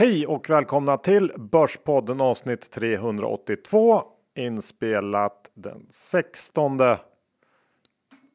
Hej 0.00 0.26
och 0.26 0.50
välkomna 0.50 0.98
till 0.98 1.32
Börspodden 1.36 2.20
avsnitt 2.20 2.70
382 2.70 4.02
inspelat 4.36 5.50
den 5.54 5.86
16 5.90 6.78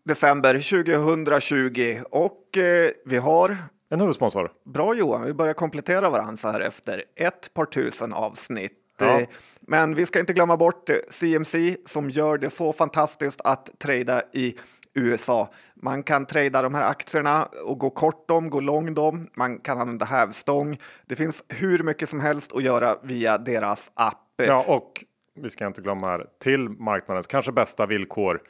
december 0.05 0.53
2020 0.53 2.01
och 2.11 2.57
eh, 2.57 2.89
vi 3.05 3.17
har 3.17 3.57
en 3.89 3.99
huvudsponsor. 3.99 4.51
Bra 4.65 4.95
Johan, 4.95 5.25
vi 5.25 5.33
börjar 5.33 5.53
komplettera 5.53 6.09
varandra 6.09 6.37
så 6.37 6.49
här 6.49 6.61
efter 6.61 7.03
ett 7.15 7.53
par 7.53 7.65
tusen 7.65 8.13
avsnitt. 8.13 8.81
Ja. 8.99 9.19
Eh, 9.19 9.27
Men 9.61 9.95
vi 9.95 10.05
ska 10.05 10.19
inte 10.19 10.33
glömma 10.33 10.57
bort 10.57 10.89
eh, 10.89 10.95
CMC 11.09 11.77
som 11.85 12.09
gör 12.09 12.37
det 12.37 12.49
så 12.49 12.73
fantastiskt 12.73 13.41
att 13.43 13.79
trada 13.79 14.21
i 14.33 14.55
USA. 14.95 15.49
Man 15.75 16.03
kan 16.03 16.25
trada 16.25 16.61
de 16.61 16.75
här 16.75 16.89
aktierna 16.89 17.47
och 17.65 17.79
gå 17.79 17.89
kort 17.89 18.27
dem, 18.27 18.49
gå 18.49 18.59
lång 18.59 18.93
dem. 18.93 19.27
Man 19.37 19.59
kan 19.59 19.79
använda 19.79 20.05
hävstång. 20.05 20.79
Det 21.05 21.15
finns 21.15 21.43
hur 21.49 21.83
mycket 21.83 22.09
som 22.09 22.19
helst 22.19 22.55
att 22.55 22.63
göra 22.63 22.95
via 23.03 23.37
deras 23.37 23.91
app. 23.93 24.21
Ja, 24.37 24.63
och 24.67 25.03
vi 25.35 25.49
ska 25.49 25.67
inte 25.67 25.81
glömma 25.81 26.09
här 26.09 26.25
till 26.39 26.69
marknadens 26.69 27.27
kanske 27.27 27.51
bästa 27.51 27.85
villkor. 27.85 28.41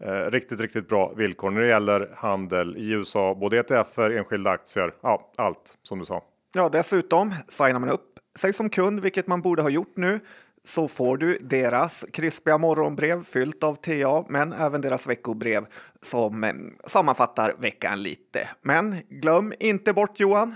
Eh, 0.00 0.30
riktigt, 0.30 0.60
riktigt 0.60 0.88
bra 0.88 1.12
villkor 1.16 1.50
när 1.50 1.60
det 1.60 1.68
gäller 1.68 2.10
handel 2.16 2.76
i 2.76 2.90
USA, 2.90 3.34
både 3.34 3.58
ETFer, 3.58 4.10
enskilda 4.10 4.50
aktier, 4.50 4.94
ja, 5.00 5.32
allt 5.36 5.78
som 5.82 5.98
du 5.98 6.04
sa. 6.04 6.22
Ja, 6.54 6.68
dessutom 6.68 7.34
signar 7.48 7.80
man 7.80 7.88
upp 7.88 8.18
sig 8.36 8.52
som 8.52 8.70
kund, 8.70 9.00
vilket 9.00 9.26
man 9.26 9.40
borde 9.40 9.62
ha 9.62 9.70
gjort 9.70 9.96
nu, 9.96 10.20
så 10.66 10.88
får 10.88 11.16
du 11.16 11.38
deras 11.38 12.04
krispiga 12.12 12.58
morgonbrev 12.58 13.24
fyllt 13.24 13.64
av 13.64 13.74
TA, 13.74 14.24
men 14.28 14.52
även 14.52 14.80
deras 14.80 15.06
veckobrev 15.06 15.66
som 16.02 16.44
eh, 16.44 16.52
sammanfattar 16.84 17.54
veckan 17.58 18.02
lite. 18.02 18.48
Men 18.62 18.96
glöm 19.08 19.52
inte 19.60 19.92
bort 19.92 20.20
Johan, 20.20 20.54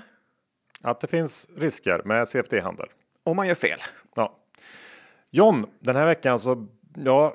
Att 0.82 1.00
det 1.00 1.06
finns 1.06 1.48
risker 1.56 2.02
med 2.04 2.28
CFD-handel. 2.28 2.86
om 3.24 3.36
man 3.36 3.48
gör 3.48 3.54
fel. 3.54 3.78
Ja. 4.14 4.36
John, 5.30 5.66
den 5.80 5.96
här 5.96 6.06
veckan 6.06 6.38
så 6.38 6.66
ja, 6.96 7.34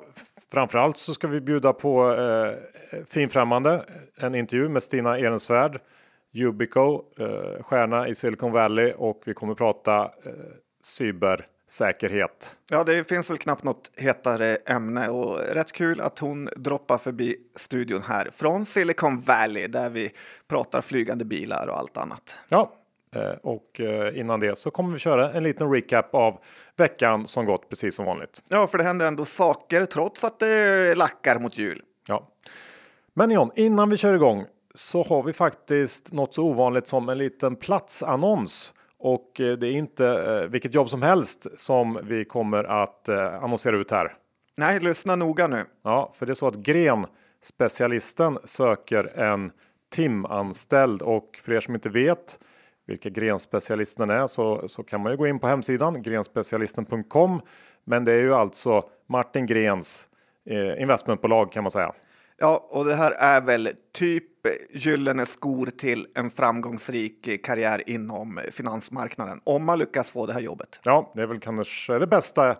framförallt 0.52 0.96
så 0.96 1.14
ska 1.14 1.26
vi 1.28 1.40
bjuda 1.40 1.72
på 1.72 2.14
eh, 2.14 2.54
finfrämmande 3.10 3.84
en 4.16 4.34
intervju 4.34 4.68
med 4.68 4.82
Stina 4.82 5.18
Ehrensvärd, 5.18 5.80
Yubico, 6.32 7.02
eh, 7.18 7.62
stjärna 7.62 8.08
i 8.08 8.14
Silicon 8.14 8.52
Valley 8.52 8.92
och 8.92 9.22
vi 9.26 9.34
kommer 9.34 9.54
prata 9.54 10.02
eh, 10.02 10.32
cybersäkerhet. 11.68 12.56
Ja, 12.70 12.84
det 12.84 13.08
finns 13.08 13.30
väl 13.30 13.38
knappt 13.38 13.62
något 13.62 13.90
hetare 13.96 14.56
ämne 14.56 15.08
och 15.08 15.38
rätt 15.38 15.72
kul 15.72 16.00
att 16.00 16.18
hon 16.18 16.48
droppar 16.56 16.98
förbi 16.98 17.36
studion 17.56 18.02
här 18.02 18.30
från 18.32 18.66
Silicon 18.66 19.20
Valley 19.20 19.66
där 19.66 19.90
vi 19.90 20.12
pratar 20.48 20.80
flygande 20.80 21.24
bilar 21.24 21.66
och 21.66 21.78
allt 21.78 21.96
annat. 21.96 22.36
Ja, 22.48 22.72
eh, 23.16 23.30
och 23.42 23.80
eh, 23.80 24.18
innan 24.18 24.40
det 24.40 24.58
så 24.58 24.70
kommer 24.70 24.92
vi 24.92 24.98
köra 24.98 25.32
en 25.32 25.42
liten 25.42 25.72
recap 25.72 26.14
av 26.14 26.38
veckan 26.76 27.26
som 27.26 27.44
gått 27.44 27.68
precis 27.68 27.94
som 27.94 28.04
vanligt. 28.04 28.42
Ja, 28.48 28.66
för 28.66 28.78
det 28.78 28.84
händer 28.84 29.06
ändå 29.06 29.24
saker 29.24 29.84
trots 29.84 30.24
att 30.24 30.38
det 30.38 30.94
lackar 30.94 31.38
mot 31.38 31.58
jul. 31.58 31.82
Ja. 32.08 32.28
Men 33.14 33.30
John, 33.30 33.50
innan 33.54 33.90
vi 33.90 33.96
kör 33.96 34.14
igång 34.14 34.44
så 34.74 35.02
har 35.02 35.22
vi 35.22 35.32
faktiskt 35.32 36.12
något 36.12 36.34
så 36.34 36.42
ovanligt 36.42 36.88
som 36.88 37.08
en 37.08 37.18
liten 37.18 37.56
platsannons. 37.56 38.74
Och 38.98 39.40
eh, 39.40 39.56
det 39.56 39.68
är 39.68 39.72
inte 39.72 40.06
eh, 40.06 40.50
vilket 40.50 40.74
jobb 40.74 40.90
som 40.90 41.02
helst 41.02 41.58
som 41.58 41.98
vi 42.02 42.24
kommer 42.24 42.64
att 42.64 43.08
eh, 43.08 43.44
annonsera 43.44 43.76
ut 43.76 43.90
här. 43.90 44.14
Nej, 44.56 44.80
lyssna 44.80 45.16
noga 45.16 45.46
nu. 45.46 45.64
Ja, 45.84 46.12
för 46.14 46.26
det 46.26 46.32
är 46.32 46.34
så 46.34 46.46
att 46.46 46.56
Gren 46.56 47.06
specialisten 47.42 48.38
söker 48.44 49.18
en 49.18 49.52
timanställd 49.92 51.02
och 51.02 51.40
för 51.42 51.52
er 51.52 51.60
som 51.60 51.74
inte 51.74 51.88
vet 51.88 52.38
vilka 52.86 53.08
grenspecialisten 53.08 54.10
är 54.10 54.26
så, 54.26 54.68
så 54.68 54.82
kan 54.82 55.02
man 55.02 55.12
ju 55.12 55.18
gå 55.18 55.26
in 55.26 55.38
på 55.38 55.46
hemsidan 55.46 56.02
grenspecialisten.com. 56.02 57.40
Men 57.84 58.04
det 58.04 58.12
är 58.12 58.20
ju 58.20 58.34
alltså 58.34 58.84
Martin 59.08 59.46
Grens 59.46 60.08
eh, 60.50 60.82
investmentbolag 60.82 61.52
kan 61.52 61.64
man 61.64 61.70
säga. 61.70 61.92
Ja, 62.38 62.68
och 62.70 62.84
det 62.84 62.94
här 62.94 63.10
är 63.10 63.40
väl 63.40 63.68
typ 63.92 64.24
gyllene 64.70 65.26
skor 65.26 65.66
till 65.66 66.06
en 66.14 66.30
framgångsrik 66.30 67.44
karriär 67.44 67.82
inom 67.86 68.40
finansmarknaden 68.52 69.40
om 69.44 69.64
man 69.64 69.78
lyckas 69.78 70.10
få 70.10 70.26
det 70.26 70.32
här 70.32 70.40
jobbet. 70.40 70.80
Ja, 70.82 71.12
det 71.14 71.22
är 71.22 71.26
väl 71.26 71.40
kanske 71.40 71.98
det 71.98 72.06
bästa 72.06 72.50
eh, 72.50 72.56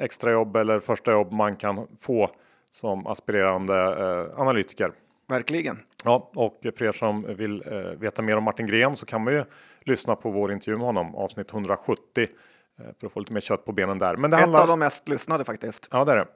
extrajobb 0.00 0.56
eller 0.56 0.80
första 0.80 1.12
jobb 1.12 1.32
man 1.32 1.56
kan 1.56 1.86
få 2.00 2.30
som 2.70 3.06
aspirerande 3.06 3.74
eh, 3.74 4.40
analytiker. 4.40 4.92
Verkligen. 5.28 5.78
Ja, 6.04 6.30
och 6.34 6.60
för 6.76 6.84
er 6.84 6.92
som 6.92 7.36
vill 7.36 7.62
eh, 7.66 7.78
veta 7.78 8.22
mer 8.22 8.36
om 8.36 8.44
Martin 8.44 8.66
Gren 8.66 8.96
så 8.96 9.06
kan 9.06 9.24
man 9.24 9.32
ju 9.32 9.44
lyssna 9.80 10.16
på 10.16 10.30
vår 10.30 10.52
intervju 10.52 10.76
med 10.76 10.86
honom, 10.86 11.14
avsnitt 11.14 11.52
170, 11.52 12.22
eh, 12.22 12.84
för 13.00 13.06
att 13.06 13.12
få 13.12 13.20
lite 13.20 13.32
mer 13.32 13.40
kött 13.40 13.64
på 13.64 13.72
benen 13.72 13.98
där. 13.98 14.16
Men 14.16 14.30
det 14.30 14.36
Ett 14.36 14.40
handlar... 14.40 14.60
av 14.60 14.68
de 14.68 14.78
mest 14.78 15.08
lyssnade 15.08 15.44
faktiskt. 15.44 15.88
Ja, 15.90 16.04
det 16.04 16.12
är 16.12 16.16
det. 16.16 16.26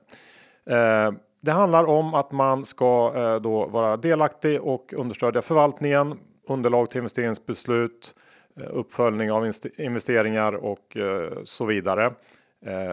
Det 1.40 1.52
handlar 1.52 1.84
om 1.84 2.14
att 2.14 2.32
man 2.32 2.64
ska 2.64 3.12
eh, 3.16 3.36
då 3.36 3.66
vara 3.66 3.96
delaktig 3.96 4.62
och 4.62 4.92
understödja 4.96 5.42
förvaltningen, 5.42 6.18
underlag 6.48 6.90
till 6.90 6.98
investeringsbeslut, 6.98 8.14
eh, 8.60 8.66
uppföljning 8.70 9.32
av 9.32 9.52
investeringar 9.78 10.52
och 10.52 10.96
eh, 10.96 11.32
så 11.44 11.64
vidare. 11.64 12.12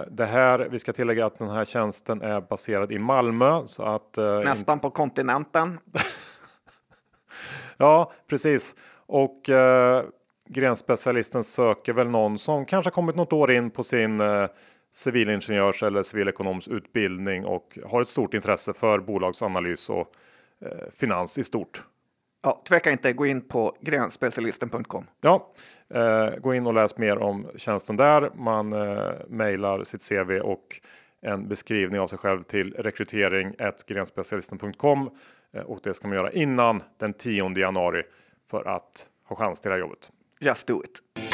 Det 0.08 0.26
här, 0.26 0.68
vi 0.72 0.80
ska 0.80 0.94
tillägga 0.94 1.26
att 1.26 1.40
den 1.40 1.50
här 1.50 1.66
tjänsten 1.66 2.22
är 2.22 2.42
baserad 2.42 2.92
i 2.92 3.00
Malmö 3.00 3.62
så 3.66 3.84
att 3.84 4.18
Nästan 4.44 4.80
på 4.80 4.90
kontinenten. 4.90 5.80
Ja, 7.78 8.12
precis. 8.30 8.76
Och 9.08 9.50
eh, 9.50 10.04
grenspecialisten 10.50 11.44
söker 11.44 11.94
väl 11.94 12.10
någon 12.10 12.40
som 12.40 12.66
kanske 12.66 12.92
kommit 12.92 13.16
något 13.16 13.34
år 13.34 13.52
in 13.52 13.72
på 13.72 13.84
sin 13.84 14.20
eh, 14.20 14.48
civilingenjörs 14.96 15.84
eller 15.84 16.04
civilekonoms 16.04 16.68
utbildning 16.68 17.46
och 17.46 17.78
har 17.86 18.02
ett 18.02 18.08
stort 18.08 18.34
intresse 18.34 18.74
för 18.74 19.00
bolagsanalys 19.00 19.90
och 19.90 20.14
eh, 20.62 20.90
finans 20.98 21.38
i 21.38 21.44
stort. 21.44 21.84
Ja, 22.44 22.62
tveka 22.68 22.92
inte, 22.92 23.14
gå 23.14 23.26
in 23.26 23.42
på 23.42 23.78
grenspecialisten.com. 23.82 25.06
Ja, 25.22 25.54
eh, 25.94 26.30
gå 26.38 26.54
in 26.54 26.68
och 26.68 26.74
läs 26.74 26.98
mer 26.98 27.18
om 27.18 27.48
tjänsten 27.56 27.96
där. 27.96 28.32
Man 28.36 28.74
eh, 28.74 29.12
mejlar 29.28 29.84
sitt 29.84 30.10
CV 30.10 30.40
och 30.40 30.82
en 31.22 31.48
beskrivning 31.48 32.00
av 32.00 32.08
sig 32.08 32.20
själv 32.20 32.44
till 32.44 32.74
rekrytering 32.74 33.56
grenspecialisten.com 33.88 35.10
eh, 35.54 35.62
och 35.62 35.80
det 35.84 35.94
ska 35.94 36.08
man 36.08 36.18
göra 36.18 36.32
innan 36.32 36.84
den 36.98 37.14
10 37.14 37.60
januari 37.60 38.04
för 38.50 38.68
att 38.68 39.10
ha 39.28 39.36
chans 39.36 39.60
till 39.60 39.70
det 39.70 39.76
här 39.76 39.80
jobbet. 39.80 40.12
Just 40.40 40.68
do 40.68 40.84
it. 40.84 41.25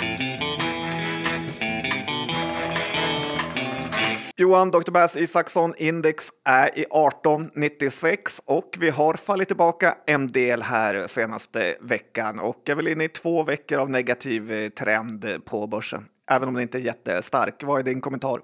Johan 4.42 4.72
Dr. 4.72 4.92
Bass 4.92 5.18
Isaksson 5.18 5.74
index 5.78 6.30
är 6.46 6.68
i 6.80 6.82
1896 6.82 8.42
och 8.46 8.76
vi 8.80 8.90
har 8.90 9.14
fallit 9.14 9.48
tillbaka 9.48 9.98
en 10.06 10.28
del 10.28 10.62
här 10.62 11.08
senaste 11.08 11.78
veckan 11.82 12.40
och 12.40 12.70
är 12.70 12.76
väl 12.76 12.88
inne 12.88 13.04
i 13.04 13.08
två 13.08 13.44
veckor 13.44 13.78
av 13.80 13.90
negativ 13.90 14.52
eh, 14.52 14.70
trend 14.70 15.26
på 15.46 15.68
börsen. 15.68 16.06
Även 16.32 16.48
om 16.48 16.54
den 16.54 16.62
inte 16.64 16.78
är 16.78 16.82
jättestark. 16.82 17.64
Vad 17.64 17.80
är 17.80 17.84
din 17.84 18.02
kommentar? 18.02 18.40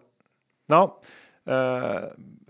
Ja, 0.67 1.01
eh, 1.49 2.03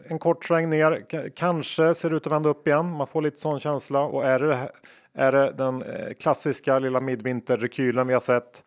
en 0.09 0.19
kort 0.19 0.45
sväng 0.45 0.69
ner. 0.69 1.05
K- 1.11 1.29
kanske 1.35 1.93
ser 1.93 2.13
ut 2.13 2.27
att 2.27 2.33
vända 2.33 2.49
upp 2.49 2.67
igen. 2.67 2.91
Man 2.91 3.07
får 3.07 3.21
lite 3.21 3.39
sån 3.39 3.59
känsla 3.59 3.99
och 4.01 4.25
är 4.25 4.39
det, 4.39 4.71
är 5.13 5.31
det 5.31 5.53
den 5.57 5.81
eh, 5.81 6.13
klassiska 6.19 6.79
lilla 6.79 6.99
midvinterrekylen 6.99 8.07
vi 8.07 8.13
har 8.13 8.21
sett 8.21 8.63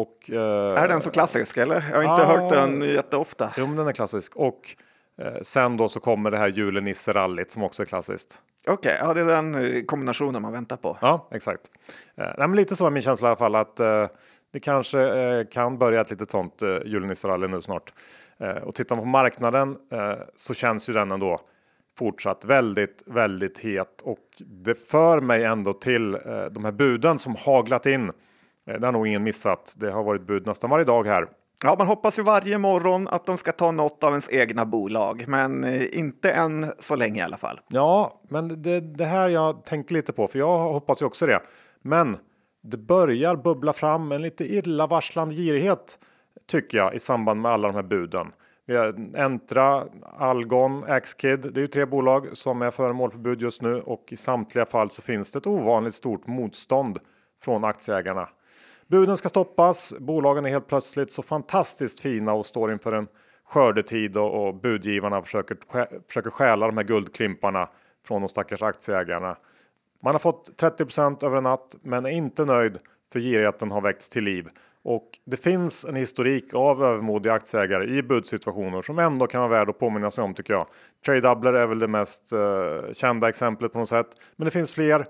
och 0.00 0.30
eh, 0.30 0.82
Är 0.82 0.88
den 0.88 1.00
så 1.02 1.10
klassisk 1.10 1.56
eller? 1.56 1.84
Jag 1.90 1.96
har 1.96 2.02
inte 2.02 2.22
Ah. 2.26 2.36
hört 2.40 2.50
den 2.50 2.82
jätteofta. 2.82 3.50
Jo, 3.56 3.66
men 3.66 3.76
den 3.76 3.86
är 3.88 3.92
klassisk 3.92 4.36
och 4.36 4.76
eh, 5.18 5.32
sen 5.42 5.76
då 5.76 5.88
så 5.88 6.00
kommer 6.00 6.30
det 6.30 6.38
här 6.38 6.48
julenisserallyt 6.48 7.50
som 7.50 7.62
också 7.62 7.82
är 7.82 7.86
klassiskt. 7.86 8.42
Okej, 8.66 8.96
ja, 9.00 9.14
det 9.14 9.20
är 9.20 9.24
den 9.24 9.54
eh, 9.54 9.82
kombinationen 9.84 10.42
man 10.42 10.52
väntar 10.52 10.76
på. 10.76 10.98
Ja, 11.00 11.28
exakt. 11.30 11.60
Eh, 12.16 12.24
nej, 12.38 12.48
men 12.48 12.56
lite 12.56 12.76
så 12.76 12.86
är 12.86 12.90
min 12.90 13.02
känsla 13.02 13.28
i 13.28 13.30
alla 13.30 13.36
fall 13.36 13.54
att 13.54 13.80
eh, 13.80 14.06
det 14.52 14.60
kanske 14.60 15.00
eh, 15.00 15.46
kan 15.46 15.78
börja 15.78 16.00
ett 16.00 16.10
litet 16.10 16.30
sånt 16.30 16.62
eh, 16.62 16.68
julenisserally 16.84 17.48
nu 17.48 17.62
snart. 17.62 17.92
Eh, 18.40 18.48
och 18.50 18.74
tittar 18.74 18.96
man 18.96 19.02
på 19.04 19.08
marknaden 19.08 19.76
så 20.36 20.54
känns 20.54 20.88
ju 20.88 20.92
den 20.92 21.10
ändå 21.10 21.40
fortsatt 21.98 22.44
väldigt, 22.44 23.02
väldigt 23.06 23.58
het 23.58 24.00
och 24.02 24.18
det 24.38 24.74
för 24.74 25.20
mig 25.20 25.44
ändå 25.44 25.72
till 25.72 26.12
de 26.50 26.64
här 26.64 26.72
buden 26.72 27.18
som 27.18 27.36
haglat 27.36 27.86
in. 27.86 28.12
Eh, 28.66 28.80
det 28.80 28.86
har 28.86 28.92
nog 28.92 29.06
ingen 29.06 29.22
missat. 29.22 29.74
Det 29.76 29.90
har 29.90 30.04
varit 30.04 30.26
bud 30.26 30.46
nästan 30.46 30.70
varje 30.70 30.84
dag 30.84 31.06
här. 31.06 31.28
Ja, 31.64 31.74
man 31.78 31.86
hoppas 31.86 32.18
ju 32.18 32.22
varje 32.22 32.58
morgon 32.58 33.08
att 33.08 33.26
de 33.26 33.36
ska 33.36 33.52
ta 33.52 33.70
något 33.70 34.04
av 34.04 34.10
ens 34.10 34.30
egna 34.30 34.66
bolag, 34.66 35.24
men 35.28 35.64
eh, 35.64 35.98
inte 35.98 36.32
än 36.32 36.72
så 36.78 36.96
länge 36.96 37.20
i 37.20 37.22
alla 37.22 37.36
fall. 37.36 37.60
Ja, 37.68 38.20
men 38.28 38.62
det, 38.62 38.80
det 38.80 39.04
här 39.04 39.28
jag 39.28 39.64
tänker 39.64 39.94
lite 39.94 40.12
på, 40.12 40.26
för 40.26 40.38
jag 40.38 40.58
hoppas 40.58 41.02
ju 41.02 41.06
också 41.06 41.26
det. 41.26 41.40
Men 41.82 42.16
det 42.62 42.76
börjar 42.76 43.36
bubbla 43.36 43.72
fram 43.72 44.12
en 44.12 44.22
lite 44.22 44.44
illavarslande 44.44 45.34
girighet 45.34 45.98
tycker 46.46 46.78
jag 46.78 46.94
i 46.94 46.98
samband 46.98 47.40
med 47.40 47.52
alla 47.52 47.68
de 47.68 47.74
här 47.74 47.82
buden. 47.82 48.32
Vi 48.66 48.76
har 48.76 49.16
Entra, 49.16 49.84
Algon, 50.18 50.84
Axkid. 50.84 51.40
Det 51.40 51.60
är 51.60 51.62
ju 51.62 51.66
tre 51.66 51.86
bolag 51.86 52.28
som 52.32 52.62
är 52.62 52.70
föremål 52.70 53.10
för 53.10 53.18
bud 53.18 53.42
just 53.42 53.62
nu 53.62 53.80
och 53.80 54.04
i 54.10 54.16
samtliga 54.16 54.66
fall 54.66 54.90
så 54.90 55.02
finns 55.02 55.32
det 55.32 55.38
ett 55.38 55.46
ovanligt 55.46 55.94
stort 55.94 56.26
motstånd 56.26 56.98
från 57.42 57.64
aktieägarna. 57.64 58.28
Buden 58.92 59.16
ska 59.16 59.28
stoppas. 59.28 59.94
Bolagen 59.98 60.44
är 60.44 60.50
helt 60.50 60.68
plötsligt 60.68 61.12
så 61.12 61.22
fantastiskt 61.22 62.00
fina 62.00 62.32
och 62.32 62.46
står 62.46 62.72
inför 62.72 62.92
en 62.92 63.08
skördetid 63.44 64.16
och, 64.16 64.46
och 64.46 64.54
budgivarna 64.54 65.22
försöker, 65.22 65.56
försöker 66.08 66.30
stjäla 66.30 66.66
de 66.66 66.76
här 66.76 66.84
guldklimparna 66.84 67.68
från 68.06 68.22
de 68.22 68.28
stackars 68.28 68.62
aktieägarna. 68.62 69.36
Man 70.02 70.14
har 70.14 70.18
fått 70.18 70.50
30% 70.60 71.24
över 71.24 71.36
en 71.36 71.42
natt, 71.42 71.76
men 71.82 72.06
är 72.06 72.10
inte 72.10 72.44
nöjd 72.44 72.78
för 73.12 73.20
girigheten 73.20 73.70
har 73.70 73.80
väckts 73.80 74.08
till 74.08 74.24
liv. 74.24 74.48
Och 74.82 75.08
det 75.24 75.36
finns 75.36 75.84
en 75.84 75.96
historik 75.96 76.54
av 76.54 76.84
övermodiga 76.84 77.32
aktieägare 77.32 77.84
i 77.84 78.02
budsituationer 78.02 78.82
som 78.82 78.98
ändå 78.98 79.26
kan 79.26 79.40
vara 79.40 79.50
värd 79.50 79.70
att 79.70 79.78
påminna 79.78 80.10
sig 80.10 80.24
om 80.24 80.34
tycker 80.34 80.54
jag. 80.54 80.66
Trade 81.06 81.28
är 81.28 81.66
väl 81.66 81.78
det 81.78 81.88
mest 81.88 82.32
eh, 82.32 82.92
kända 82.92 83.28
exemplet 83.28 83.72
på 83.72 83.78
något 83.78 83.88
sätt, 83.88 84.16
men 84.36 84.44
det 84.44 84.50
finns 84.50 84.72
fler. 84.72 85.06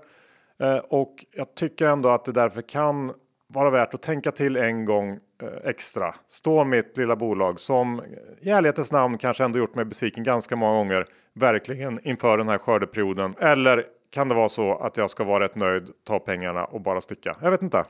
eh, 0.59 0.77
och 0.77 1.25
jag 1.31 1.55
tycker 1.55 1.87
ändå 1.87 2.09
att 2.09 2.25
det 2.25 2.31
därför 2.31 2.61
kan 2.61 3.13
vara 3.53 3.69
värt 3.69 3.93
att 3.93 4.01
tänka 4.01 4.31
till 4.31 4.55
en 4.55 4.85
gång 4.85 5.09
eh, 5.11 5.69
extra. 5.69 6.15
Står 6.27 6.65
mitt 6.65 6.97
lilla 6.97 7.15
bolag 7.15 7.59
som 7.59 7.99
eh, 7.99 8.05
i 8.41 8.49
ärlighetens 8.49 8.91
namn 8.91 9.17
kanske 9.17 9.43
ändå 9.43 9.59
gjort 9.59 9.75
mig 9.75 9.85
besviken 9.85 10.23
ganska 10.23 10.55
många 10.55 10.77
gånger, 10.77 11.05
verkligen 11.33 12.07
inför 12.07 12.37
den 12.37 12.49
här 12.49 12.57
skördeperioden. 12.57 13.35
Eller 13.39 13.85
kan 14.13 14.29
det 14.29 14.35
vara 14.35 14.49
så 14.49 14.77
att 14.77 14.97
jag 14.97 15.09
ska 15.09 15.23
vara 15.23 15.43
rätt 15.43 15.55
nöjd, 15.55 15.89
ta 16.07 16.19
pengarna 16.19 16.65
och 16.65 16.81
bara 16.81 17.01
sticka? 17.01 17.37
Jag 17.41 17.51
vet 17.51 17.61
inte. 17.61 17.85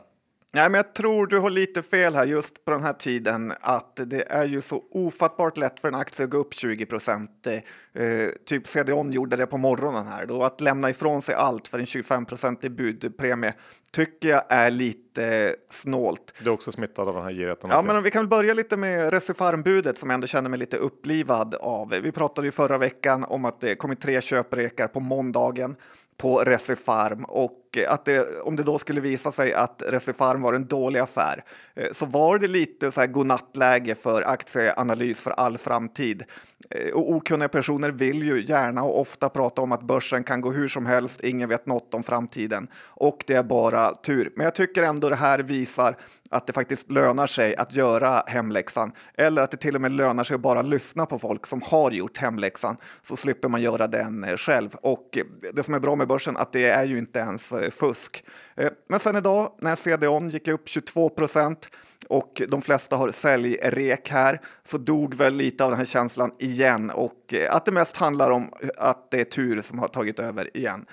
Nej, 0.56 0.70
men 0.70 0.74
jag 0.74 0.94
tror 0.94 1.28
du 1.28 1.40
har 1.40 1.50
lite 1.50 1.82
fel 1.82 2.16
här 2.16 2.26
just 2.26 2.66
på 2.66 2.72
den 2.72 2.84
här 2.84 2.94
tiden 2.94 3.54
att 3.62 4.00
det 4.06 4.32
är 4.32 4.46
ju 4.46 4.62
så 4.62 4.84
ofattbart 4.92 5.58
lätt 5.58 5.80
för 5.80 5.88
en 5.88 5.96
aktie 5.96 6.26
att 6.26 6.32
gå 6.32 6.38
upp 6.38 6.54
20 6.54 6.86
procent. 6.86 7.48
Eh, 7.48 8.30
typ 8.46 8.68
CDON 8.68 9.12
gjorde 9.12 9.36
det 9.36 9.46
på 9.46 9.58
morgonen 9.58 10.08
här 10.08 10.26
då 10.26 10.44
att 10.44 10.62
lämna 10.62 10.90
ifrån 10.90 11.22
sig 11.22 11.36
allt 11.36 11.68
för 11.68 11.80
en 11.80 11.86
25 11.86 12.26
i 12.62 12.70
budpremie 12.70 13.54
tycker 13.92 14.30
jag 14.30 14.44
är 14.50 14.70
lite 14.70 15.56
snålt. 15.70 16.34
Du 16.40 16.50
är 16.50 16.54
också 16.54 16.72
smittad 16.72 17.08
av 17.08 17.16
den 17.16 17.24
här 17.24 17.32
girigheten. 17.32 17.70
Ja, 17.74 17.82
men 17.82 18.04
vi 18.04 18.12
kan 18.12 18.22
väl 18.22 18.30
börja 18.30 18.54
lite 18.54 18.78
med 18.78 19.14
Recifarm-budet 19.14 19.98
som 19.98 20.10
jag 20.10 20.16
ändå 20.16 20.28
känner 20.28 20.50
mig 20.50 20.60
lite 20.60 20.78
upplivad 20.78 21.56
av. 21.56 21.90
Vi 21.90 22.12
pratade 22.12 22.48
ju 22.48 22.52
förra 22.52 22.78
veckan 22.78 23.24
om 23.24 23.46
att 23.46 23.62
det 23.62 23.76
kommit 23.76 24.02
tre 24.02 24.22
köprekar 24.22 24.88
på 24.88 25.00
måndagen 25.00 25.76
på 26.18 26.40
Recifarm 26.40 27.24
och 27.24 27.60
Eh, 27.78 27.94
att 27.94 28.06
det, 28.06 28.42
om 28.42 28.56
det 28.56 28.64
då 28.64 28.78
skulle 28.78 29.02
visa 29.02 29.32
sig 29.32 29.54
att 29.54 29.84
Recifarm 29.88 30.42
var 30.42 30.54
en 30.54 30.68
dålig 30.68 31.00
affär 31.00 31.44
eh, 31.76 31.88
så 31.92 32.06
var 32.06 32.40
det 32.40 32.48
lite 32.48 32.92
så 32.92 33.00
här 33.00 33.08
godnattläge 33.08 33.96
för 33.96 34.22
aktieanalys 34.22 35.22
för 35.22 35.32
all 35.32 35.58
framtid. 35.58 36.24
Eh, 36.70 36.94
och 36.94 37.12
okunniga 37.12 37.50
personer 37.50 37.90
vill 37.90 38.24
ju 38.24 38.46
gärna 38.46 38.84
och 38.84 39.02
ofta 39.02 39.30
prata 39.30 39.62
om 39.62 39.72
att 39.72 39.84
börsen 39.84 40.24
kan 40.24 40.42
gå 40.42 40.52
hur 40.52 40.68
som 40.68 40.86
helst, 40.86 41.22
ingen 41.22 41.50
vet 41.50 41.66
något 41.66 41.94
om 41.94 42.04
framtiden 42.04 42.68
och 42.86 43.24
det 43.28 43.34
är 43.34 43.44
bara 43.44 43.96
tur. 43.96 44.34
Men 44.36 44.44
jag 44.44 44.56
tycker 44.56 44.84
ändå 44.84 45.10
det 45.10 45.16
här 45.16 45.40
visar 45.40 45.98
att 46.30 46.48
det 46.48 46.54
faktiskt 46.54 46.92
lönar 46.92 47.28
sig 47.28 47.56
att 47.56 47.76
göra 47.76 48.24
hemläxan 48.28 48.92
eller 49.18 49.42
att 49.42 49.52
det 49.52 49.58
till 49.58 49.76
och 49.76 49.82
med 49.82 49.92
lönar 49.92 50.24
sig 50.24 50.36
att 50.36 50.42
bara 50.42 50.62
lyssna 50.62 51.06
på 51.06 51.20
folk 51.20 51.46
som 51.46 51.62
har 51.62 51.92
gjort 51.92 52.18
hemläxan 52.18 52.78
så 53.04 53.16
slipper 53.16 53.50
man 53.50 53.62
göra 53.62 53.88
den 53.88 54.38
själv. 54.38 54.76
Och 54.82 55.18
det 55.54 55.64
som 55.64 55.74
är 55.74 55.80
bra 55.80 55.96
med 55.96 56.08
börsen 56.08 56.38
att 56.38 56.52
det 56.52 56.70
är 56.70 56.84
ju 56.84 56.98
inte 56.98 57.20
ens 57.20 57.54
Eh, 57.64 57.72
fusk. 57.72 58.24
Eh, 58.56 58.72
men 58.90 59.00
sen 59.00 59.16
idag 59.16 59.52
när 59.60 59.76
CDON 59.76 60.30
gick 60.30 60.48
upp 60.48 60.70
22 60.70 61.10
procent 61.10 61.70
och 62.08 62.42
de 62.48 62.62
flesta 62.62 62.96
har 62.96 63.12
säljrek 63.12 64.10
här 64.10 64.42
så 64.64 64.78
dog 64.78 65.16
väl 65.16 65.36
lite 65.36 65.64
av 65.64 65.70
den 65.70 65.78
här 65.78 65.86
känslan 65.86 66.32
igen 66.40 66.90
och 66.90 67.34
eh, 67.34 67.56
att 67.56 67.66
det 67.66 67.72
mest 67.72 67.96
handlar 67.96 68.32
om 68.32 68.50
att 68.78 69.12
det 69.12 69.20
är 69.20 69.24
tur 69.24 69.62
som 69.62 69.80
har 69.80 69.88
tagit 69.88 70.20
över 70.20 70.58
igen. 70.58 70.86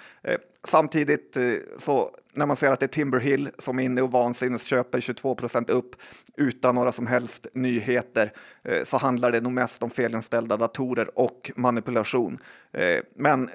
Samtidigt 0.65 1.37
eh, 1.37 1.43
så 1.79 2.11
när 2.33 2.47
man 2.47 2.57
ser 2.57 2.73
att 2.73 2.81
det 2.81 2.87
är 2.87 2.89
Timberhill 2.89 3.51
som 3.59 3.79
är 3.79 3.83
inne 3.83 4.03
och 4.03 4.13
vansinnes 4.13 4.65
köper 4.65 5.01
22 5.01 5.35
procent 5.35 5.71
upp 5.71 5.97
utan 6.37 6.75
några 6.75 6.93
som 6.93 7.07
helst 7.07 7.47
nyheter 7.55 8.33
eh, 8.65 8.85
så 8.85 8.97
handlar 8.97 9.33
det 9.33 9.41
nog 9.41 9.53
mest 9.53 9.83
om 9.83 9.91
felinställda 9.91 10.57
datorer 10.57 11.19
och 11.19 11.51
manipulation. 11.57 12.39
Eh, 12.73 13.03
men 13.17 13.49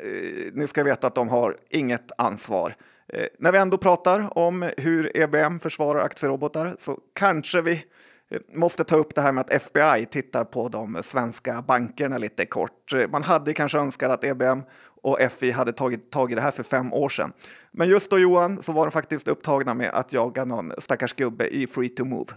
ni 0.54 0.68
ska 0.68 0.84
veta 0.84 1.08
att 1.08 1.16
de 1.16 1.30
har 1.30 1.56
inget 1.70 2.12
ansvar. 2.18 2.76
När 3.40 3.52
vi 3.52 3.58
ändå 3.58 3.78
pratar 3.78 4.38
om 4.38 4.72
hur 4.78 5.18
EBM 5.18 5.60
försvarar 5.60 6.00
aktierobotar 6.00 6.76
så 6.78 7.00
kanske 7.14 7.62
vi 7.62 7.86
måste 8.54 8.84
ta 8.84 8.96
upp 8.96 9.16
det 9.16 9.22
här 9.22 9.32
med 9.32 9.42
att 9.42 9.50
FBI 9.50 10.06
tittar 10.12 10.44
på 10.44 10.70
de 10.70 11.04
svenska 11.04 11.64
bankerna 11.68 12.18
lite 12.18 12.46
kort. 12.46 12.94
Man 13.10 13.24
hade 13.24 13.54
kanske 13.54 13.80
önskat 13.80 14.12
att 14.12 14.24
EBM 14.24 14.62
och 15.06 15.32
FI 15.32 15.52
hade 15.52 15.74
tagit 15.74 16.12
tag 16.12 16.32
i 16.32 16.36
det 16.36 16.42
här 16.42 16.52
för 16.52 16.64
fem 16.64 16.94
år 16.94 17.10
sedan. 17.10 17.34
Men 17.72 17.88
just 17.88 18.12
då 18.12 18.20
Johan 18.20 18.62
så 18.62 18.72
var 18.72 18.86
de 18.86 18.92
faktiskt 18.92 19.28
upptagna 19.28 19.74
med 19.74 19.90
att 19.94 20.14
jaga 20.14 20.46
någon 20.46 20.72
stackars 20.78 21.14
gubbe 21.14 21.48
i 21.48 21.68
Free 21.68 21.90
to 21.90 22.06
Move. 22.06 22.34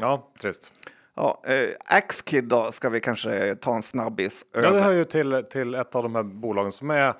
Ja, 0.00 0.32
trist. 0.40 0.72
Ja, 1.16 1.42
eh, 1.46 1.70
Axkid 1.84 2.44
då 2.44 2.72
ska 2.72 2.88
vi 2.88 3.00
kanske 3.00 3.54
ta 3.54 3.76
en 3.76 3.82
snabbis. 3.82 4.46
Ja, 4.52 4.70
det 4.70 4.80
hör 4.80 4.92
ju 4.92 5.04
till, 5.04 5.44
till 5.50 5.74
ett 5.74 5.94
av 5.94 6.02
de 6.02 6.14
här 6.14 6.22
bolagen 6.22 6.72
som 6.72 6.90
är 6.90 7.08
eh, 7.08 7.14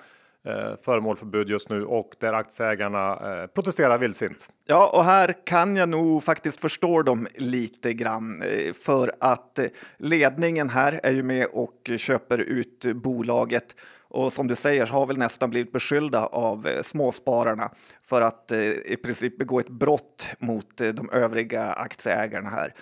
föremål 0.82 1.17
för 1.17 1.26
bud 1.26 1.50
just 1.50 1.69
nu 1.69 1.85
och 1.85 2.11
där 2.20 2.32
aktieägarna 2.32 3.12
eh, 3.12 3.46
protesterar 3.46 3.99
vildsint. 3.99 4.50
Ja, 4.64 4.91
och 4.94 5.05
här 5.05 5.35
kan 5.46 5.76
jag 5.76 5.88
nog 5.88 6.23
faktiskt 6.25 6.61
förstå 6.61 7.02
dem 7.02 7.26
lite 7.35 7.93
grann 7.93 8.43
eh, 8.43 8.73
för 8.73 9.12
att 9.20 9.58
eh, 9.58 9.67
ledningen 9.99 10.70
här 10.70 11.00
är 11.02 11.12
ju 11.12 11.23
med 11.23 11.46
och 11.52 11.91
köper 11.96 12.41
ut 12.41 12.85
bolaget 12.94 13.75
och 14.15 14.33
som 14.33 14.47
du 14.47 14.57
säger 14.57 14.87
har 14.87 15.07
väl 15.07 15.19
nästan 15.19 15.51
blivit 15.51 15.73
beskyllda 15.73 16.27
av 16.27 16.67
eh, 16.67 16.83
småspararna 16.83 17.71
för 18.03 18.23
att 18.23 18.53
eh, 18.53 18.59
i 18.61 18.99
princip 19.03 19.39
begå 19.39 19.61
ett 19.61 19.69
brott 19.69 20.29
mot 20.39 20.81
eh, 20.81 20.89
de 20.89 21.11
övriga 21.11 21.65
aktieägarna 21.65 22.51
här. 22.51 22.75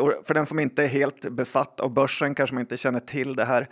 Och 0.00 0.26
för 0.26 0.34
den 0.34 0.46
som 0.46 0.58
inte 0.58 0.84
är 0.84 0.88
helt 0.88 1.30
besatt 1.30 1.80
av 1.80 1.94
börsen 1.94 2.34
kanske 2.34 2.54
man 2.54 2.60
inte 2.60 2.76
känner 2.76 3.00
till 3.00 3.36
det 3.36 3.44
här. 3.44 3.68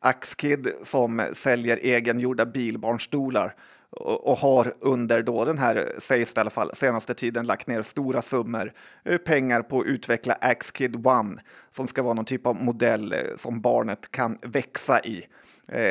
Axkid 0.00 0.68
som 0.82 1.22
säljer 1.32 1.78
egengjorda 1.82 2.46
bilbarnstolar 2.46 3.54
och 4.00 4.38
har 4.38 4.74
under 4.80 5.22
då 5.22 5.44
den 5.44 5.58
här, 5.58 5.86
sägs 5.98 6.34
det 6.34 6.38
i 6.38 6.40
alla 6.40 6.50
fall, 6.50 6.70
senaste 6.74 7.14
tiden 7.14 7.46
lagt 7.46 7.66
ner 7.66 7.82
stora 7.82 8.22
summor 8.22 8.72
pengar 9.24 9.62
på 9.62 9.80
att 9.80 9.86
utveckla 9.86 10.38
Axkid 10.40 11.06
One 11.06 11.40
som 11.70 11.86
ska 11.86 12.02
vara 12.02 12.14
någon 12.14 12.24
typ 12.24 12.46
av 12.46 12.64
modell 12.64 13.14
som 13.36 13.60
barnet 13.60 14.10
kan 14.10 14.38
växa 14.42 15.00
i. 15.00 15.26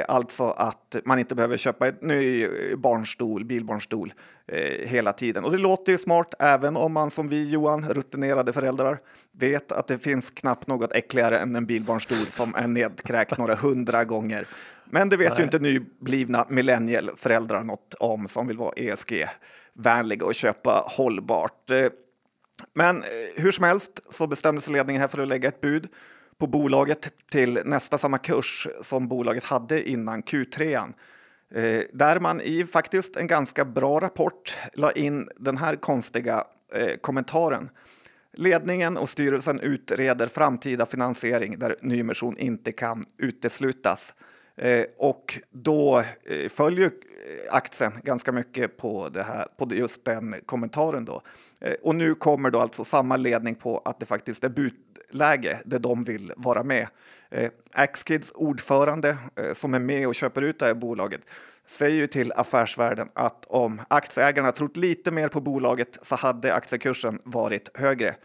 Alltså 0.07 0.49
att 0.49 0.95
man 1.05 1.19
inte 1.19 1.35
behöver 1.35 1.57
köpa 1.57 1.87
en 1.87 1.95
ny 2.01 2.47
barnstol, 2.75 3.45
bilbarnstol 3.45 4.13
eh, 4.47 4.87
hela 4.87 5.13
tiden. 5.13 5.43
Och 5.45 5.51
det 5.51 5.57
låter 5.57 5.91
ju 5.91 5.97
smart 5.97 6.33
även 6.39 6.77
om 6.77 6.93
man 6.93 7.11
som 7.11 7.29
vi 7.29 7.49
Johan, 7.49 7.89
rutinerade 7.89 8.53
föräldrar, 8.53 8.97
vet 9.31 9.71
att 9.71 9.87
det 9.87 9.97
finns 9.97 10.31
knappt 10.31 10.67
något 10.67 10.93
äckligare 10.93 11.39
än 11.39 11.55
en 11.55 11.65
bilbarnstol 11.65 12.17
som 12.17 12.55
är 12.55 12.67
nedkräkt 12.67 13.37
några 13.37 13.55
hundra 13.55 14.03
gånger. 14.03 14.47
Men 14.85 15.09
det 15.09 15.17
vet 15.17 15.29
Nej. 15.29 15.37
ju 15.39 15.43
inte 15.43 15.59
nyblivna 15.59 16.45
millennialföräldrar 16.49 17.63
något 17.63 17.93
om 17.99 18.27
som 18.27 18.47
vill 18.47 18.57
vara 18.57 18.73
ESG-vänliga 18.75 20.25
och 20.25 20.35
köpa 20.35 20.83
hållbart. 20.87 21.69
Eh, 21.69 21.87
men 22.73 23.03
eh, 23.03 23.07
hur 23.35 23.51
som 23.51 23.65
helst 23.65 23.99
så 24.09 24.27
bestämde 24.27 24.61
sig 24.61 24.73
ledningen 24.73 25.01
här 25.01 25.07
för 25.07 25.21
att 25.21 25.27
lägga 25.27 25.49
ett 25.49 25.61
bud 25.61 25.87
på 26.39 26.47
bolaget 26.47 27.13
till 27.31 27.59
nästa 27.65 27.97
samma 27.97 28.17
kurs 28.17 28.67
som 28.81 29.07
bolaget 29.07 29.43
hade 29.43 29.89
innan 29.89 30.23
Q3. 30.23 30.93
Eh, 31.53 31.81
där 31.93 32.19
man 32.19 32.41
i 32.41 32.65
faktiskt 32.65 33.15
en 33.15 33.27
ganska 33.27 33.65
bra 33.65 33.99
rapport 33.99 34.57
la 34.73 34.91
in 34.91 35.29
den 35.37 35.57
här 35.57 35.75
konstiga 35.75 36.43
eh, 36.73 36.95
kommentaren. 37.01 37.69
Ledningen 38.33 38.97
och 38.97 39.09
styrelsen 39.09 39.59
utreder 39.59 40.27
framtida 40.27 40.85
finansiering 40.85 41.59
där 41.59 41.75
nyemission 41.81 42.37
inte 42.37 42.71
kan 42.71 43.05
uteslutas. 43.17 44.13
Eh, 44.57 44.85
och 44.97 45.39
då 45.51 46.03
eh, 46.23 46.49
följer 46.49 46.85
eh, 46.85 47.55
aktien 47.55 47.91
ganska 48.03 48.31
mycket 48.31 48.77
på, 48.77 49.09
det 49.09 49.23
här, 49.23 49.47
på 49.57 49.67
just 49.71 50.05
den 50.05 50.35
kommentaren. 50.45 51.05
Då. 51.05 51.21
Eh, 51.61 51.73
och 51.83 51.95
nu 51.95 52.15
kommer 52.15 52.51
då 52.51 52.59
alltså 52.59 52.83
samma 52.83 53.17
ledning 53.17 53.55
på 53.55 53.81
att 53.85 53.99
det 53.99 54.05
faktiskt 54.05 54.43
är 54.43 54.49
läge 55.09 55.61
där 55.65 55.79
de 55.79 56.03
vill 56.03 56.33
vara 56.37 56.63
med. 56.63 56.87
Eh, 57.29 57.51
Axkids 57.71 58.31
ordförande 58.35 59.17
eh, 59.35 59.53
som 59.53 59.73
är 59.73 59.79
med 59.79 60.07
och 60.07 60.15
köper 60.15 60.41
ut 60.41 60.59
det 60.59 60.65
här 60.65 60.73
bolaget 60.73 61.21
säger 61.65 61.95
ju 61.95 62.07
till 62.07 62.31
Affärsvärlden 62.35 63.09
att 63.13 63.45
om 63.45 63.81
aktieägarna 63.87 64.51
trott 64.51 64.77
lite 64.77 65.11
mer 65.11 65.27
på 65.27 65.41
bolaget 65.41 65.97
så 66.01 66.15
hade 66.15 66.53
aktiekursen 66.53 67.19
varit 67.23 67.77
högre. 67.77 68.15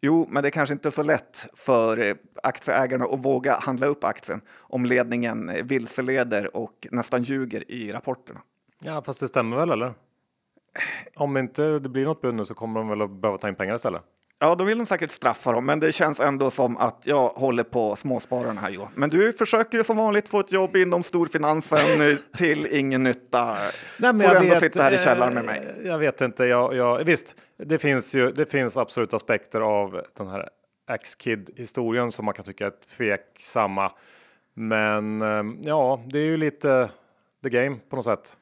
Jo, 0.00 0.26
men 0.30 0.42
det 0.42 0.48
är 0.48 0.50
kanske 0.50 0.72
inte 0.72 0.88
är 0.88 0.90
så 0.90 1.02
lätt 1.02 1.48
för 1.54 2.00
eh, 2.00 2.16
aktieägarna 2.42 3.04
att 3.04 3.24
våga 3.24 3.54
handla 3.54 3.86
upp 3.86 4.04
aktien 4.04 4.40
om 4.58 4.86
ledningen 4.86 5.48
eh, 5.48 5.64
vilseleder 5.64 6.56
och 6.56 6.88
nästan 6.90 7.22
ljuger 7.22 7.70
i 7.70 7.92
rapporterna. 7.92 8.40
Ja, 8.78 9.02
fast 9.02 9.20
det 9.20 9.28
stämmer 9.28 9.56
väl 9.56 9.70
eller? 9.70 9.94
Om 11.16 11.36
inte 11.36 11.78
det 11.78 11.88
blir 11.88 12.04
något 12.04 12.20
bud 12.20 12.34
nu 12.34 12.44
så 12.44 12.54
kommer 12.54 12.80
de 12.80 12.88
väl 12.88 13.02
att 13.02 13.10
behöva 13.10 13.38
ta 13.38 13.48
in 13.48 13.54
pengar 13.54 13.74
istället? 13.74 14.02
Ja, 14.40 14.54
de 14.54 14.66
vill 14.66 14.78
de 14.78 14.86
säkert 14.86 15.10
straffa 15.10 15.52
dem, 15.52 15.66
men 15.66 15.80
det 15.80 15.92
känns 15.92 16.20
ändå 16.20 16.50
som 16.50 16.76
att 16.76 17.02
jag 17.04 17.28
håller 17.28 17.64
på 17.64 17.96
småspararna 17.96 18.60
här 18.60 18.70
Johan. 18.70 18.88
Men 18.94 19.10
du 19.10 19.32
försöker 19.32 19.78
ju 19.78 19.84
som 19.84 19.96
vanligt 19.96 20.28
få 20.28 20.40
ett 20.40 20.52
jobb 20.52 20.76
inom 20.76 21.02
storfinansen 21.02 22.16
till 22.36 22.66
ingen 22.70 23.02
nytta. 23.02 23.54
Nej, 23.98 24.12
men 24.12 24.20
Får 24.20 24.24
jag 24.24 24.36
ändå 24.36 24.54
vet, 24.54 24.58
sitta 24.58 24.82
här 24.82 24.92
i 24.92 24.94
eh, 24.94 25.00
källaren 25.00 25.34
med 25.34 25.44
mig. 25.44 25.80
Jag 25.84 25.98
vet 25.98 26.20
inte. 26.20 26.44
Jag, 26.44 26.76
jag, 26.76 27.04
visst, 27.04 27.36
det 27.56 27.78
finns 27.78 28.14
ju. 28.14 28.32
Det 28.32 28.46
finns 28.50 28.76
absolut 28.76 29.14
aspekter 29.14 29.60
av 29.60 30.02
den 30.16 30.28
här 30.28 30.48
X-Kid 30.90 31.50
historien 31.56 32.12
som 32.12 32.24
man 32.24 32.34
kan 32.34 32.44
tycka 32.44 32.66
är 32.66 32.72
tveksamma. 32.96 33.92
Men 34.54 35.22
eh, 35.22 35.42
ja, 35.60 36.04
det 36.06 36.18
är 36.18 36.24
ju 36.24 36.36
lite 36.36 36.90
the 37.42 37.50
game 37.50 37.76
på 37.90 37.96
något 37.96 38.04
sätt. 38.04 38.36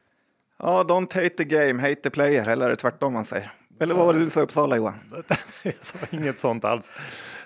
Ja, 0.58 0.84
don't 0.88 1.14
hate 1.22 1.36
the 1.36 1.44
game, 1.44 1.82
hate 1.82 1.94
the 1.94 2.10
player, 2.10 2.48
eller 2.48 2.66
är 2.66 2.70
det 2.70 2.76
tvärtom 2.76 3.12
man 3.12 3.24
säger? 3.24 3.52
Eller 3.80 3.94
vad 3.94 4.06
var 4.06 4.12
det 4.14 4.18
du 4.20 4.30
sa 4.30 4.40
Uppsala 4.40 4.76
Johan? 4.76 4.94
jag 5.62 5.74
sa 5.84 5.98
inget 6.10 6.38
sånt 6.38 6.64
alls. 6.64 6.94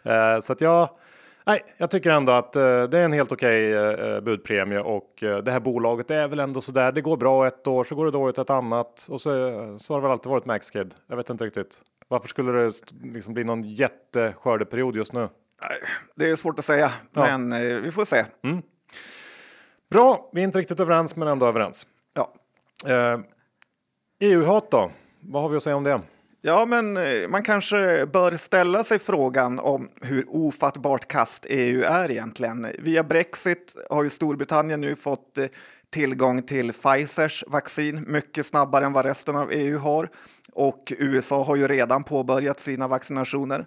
Eh, 0.02 0.40
så 0.40 0.52
att 0.52 0.60
jag, 0.60 0.88
nej, 1.46 1.62
jag 1.78 1.90
tycker 1.90 2.10
ändå 2.10 2.32
att 2.32 2.56
eh, 2.56 2.82
det 2.82 2.98
är 2.98 3.04
en 3.04 3.12
helt 3.12 3.32
okej 3.32 3.72
eh, 3.74 4.20
budpremie 4.20 4.80
och 4.80 5.14
det 5.20 5.50
här 5.50 5.60
bolaget 5.60 6.10
är 6.10 6.28
väl 6.28 6.40
ändå 6.40 6.60
så 6.60 6.72
där. 6.72 6.92
Det 6.92 7.00
går 7.00 7.16
bra 7.16 7.46
ett 7.46 7.66
år, 7.66 7.84
så 7.84 7.94
går 7.94 8.04
det 8.04 8.10
dåligt 8.10 8.38
ett 8.38 8.50
annat 8.50 9.06
och 9.08 9.20
så, 9.20 9.30
så 9.80 9.94
har 9.94 10.00
det 10.00 10.02
väl 10.02 10.10
alltid 10.12 10.30
varit 10.30 10.46
Maxkid. 10.46 10.94
Jag 11.06 11.16
vet 11.16 11.30
inte 11.30 11.44
riktigt. 11.44 11.80
Varför 12.08 12.28
skulle 12.28 12.52
det 12.52 12.72
liksom 13.02 13.34
bli 13.34 13.44
någon 13.44 13.62
jätteskördeperiod 13.62 14.96
just 14.96 15.12
nu? 15.12 15.28
Det 16.14 16.30
är 16.30 16.36
svårt 16.36 16.58
att 16.58 16.64
säga, 16.64 16.92
Ja. 17.12 17.38
men 17.38 17.82
vi 17.82 17.90
får 17.92 18.04
se. 18.04 18.24
Bra, 19.90 20.30
vi 20.32 20.40
är 20.40 20.44
inte 20.44 20.58
riktigt 20.58 20.80
överens 20.80 21.16
men 21.16 21.28
ändå 21.28 21.46
överens. 21.46 21.86
Ja. 22.14 22.32
EU-hat 24.20 24.70
då? 24.70 24.90
Vad 25.20 25.42
har 25.42 25.48
vi 25.48 25.56
att 25.56 25.62
säga 25.62 25.76
om 25.76 25.84
det? 25.84 26.00
Ja, 26.42 26.64
men 26.64 26.96
eh, 26.96 27.28
man 27.28 27.42
kanske 27.42 28.06
bör 28.06 28.36
ställa 28.36 28.84
sig 28.84 28.98
frågan 28.98 29.58
om 29.58 29.88
hur 30.02 30.24
ofattbart 30.28 31.08
kast 31.08 31.46
EU 31.48 31.82
är 31.82 32.10
egentligen. 32.10 32.66
Via 32.78 33.04
Brexit 33.04 33.74
har 33.90 34.04
ju 34.04 34.10
Storbritannien 34.10 34.80
nu 34.80 34.96
fått 34.96 35.38
eh, 35.38 35.46
tillgång 35.90 36.42
till 36.42 36.72
Pfizers 36.72 37.44
vaccin 37.46 38.04
mycket 38.06 38.46
snabbare 38.46 38.84
än 38.84 38.92
vad 38.92 39.06
resten 39.06 39.36
av 39.36 39.52
EU 39.52 39.78
har 39.78 40.08
och 40.52 40.92
USA 40.98 41.44
har 41.44 41.56
ju 41.56 41.68
redan 41.68 42.04
påbörjat 42.04 42.60
sina 42.60 42.88
vaccinationer. 42.88 43.66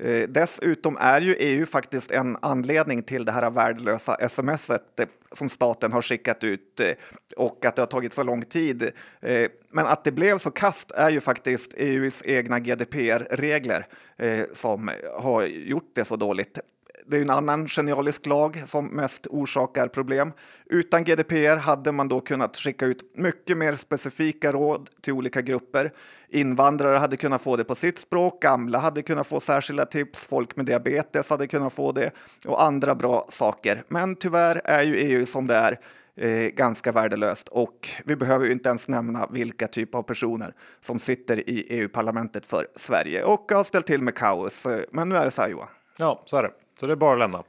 Eh, 0.00 0.28
Dessutom 0.28 0.96
är 1.00 1.20
ju 1.20 1.34
EU 1.34 1.66
faktiskt 1.66 2.10
en 2.10 2.36
anledning 2.42 3.02
till 3.02 3.24
det 3.24 3.32
här 3.32 3.50
värdelösa 3.50 4.28
smset 4.28 5.00
eh, 5.00 5.06
som 5.32 5.48
staten 5.48 5.92
har 5.92 6.02
skickat 6.02 6.44
ut 6.44 6.80
eh, 6.80 6.92
och 7.36 7.64
att 7.64 7.76
det 7.76 7.82
har 7.82 7.86
tagit 7.86 8.14
så 8.14 8.22
lång 8.22 8.42
tid. 8.42 8.90
Eh, 9.20 9.50
men 9.70 9.86
att 9.86 10.04
det 10.04 10.12
blev 10.12 10.38
så 10.38 10.50
kast 10.50 10.90
är 10.90 11.10
ju 11.10 11.20
faktiskt 11.20 11.74
EUs 11.76 12.22
egna 12.24 12.58
GDPR-regler 12.58 13.86
eh, 14.18 14.44
som 14.52 14.90
har 15.20 15.46
gjort 15.46 15.90
det 15.94 16.04
så 16.04 16.16
dåligt. 16.16 16.58
Det 17.06 17.16
är 17.16 17.22
en 17.22 17.30
annan 17.30 17.66
genialisk 17.66 18.26
lag 18.26 18.62
som 18.66 18.86
mest 18.86 19.26
orsakar 19.30 19.88
problem. 19.88 20.32
Utan 20.66 21.04
GDPR 21.04 21.56
hade 21.56 21.92
man 21.92 22.08
då 22.08 22.20
kunnat 22.20 22.56
skicka 22.56 22.86
ut 22.86 23.12
mycket 23.14 23.58
mer 23.58 23.76
specifika 23.76 24.52
råd 24.52 24.90
till 25.00 25.12
olika 25.12 25.42
grupper. 25.42 25.90
Invandrare 26.28 26.98
hade 26.98 27.16
kunnat 27.16 27.42
få 27.42 27.56
det 27.56 27.64
på 27.64 27.74
sitt 27.74 27.98
språk, 27.98 28.42
gamla 28.42 28.78
hade 28.78 29.02
kunnat 29.02 29.26
få 29.26 29.40
särskilda 29.40 29.86
tips, 29.86 30.26
folk 30.26 30.56
med 30.56 30.66
diabetes 30.66 31.30
hade 31.30 31.46
kunnat 31.46 31.72
få 31.72 31.92
det 31.92 32.10
och 32.46 32.62
andra 32.62 32.94
bra 32.94 33.26
saker. 33.28 33.82
Men 33.88 34.16
tyvärr 34.16 34.60
är 34.64 34.82
ju 34.82 34.94
EU 34.96 35.26
som 35.26 35.46
det 35.46 35.54
är 35.54 35.80
eh, 36.16 36.48
ganska 36.48 36.92
värdelöst 36.92 37.48
och 37.48 37.88
vi 38.04 38.16
behöver 38.16 38.46
ju 38.46 38.52
inte 38.52 38.68
ens 38.68 38.88
nämna 38.88 39.26
vilka 39.30 39.66
typer 39.66 39.98
av 39.98 40.02
personer 40.02 40.54
som 40.80 40.98
sitter 40.98 41.50
i 41.50 41.66
EU-parlamentet 41.70 42.46
för 42.46 42.66
Sverige 42.76 43.24
och 43.24 43.52
har 43.52 43.64
ställt 43.64 43.86
till 43.86 44.02
med 44.02 44.14
kaos. 44.14 44.66
Eh, 44.66 44.80
men 44.92 45.08
nu 45.08 45.16
är 45.16 45.24
det 45.24 45.30
så 45.30 45.42
här 45.42 45.48
Johan. 45.48 45.68
Ja, 45.96 46.22
så 46.26 46.36
är 46.36 46.42
det. 46.42 46.50
Så 46.80 46.86
det 46.86 46.92
är 46.92 46.96
bara 46.96 47.12
att 47.12 47.18
lämna. 47.18 47.44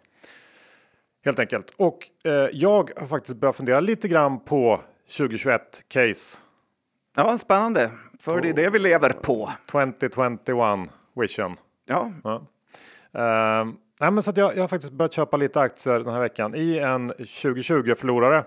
Helt 1.25 1.39
enkelt. 1.39 1.73
Och 1.77 2.09
eh, 2.25 2.49
jag 2.53 2.91
har 2.97 3.07
faktiskt 3.07 3.37
börjat 3.37 3.55
fundera 3.55 3.79
lite 3.79 4.07
grann 4.07 4.39
på 4.39 4.81
2021 5.17 5.83
case. 5.87 6.37
Ja, 7.15 7.37
spännande, 7.37 7.91
för 8.19 8.41
det 8.41 8.49
är 8.49 8.53
det 8.53 8.69
vi 8.69 8.79
lever 8.79 9.09
på. 9.09 9.51
2021 9.71 10.39
vision. 11.15 11.55
Ja, 11.85 12.11
Ja. 12.23 12.35
Ehm, 13.13 13.75
nej, 13.99 14.11
men 14.11 14.23
så 14.23 14.29
att 14.29 14.37
jag, 14.37 14.55
jag 14.55 14.61
har 14.61 14.67
faktiskt 14.67 14.93
börjat 14.93 15.13
köpa 15.13 15.37
lite 15.37 15.59
aktier 15.59 15.99
den 15.99 16.13
här 16.13 16.21
veckan 16.21 16.55
i 16.55 16.77
en 16.77 17.09
2020 17.09 17.95
förlorare 17.95 18.43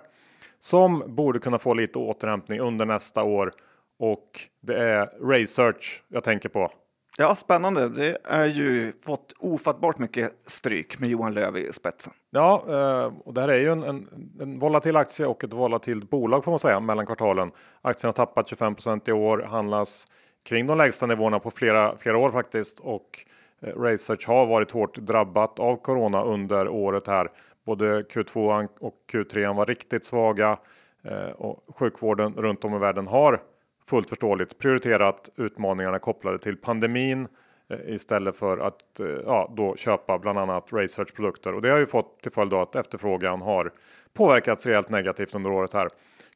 som 0.59 1.03
borde 1.07 1.39
kunna 1.39 1.59
få 1.59 1.75
lite 1.75 1.99
återhämtning 1.99 2.61
under 2.61 2.87
nästa 2.87 3.23
år. 3.23 3.53
Och 3.99 4.49
det 4.63 4.77
är 4.77 5.29
Research 5.29 6.03
jag 6.09 6.25
tänker 6.25 6.49
på 6.49 6.73
ja, 7.19 7.35
spännande. 7.35 7.89
Det 7.89 8.19
är 8.25 8.47
ju 8.47 8.93
fått 9.05 9.33
ofattbart 9.39 9.99
mycket 9.99 10.33
stryk 10.47 11.01
med 11.01 11.09
Johan 11.09 11.35
Löv 11.35 11.57
i 11.57 11.73
spetsen. 11.73 12.13
Ja, 12.31 12.65
eh, 12.69 13.13
och 13.25 13.35
det 13.35 13.41
här 13.41 13.49
är 13.49 13.59
ju 13.59 13.73
en, 13.73 13.83
en, 13.83 14.09
en 14.41 14.59
volatil 14.59 14.97
aktie 14.97 15.27
och 15.27 15.45
ett 15.45 15.53
volatilt 15.53 16.11
bolag 16.11 16.45
får 16.45 16.53
man 16.53 16.59
säga 16.59 16.81
mellan 16.81 17.07
kvartalen. 17.07 17.51
Aktien 17.83 18.09
har 18.09 18.13
tappat 18.13 18.49
25 18.49 18.77
i 19.07 19.13
år, 19.13 19.39
handlas 19.39 20.07
kring 20.45 20.67
de 20.67 20.79
lägsta 20.79 21.07
nivåerna 21.07 21.39
på 21.39 21.51
flera, 21.51 21.97
flera 21.97 22.19
år 22.19 22.31
faktiskt. 22.31 22.81
Och 22.81 23.25
eh, 23.63 23.81
Research 23.81 24.29
har 24.29 24.47
varit 24.47 24.71
hårt 24.71 24.99
drabbat 24.99 25.61
av 25.61 25.77
corona 25.77 26.23
under 26.23 26.69
året 26.69 27.07
här. 27.07 27.31
Både 27.67 28.03
Q2 28.03 28.69
och 28.81 28.97
Q3 29.13 29.57
var 29.57 29.67
riktigt 29.67 30.05
svaga 30.05 30.59
eh, 31.05 31.31
och 31.31 31.77
sjukvården 31.79 32.35
runt 32.35 32.65
om 32.65 32.75
i 32.75 32.79
världen 32.79 33.07
har 33.07 33.41
fullt 33.89 34.09
förståeligt 34.09 34.59
prioriterat 34.59 35.31
utmaningarna 35.37 35.99
kopplade 35.99 36.39
till 36.39 36.57
pandemin 36.57 37.29
eh, 37.69 37.95
istället 37.95 38.37
för 38.37 38.59
att 38.59 39.01
eh, 39.01 39.07
ja, 39.07 39.53
då 39.57 39.77
köpa 39.77 40.19
bland 40.19 40.39
annat 40.39 40.73
Research 40.73 41.15
produkter 41.15 41.55
och 41.55 41.63
det 41.63 41.71
har 41.71 41.79
ju 41.79 41.87
fått 41.87 42.23
till 42.23 42.33
följd 42.33 42.55
att 42.55 42.77
efterfrågan 42.77 43.43
har 43.43 43.73
påverkats 44.15 44.67
rejält 44.67 44.91
negativt 44.91 45.35
under 45.35 45.51
året 45.51 45.73
här. 45.73 45.89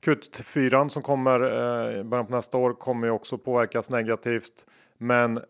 Q4 0.04 0.88
som 0.88 1.02
kommer 1.02 1.40
eh, 1.40 2.00
i 2.00 2.04
början 2.04 2.26
på 2.26 2.32
nästa 2.32 2.58
år 2.58 2.72
kommer 2.72 3.06
ju 3.06 3.12
också 3.12 3.38
påverkas 3.38 3.90
negativt, 3.90 4.66
men 4.98 5.40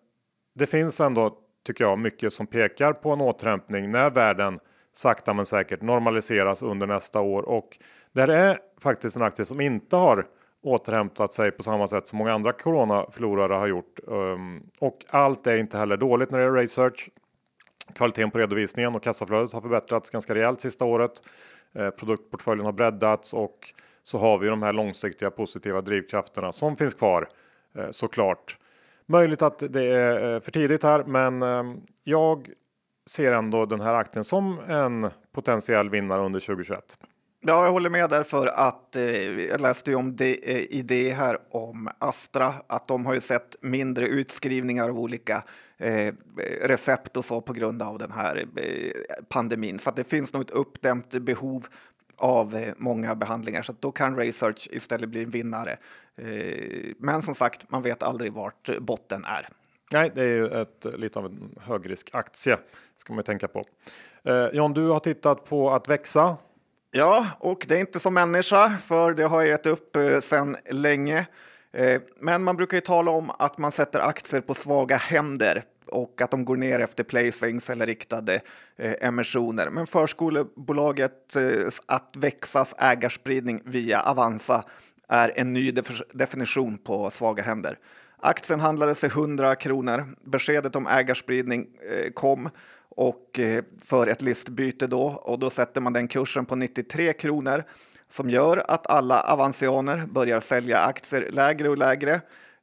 det 0.55 0.67
finns 0.67 1.01
ändå 1.01 1.39
tycker 1.67 1.85
jag 1.85 1.99
mycket 1.99 2.33
som 2.33 2.47
pekar 2.47 2.93
på 2.93 3.11
en 3.11 3.21
återhämtning 3.21 3.91
när 3.91 4.11
världen 4.11 4.59
sakta 4.93 5.35
men 5.35 5.47
säkert 5.47 5.83
normaliseras 5.83 6.63
under 6.63 6.87
nästa 6.87 7.21
år 7.21 7.43
och 7.43 7.79
det 8.13 8.21
här 8.21 8.29
är 8.29 8.59
faktiskt 8.83 9.17
en 9.17 9.23
aktie 9.23 9.45
som 9.45 9.61
inte 9.61 9.97
har 9.97 10.27
återhämtat 10.63 11.33
sig 11.33 11.51
på 11.51 11.63
samma 11.63 11.89
sätt 11.89 12.07
som 12.07 12.19
många 12.19 12.33
andra 12.33 12.53
coronaförlorare 12.53 13.53
har 13.53 13.67
gjort. 13.67 14.01
Um, 14.07 14.71
och 14.79 15.05
allt 15.09 15.47
är 15.47 15.57
inte 15.57 15.79
heller 15.79 15.97
dåligt 15.97 16.31
när 16.31 16.39
det 16.39 16.45
gäller 16.45 16.59
research. 16.59 17.11
Kvaliteten 17.95 18.31
på 18.31 18.39
redovisningen 18.39 18.95
och 18.95 19.03
kassaflödet 19.03 19.53
har 19.53 19.61
förbättrats 19.61 20.11
ganska 20.11 20.35
rejält 20.35 20.61
sista 20.61 20.85
året. 20.85 21.23
Eh, 21.75 21.91
produktportföljen 21.91 22.65
har 22.65 22.73
breddats 22.73 23.35
och 23.35 23.73
så 24.03 24.19
har 24.19 24.39
vi 24.39 24.49
de 24.49 24.63
här 24.63 24.73
långsiktiga 24.73 25.31
positiva 25.31 25.81
drivkrafterna 25.81 26.53
som 26.53 26.77
finns 26.77 26.95
kvar 26.95 27.29
eh, 27.75 27.91
såklart. 27.91 28.59
Möjligt 29.07 29.43
att 29.43 29.59
det 29.59 29.85
är 29.85 30.35
eh, 30.35 30.41
för 30.41 30.51
tidigt 30.51 30.83
här, 30.83 31.05
men 31.05 31.43
eh, 31.43 31.65
jag 32.05 32.49
ser 33.07 33.33
ändå 33.33 33.67
den 33.67 33.81
här 33.81 33.95
aktien 33.95 34.25
som 34.25 34.59
en 34.69 35.11
potentiell 35.33 35.91
vinnare 35.91 36.23
under 36.23 36.41
2021. 36.41 36.99
Ja, 37.41 37.65
jag 37.65 37.73
håller 37.73 37.91
med 37.91 38.11
därför 38.11 38.47
att 38.47 38.97
eh, 38.97 39.41
jag 39.41 39.61
läste 39.61 39.91
ju 39.91 39.97
om 39.97 40.17
det, 40.17 40.59
eh, 40.79 40.85
det 40.85 41.13
här 41.13 41.39
om 41.51 41.91
Astra, 41.99 42.55
att 42.67 42.89
de 42.89 43.07
har 43.07 43.15
ju 43.15 43.21
sett 43.21 43.57
mindre 43.61 44.07
utskrivningar 44.07 44.89
av 44.89 44.99
olika 44.99 45.43
eh, 45.77 46.15
recept 46.63 47.17
och 47.17 47.25
så 47.25 47.41
på 47.41 47.53
grund 47.53 47.83
av 47.83 47.99
den 47.99 48.11
här 48.11 48.47
eh, 48.57 48.93
pandemin. 49.29 49.79
Så 49.79 49.91
att 49.91 49.97
det 49.97 50.05
finns 50.05 50.33
nog 50.33 50.43
ett 50.43 50.51
uppdämt 50.51 51.11
behov 51.11 51.67
av 52.17 52.57
eh, 52.57 52.75
många 52.77 53.15
behandlingar, 53.15 53.63
så 53.63 53.73
att 53.73 53.83
då 53.83 53.93
kan 53.93 54.17
Research 54.17 54.69
istället 54.73 55.09
bli 55.09 55.23
en 55.23 55.31
vinnare. 55.31 55.77
Eh, 56.17 56.95
men 56.99 57.23
som 57.23 57.35
sagt, 57.35 57.71
man 57.71 57.83
vet 57.83 58.03
aldrig 58.03 58.33
vart 58.33 58.79
botten 58.79 59.25
är. 59.25 59.49
Nej, 59.93 60.13
det 60.15 60.23
är 60.23 60.35
ju 60.35 60.47
ett, 60.47 60.87
lite 60.99 61.19
av 61.19 61.27
en 61.27 61.55
högriskaktie 61.61 62.57
ska 62.97 63.13
man 63.13 63.19
ju 63.19 63.23
tänka 63.23 63.49
på. 63.49 63.65
Eh, 64.25 64.47
John, 64.53 64.75
du 64.75 64.89
har 64.89 65.01
tittat 65.01 65.45
på 65.45 65.71
att 65.71 65.89
växa. 65.89 66.37
Ja, 66.91 67.27
och 67.39 67.65
det 67.69 67.77
är 67.77 67.81
inte 67.81 68.01
som 68.01 68.15
människa, 68.15 68.77
för 68.79 69.15
det 69.15 69.23
har 69.25 69.41
jag 69.41 69.49
gett 69.49 69.67
upp 69.67 69.97
eh, 69.97 70.21
sedan 70.21 70.57
länge. 70.71 71.27
Eh, 71.73 72.01
men 72.21 72.43
man 72.43 72.57
brukar 72.57 72.77
ju 72.77 72.81
tala 72.81 73.11
om 73.11 73.31
att 73.39 73.59
man 73.59 73.73
sätter 73.73 74.01
aktier 74.01 74.41
på 74.41 74.55
svaga 74.55 74.97
händer 74.97 75.63
och 75.87 76.21
att 76.23 76.31
de 76.31 76.45
går 76.45 76.57
ner 76.57 76.81
efter 76.81 77.05
placings 77.05 77.71
eller 77.71 77.87
riktade 77.87 78.41
eh, 78.77 78.95
emissioner. 79.09 79.71
Men 79.71 79.87
förskolebolaget 79.87 81.37
eh, 81.37 81.43
att 81.87 82.15
växas 82.17 82.75
ägarspridning 82.79 83.63
via 83.65 84.03
Avanza 84.03 84.65
är 85.09 85.33
en 85.37 85.53
ny 85.53 85.71
def- 85.73 86.03
definition 86.13 86.79
på 86.79 87.11
svaga 87.11 87.43
händer. 87.43 87.79
Aktien 88.21 88.61
handlades 88.61 89.05
i 89.05 89.07
100 89.07 89.55
kronor. 89.55 90.05
Beskedet 90.25 90.77
om 90.77 90.87
ägarspridning 90.87 91.67
eh, 91.91 92.11
kom 92.13 92.51
och 92.99 93.39
eh, 93.39 93.65
för 93.85 94.07
ett 94.07 94.23
listbyte 94.23 94.87
då 94.87 95.03
och 95.03 95.39
då 95.39 95.51
sätter 95.51 95.81
man 95.81 95.93
den 95.93 96.09
kursen 96.09 96.47
på 96.47 96.57
93 96.57 97.13
kronor 97.13 97.65
som 98.09 98.31
gör 98.31 98.65
att 98.71 98.87
alla 98.87 99.21
avancianer 99.21 100.07
börjar 100.07 100.41
sälja 100.41 100.79
aktier 100.79 101.31
lägre 101.31 101.69
och 101.69 101.79
lägre 101.79 102.21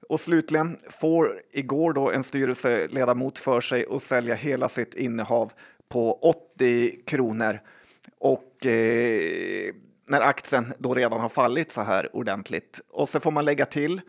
Och 0.09 0.19
slutligen 0.19 0.77
får 0.89 1.41
igår 1.51 1.93
då 1.93 2.11
en 2.11 2.23
styrelseledamot 2.23 3.37
för 3.37 3.61
sig 3.61 3.85
att 3.91 4.03
sälja 4.03 4.35
hela 4.35 4.69
sitt 4.69 4.93
innehav 4.93 5.51
på 5.89 6.19
80 6.21 6.99
kronor. 7.05 7.59
Och 8.19 8.65
eh, 8.65 9.73
när 10.09 10.21
aktien 10.21 10.73
då 10.77 10.93
redan 10.93 11.19
har 11.19 11.29
fallit 11.29 11.71
så 11.71 11.81
här 11.81 12.15
ordentligt. 12.15 12.81
Och 12.91 13.09
så 13.09 13.19
får 13.19 13.31
man 13.31 13.45
lägga 13.45 13.65
till 13.65 14.01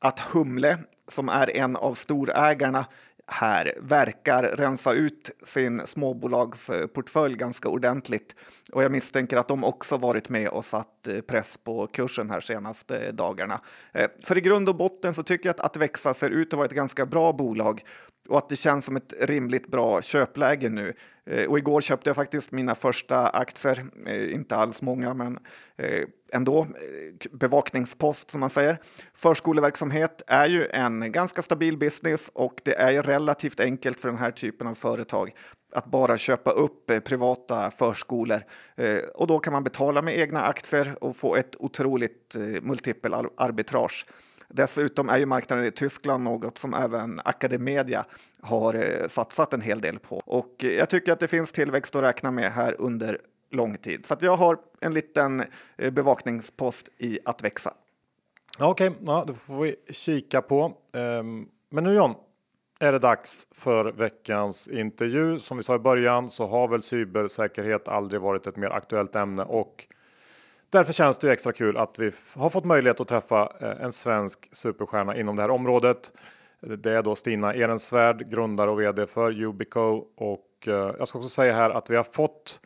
att 0.00 0.18
Humle, 0.20 0.78
som 1.08 1.28
är 1.28 1.56
en 1.56 1.76
av 1.76 1.94
storägarna 1.94 2.86
här 3.30 3.74
verkar 3.80 4.42
rensa 4.42 4.92
ut 4.92 5.30
sin 5.44 5.86
småbolagsportfölj 5.86 7.36
ganska 7.36 7.68
ordentligt. 7.68 8.34
Och 8.72 8.82
jag 8.82 8.92
misstänker 8.92 9.36
att 9.36 9.48
de 9.48 9.64
också 9.64 9.96
varit 9.96 10.28
med 10.28 10.48
och 10.48 10.64
satt 10.64 11.08
eh, 11.08 11.20
press 11.20 11.56
på 11.56 11.86
kursen 11.86 12.30
här 12.30 12.40
senaste 12.40 13.12
dagarna. 13.12 13.60
Eh, 13.92 14.10
för 14.24 14.38
i 14.38 14.40
grund 14.40 14.68
och 14.68 14.76
botten 14.76 15.14
så 15.14 15.22
tycker 15.22 15.48
jag 15.48 15.54
att 15.54 15.64
Atvexa 15.64 16.14
ser 16.14 16.30
ut 16.30 16.52
att 16.52 16.56
vara 16.56 16.66
ett 16.66 16.72
ganska 16.72 17.06
bra 17.06 17.32
bolag 17.32 17.82
och 18.28 18.38
att 18.38 18.48
det 18.48 18.56
känns 18.56 18.84
som 18.84 18.96
ett 18.96 19.14
rimligt 19.20 19.68
bra 19.68 20.02
köpläge 20.02 20.68
nu. 20.68 20.94
Eh, 21.26 21.46
och 21.46 21.58
igår 21.58 21.80
köpte 21.80 22.08
jag 22.08 22.16
faktiskt 22.16 22.52
mina 22.52 22.74
första 22.74 23.28
aktier, 23.28 23.84
eh, 24.06 24.34
inte 24.34 24.56
alls 24.56 24.82
många, 24.82 25.14
men 25.14 25.38
eh, 25.76 26.04
ändå 26.32 26.60
eh, 26.60 27.30
bevakningspost 27.32 28.30
som 28.30 28.40
man 28.40 28.50
säger. 28.50 28.78
Förskoleverksamhet 29.14 30.22
är 30.26 30.46
ju 30.46 30.66
en 30.66 31.12
ganska 31.12 31.42
stabil 31.42 31.78
business 31.78 32.30
och 32.34 32.54
det 32.64 32.74
är 32.74 32.90
ju 32.90 33.02
relativt 33.02 33.60
enkelt 33.60 34.00
för 34.00 34.08
den 34.08 34.18
här 34.18 34.30
typen 34.30 34.66
av 34.66 34.74
företag 34.74 35.34
att 35.72 35.86
bara 35.86 36.18
köpa 36.18 36.50
upp 36.50 36.90
eh, 36.90 37.00
privata 37.00 37.70
förskolor 37.70 38.40
eh, 38.76 38.98
och 39.14 39.26
då 39.26 39.38
kan 39.38 39.52
man 39.52 39.64
betala 39.64 40.02
med 40.02 40.18
egna 40.18 40.42
aktier 40.42 41.04
och 41.04 41.16
få 41.16 41.36
ett 41.36 41.56
otroligt 41.58 42.36
multipel 42.62 43.14
arbitrage. 43.14 44.06
Dessutom 44.48 45.08
är 45.08 45.18
ju 45.18 45.26
marknaden 45.26 45.64
i 45.64 45.70
Tyskland 45.70 46.24
något 46.24 46.58
som 46.58 46.74
även 46.74 47.20
Academedia 47.24 48.04
har 48.42 48.74
eh, 48.74 49.08
satsat 49.08 49.52
en 49.52 49.60
hel 49.60 49.80
del 49.80 49.98
på 49.98 50.22
och 50.26 50.54
jag 50.58 50.90
tycker 50.90 51.12
att 51.12 51.20
det 51.20 51.28
finns 51.28 51.52
tillväxt 51.52 51.96
att 51.96 52.02
räkna 52.02 52.30
med 52.30 52.52
här 52.52 52.76
under 52.78 53.18
lång 53.50 53.76
tid. 53.76 54.06
Så 54.06 54.14
att 54.14 54.22
jag 54.22 54.36
har 54.36 54.58
en 54.80 54.94
liten 54.94 55.44
eh, 55.76 55.90
bevakningspost 55.90 56.88
i 56.98 57.18
att 57.24 57.44
växa. 57.44 57.74
Okej, 58.58 58.88
okay, 58.88 59.00
ja, 59.06 59.24
det 59.26 59.34
får 59.34 59.62
vi 59.62 59.76
kika 59.90 60.42
på. 60.42 60.72
Ehm, 60.92 61.46
men 61.70 61.84
nu 61.84 61.94
John, 61.94 62.14
är 62.80 62.92
det 62.92 62.98
dags 62.98 63.46
för 63.50 63.92
veckans 63.92 64.68
intervju. 64.68 65.38
Som 65.38 65.56
vi 65.56 65.62
sa 65.62 65.74
i 65.74 65.78
början 65.78 66.30
så 66.30 66.46
har 66.46 66.68
väl 66.68 66.82
cybersäkerhet 66.82 67.88
aldrig 67.88 68.20
varit 68.20 68.46
ett 68.46 68.56
mer 68.56 68.70
aktuellt 68.70 69.16
ämne 69.16 69.42
och 69.42 69.86
Därför 70.70 70.92
känns 70.92 71.18
det 71.18 71.32
extra 71.32 71.52
kul 71.52 71.76
att 71.76 71.98
vi 71.98 72.10
har 72.34 72.50
fått 72.50 72.64
möjlighet 72.64 73.00
att 73.00 73.08
träffa 73.08 73.52
eh, 73.60 73.84
en 73.84 73.92
svensk 73.92 74.48
superstjärna 74.52 75.16
inom 75.16 75.36
det 75.36 75.42
här 75.42 75.50
området. 75.50 76.12
Det 76.60 76.92
är 76.92 77.02
då 77.02 77.14
Stina 77.14 77.54
Ehrensvärd, 77.54 78.30
grundare 78.30 78.70
och 78.70 78.80
vd 78.80 79.06
för 79.06 79.42
Ubico 79.42 80.04
och 80.16 80.48
eh, 80.66 80.94
jag 80.98 81.08
ska 81.08 81.18
också 81.18 81.30
säga 81.30 81.52
här 81.52 81.70
att 81.70 81.90
vi 81.90 81.96
har 81.96 82.04
fått 82.04 82.60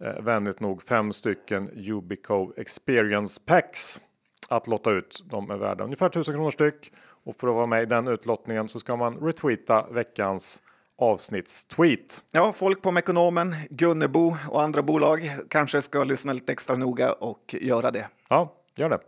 eh, 0.00 0.22
vänligt 0.22 0.60
nog 0.60 0.82
fem 0.82 1.12
stycken 1.12 1.70
Ubico 1.90 2.52
Experience 2.56 3.40
Packs 3.46 4.00
att 4.48 4.66
lotta 4.66 4.90
ut. 4.90 5.22
De 5.30 5.50
är 5.50 5.56
värda 5.56 5.84
ungefär 5.84 6.06
1000 6.06 6.34
kronor 6.34 6.50
styck 6.50 6.92
och 7.24 7.36
för 7.36 7.48
att 7.48 7.54
vara 7.54 7.66
med 7.66 7.82
i 7.82 7.86
den 7.86 8.08
utlottningen 8.08 8.68
så 8.68 8.80
ska 8.80 8.96
man 8.96 9.16
retweeta 9.16 9.86
veckans 9.90 10.62
avsnittstweet. 10.98 12.24
Ja, 12.32 12.52
folk 12.52 12.82
på 12.82 12.90
Mekonomen, 12.90 13.54
Gunnebo 13.70 14.36
och 14.48 14.62
andra 14.62 14.82
bolag 14.82 15.30
kanske 15.50 15.82
ska 15.82 16.04
lyssna 16.04 16.32
lite 16.32 16.52
extra 16.52 16.76
noga 16.76 17.12
och 17.12 17.54
göra 17.60 17.90
det. 17.90 18.08
Ja, 18.28 18.52
gör 18.76 18.88
det. 18.88 18.98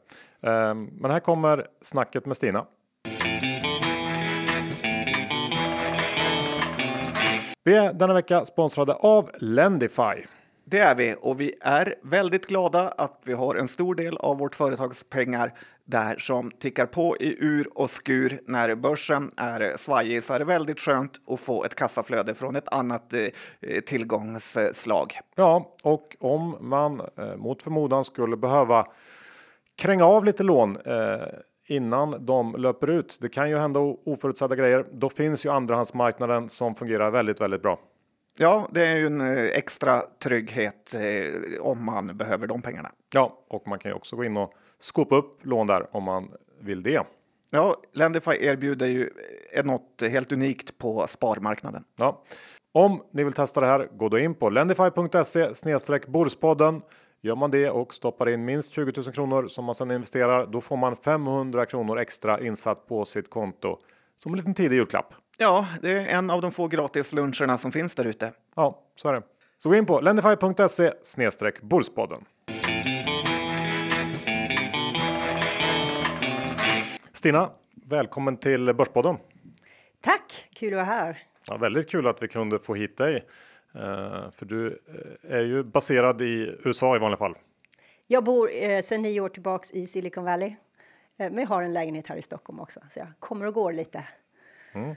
Ehm, 0.51 0.85
men 0.85 1.11
här 1.11 1.21
kommer 1.21 1.67
snacket 1.81 2.27
med 2.27 2.37
Stina. 2.37 2.67
Vi 7.65 7.77
är 7.77 7.93
denna 7.93 8.15
vecka 8.15 8.45
sponsrade 8.45 8.95
av 8.95 9.31
Lendify. 9.39 10.25
Det 10.65 10.79
är 10.79 10.95
vi 10.95 11.15
och 11.21 11.41
vi 11.41 11.55
är 11.61 11.95
väldigt 12.03 12.47
glada 12.47 12.89
att 12.89 13.21
vi 13.25 13.33
har 13.33 13.55
en 13.55 13.69
stor 13.69 13.95
del 13.95 14.17
av 14.17 14.39
vårt 14.39 14.55
företags 14.55 15.05
pengar 15.11 15.53
där 15.87 16.19
som 16.19 16.51
tickar 16.51 16.87
på 16.87 17.17
i 17.21 17.37
ur 17.45 17.69
och 17.75 17.91
skur. 17.91 18.41
När 18.47 18.75
börsen 18.75 19.31
är 19.37 19.77
svajig 19.77 20.23
så 20.23 20.35
är 20.35 20.39
det 20.39 20.45
väldigt 20.45 20.81
skönt 20.81 21.21
att 21.29 21.41
få 21.41 21.65
ett 21.65 21.75
kassaflöde 21.75 22.35
från 22.35 22.57
ett 22.57 22.69
annat 22.69 23.13
eh, 23.13 23.81
tillgångsslag. 23.87 25.13
Ja, 25.35 25.77
och 25.83 26.17
om 26.21 26.57
man 26.61 27.01
eh, 27.01 27.37
mot 27.37 27.63
förmodan 27.63 28.05
skulle 28.05 28.37
behöva 28.37 28.85
kränga 29.77 30.05
av 30.05 30.25
lite 30.25 30.43
lån 30.43 30.77
eh, 30.77 31.27
innan 31.69 32.27
de 32.27 32.55
löper 32.57 32.91
ut. 32.91 33.19
Det 33.21 33.29
kan 33.29 33.51
ju 33.51 33.59
hända 33.59 33.81
oförutsedda 33.81 34.57
grejer. 34.57 34.87
Då 34.93 35.09
finns 35.09 35.47
ju 35.47 35.51
andrahandsmarknaden 35.51 36.49
som 36.49 36.75
fungerar 36.75 37.11
väldigt, 37.11 37.41
väldigt 37.41 37.63
bra. 37.63 37.79
Ja, 38.39 38.69
det 38.71 38.87
är 38.87 38.97
ju 38.97 39.07
en 39.07 39.21
extra 39.49 40.03
trygghet 40.23 40.95
eh, 40.95 41.61
om 41.61 41.85
man 41.85 42.17
behöver 42.17 42.47
de 42.47 42.63
pengarna. 42.63 42.91
Ja, 43.15 43.45
och 43.49 43.69
man 43.69 43.79
kan 43.79 43.91
ju 43.91 43.95
också 43.95 44.17
gå 44.17 44.25
in 44.25 44.37
och 44.37 44.53
skopa 44.81 45.17
upp 45.17 45.47
lån 45.47 45.67
där 45.67 45.97
om 45.97 46.03
man 46.03 46.33
vill 46.61 46.83
det. 46.83 47.07
Ja, 47.51 47.77
Lendify 47.93 48.31
erbjuder 48.31 48.87
ju 48.87 49.11
eh, 49.53 49.65
något 49.65 50.03
helt 50.11 50.33
unikt 50.33 50.79
på 50.79 51.07
sparmarknaden. 51.07 51.85
Ja. 51.97 52.23
Om 52.73 53.03
ni 53.13 53.25
vill 53.25 53.33
testa 53.33 53.61
det 53.61 53.67
här, 53.67 53.89
gå 53.93 54.09
då 54.09 54.19
in 54.19 54.35
på 54.35 54.51
lendify.se 54.51 55.55
snedstreck 55.55 56.07
Borspodden. 56.07 56.83
Gör 57.23 57.37
man 57.37 57.51
det 57.51 57.71
och 57.71 57.95
stoppar 57.95 58.29
in 58.29 58.45
minst 58.45 58.73
20 58.73 58.93
000 58.97 59.13
kronor 59.13 59.49
som 59.49 59.65
man 59.65 59.75
sedan 59.75 59.91
investerar, 59.91 60.47
då 60.47 60.61
får 60.61 60.77
man 60.77 60.97
500 60.97 61.67
kronor 61.67 61.99
extra 61.99 62.41
insatt 62.41 62.87
på 62.87 63.05
sitt 63.05 63.31
konto 63.31 63.79
som 64.17 64.33
en 64.33 64.39
liten 64.39 64.55
tidig 64.55 64.77
julklapp. 64.77 65.15
Ja, 65.39 65.67
det 65.83 65.91
är 65.91 66.07
en 66.07 66.31
av 66.31 66.43
de 66.43 66.53
få 66.53 66.69
gratis 66.69 67.13
luncherna 67.13 67.59
som 67.59 67.73
finns 67.73 67.95
där 67.95 68.07
ute. 68.07 68.33
Ja, 68.57 68.83
så 68.95 69.09
är 69.09 69.13
det. 69.13 69.23
Så 69.59 69.69
gå 69.69 69.75
in 69.75 69.87
på 69.87 70.01
lendify.se 70.01 70.93
snedstreck 71.03 71.63
Börspodden. 71.63 72.25
Stina, 77.27 77.51
välkommen 77.87 78.37
till 78.37 78.75
Börspodden. 78.75 79.17
Tack, 80.01 80.49
kul 80.55 80.73
att 80.73 80.77
vara 80.77 80.85
här. 80.85 81.23
Ja, 81.47 81.57
väldigt 81.57 81.91
kul 81.91 82.07
att 82.07 82.23
vi 82.23 82.29
kunde 82.29 82.59
få 82.59 82.75
hit 82.75 82.97
dig. 82.97 83.15
Uh, 83.77 84.31
för 84.31 84.45
du 84.45 84.67
uh, 84.67 85.35
är 85.35 85.43
ju 85.43 85.63
baserad 85.63 86.23
i 86.23 86.57
USA 86.65 86.97
i 86.97 86.99
vanliga 86.99 87.19
fall. 87.19 87.35
Jag 88.07 88.25
bor 88.25 88.49
uh, 88.49 88.81
sedan 88.81 89.03
nio 89.03 89.21
år 89.21 89.29
tillbaks 89.29 89.73
i 89.73 89.87
Silicon 89.87 90.25
Valley. 90.25 90.55
men 91.17 91.39
jag 91.39 91.47
har 91.47 91.63
en 91.63 91.73
lägenhet 91.73 92.07
här 92.07 92.17
i 92.17 92.23
Stockholm 92.23 92.61
också, 92.61 92.81
så 92.91 92.99
jag 92.99 93.09
kommer 93.19 93.47
och 93.47 93.55
går 93.55 93.73
lite. 93.73 94.05
Mm. 94.73 94.95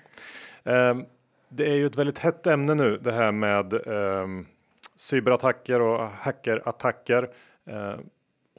Um, 0.64 1.06
det 1.50 1.72
är 1.72 1.76
ju 1.76 1.86
ett 1.86 1.98
väldigt 1.98 2.20
hett 2.20 2.48
ämne 2.48 2.76
nu 2.76 2.98
det 2.98 3.12
här 3.12 3.32
med 3.32 3.88
um, 3.88 4.48
cyberattacker 4.96 5.82
och 5.82 6.10
hackerattacker. 6.10 7.30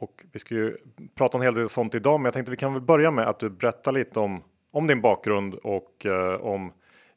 Och 0.01 0.25
vi 0.33 0.39
ska 0.39 0.55
ju 0.55 0.77
prata 1.15 1.39
en 1.39 1.43
hel 1.43 1.55
del 1.55 1.69
sånt 1.69 1.95
idag, 1.95 2.21
men 2.21 2.25
jag 2.25 2.35
tänkte 2.35 2.51
vi 2.51 2.57
kan 2.57 2.73
väl 2.73 2.83
börja 2.83 3.11
med 3.11 3.29
att 3.29 3.39
du 3.39 3.51
berättar 3.51 3.93
lite 3.93 4.21
om, 4.21 4.43
om 4.71 4.87
din 4.87 5.01
bakgrund 5.01 5.55
och 5.55 6.07
eh, 6.07 6.41
om 6.41 6.73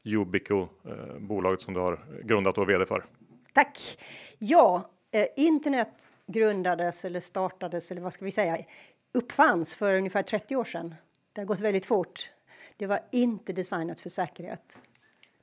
Ubico, 0.05 0.61
eh, 0.61 1.19
bolaget 1.19 1.61
som 1.61 1.73
du 1.73 1.79
har 1.79 2.05
grundat 2.23 2.57
och 2.57 2.63
är 2.63 2.67
vd 2.67 2.85
för. 2.85 3.05
Tack! 3.53 3.97
Ja, 4.39 4.89
eh, 5.11 5.27
internet 5.37 6.07
grundades 6.27 7.05
eller 7.05 7.19
startades 7.19 7.91
eller 7.91 8.01
vad 8.01 8.13
ska 8.13 8.25
vi 8.25 8.31
säga 8.31 8.57
uppfanns 9.13 9.75
för 9.75 9.93
ungefär 9.93 10.23
30 10.23 10.55
år 10.55 10.63
sedan. 10.63 10.95
Det 11.33 11.41
har 11.41 11.45
gått 11.45 11.59
väldigt 11.59 11.85
fort. 11.85 12.29
Det 12.77 12.87
var 12.87 12.99
inte 13.11 13.53
designat 13.53 13.99
för 13.99 14.09
säkerhet. 14.09 14.77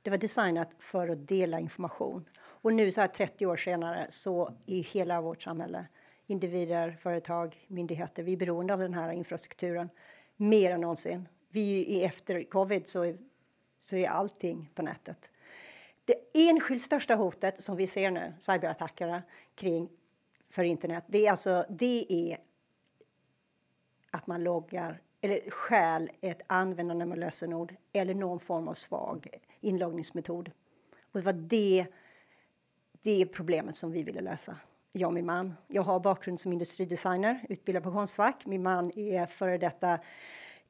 Det 0.01 0.09
var 0.09 0.17
designat 0.17 0.75
för 0.79 1.07
att 1.07 1.27
dela 1.27 1.59
information. 1.59 2.25
Och 2.39 2.73
nu 2.73 2.91
så 2.91 3.01
här 3.01 3.07
30 3.07 3.45
år 3.45 3.57
senare 3.57 4.05
så 4.09 4.53
i 4.65 4.81
hela 4.81 5.21
vårt 5.21 5.41
samhälle, 5.41 5.85
individer, 6.31 6.97
företag, 6.99 7.65
myndigheter, 7.67 8.23
vi 8.23 8.33
är 8.33 8.37
beroende 8.37 8.73
av 8.73 8.79
den 8.79 8.93
här 8.93 9.11
infrastrukturen 9.11 9.89
mer 10.35 10.71
än 10.71 10.81
någonsin. 10.81 11.27
Vi 11.49 11.99
är 12.01 12.07
efter 12.07 12.43
covid 12.43 12.87
så 12.87 13.03
är, 13.03 13.17
så 13.79 13.95
är 13.95 14.09
allting 14.09 14.71
på 14.75 14.81
nätet. 14.81 15.29
Det 16.05 16.49
enskilt 16.49 16.81
största 16.81 17.15
hotet 17.15 17.61
som 17.61 17.75
vi 17.75 17.87
ser 17.87 18.11
nu, 18.11 18.33
cyberattackerna 18.39 19.23
kring 19.55 19.89
för 20.49 20.63
internet, 20.63 21.03
det 21.07 21.27
är 21.27 21.31
alltså 21.31 21.65
det 21.69 22.05
är 22.09 22.37
att 24.11 24.27
man 24.27 24.43
loggar 24.43 25.01
eller 25.21 25.49
stjäl 25.49 26.11
ett 26.21 26.41
användande 26.47 27.05
med 27.05 27.17
lösenord 27.17 27.75
eller 27.93 28.13
någon 28.13 28.39
form 28.39 28.67
av 28.67 28.73
svag 28.73 29.27
inloggningsmetod. 29.59 30.51
Och 31.11 31.19
det 31.19 31.25
var 31.25 31.33
det, 31.33 31.85
det 33.01 33.25
problemet 33.25 33.75
som 33.75 33.91
vi 33.91 34.03
ville 34.03 34.21
lösa, 34.21 34.57
jag 34.91 35.07
och 35.07 35.13
min 35.13 35.25
man. 35.25 35.53
Jag 35.67 35.81
har 35.81 35.99
bakgrund 35.99 36.39
som 36.39 36.53
industridesigner, 36.53 37.45
utbildad 37.49 37.83
på 37.83 37.91
Konstfack. 37.91 38.45
Min 38.45 38.63
man 38.63 38.99
är 38.99 39.25
före 39.25 39.57
detta 39.57 39.99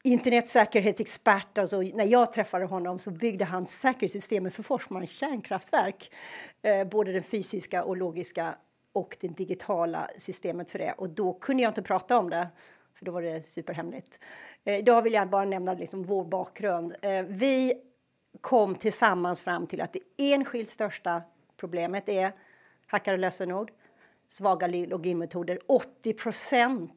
internetsäkerhetsexpert. 0.03 1.57
Alltså, 1.57 1.81
när 1.81 2.05
jag 2.05 2.31
träffade 2.31 2.65
honom 2.65 2.99
så 2.99 3.11
byggde 3.11 3.45
han 3.45 3.67
säkerhetssystemet 3.67 4.53
för 4.53 4.63
Forsmarks 4.63 5.13
kärnkraftverk. 5.13 6.11
Eh, 6.61 6.87
både 6.87 7.11
den 7.13 7.23
fysiska 7.23 7.83
och 7.83 7.97
logiska 7.97 8.55
och 8.93 9.17
det 9.19 9.27
digitala 9.27 10.09
systemet 10.17 10.71
för 10.71 10.79
det. 10.79 10.93
Och 10.97 11.09
då 11.09 11.33
kunde 11.33 11.63
jag 11.63 11.69
inte 11.69 11.81
prata 11.81 12.17
om 12.17 12.29
det 12.29 12.47
för 12.95 13.05
då 13.05 13.11
var 13.11 13.21
det 13.21 13.47
superhemligt. 13.47 14.19
Eh, 14.63 14.79
idag 14.79 15.01
vill 15.01 15.13
jag 15.13 15.29
bara 15.29 15.45
nämna 15.45 15.73
liksom 15.73 16.03
vår 16.03 16.25
bakgrund. 16.25 16.95
Eh, 17.01 17.23
vi 17.23 17.73
kom 18.41 18.75
tillsammans 18.75 19.41
fram 19.41 19.67
till 19.67 19.81
att 19.81 19.93
det 19.93 19.99
enskilt 20.33 20.69
största 20.69 21.21
problemet 21.57 22.09
är 22.09 22.33
hackade 22.87 23.17
lösenord, 23.17 23.71
svaga 24.31 24.67
loginmetoder. 24.67 25.59
80% 26.03 26.89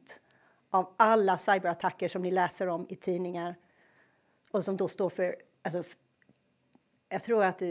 av 0.69 0.93
alla 0.97 1.37
cyberattacker 1.37 2.07
som 2.07 2.21
ni 2.21 2.31
läser 2.31 2.67
om 2.67 2.85
i 2.89 2.95
tidningar 2.95 3.55
och 4.51 4.63
som 4.63 4.77
då 4.77 4.87
står 4.87 5.09
för, 5.09 5.35
alltså, 5.61 5.83
jag 7.09 7.23
tror 7.23 7.43
att 7.43 7.61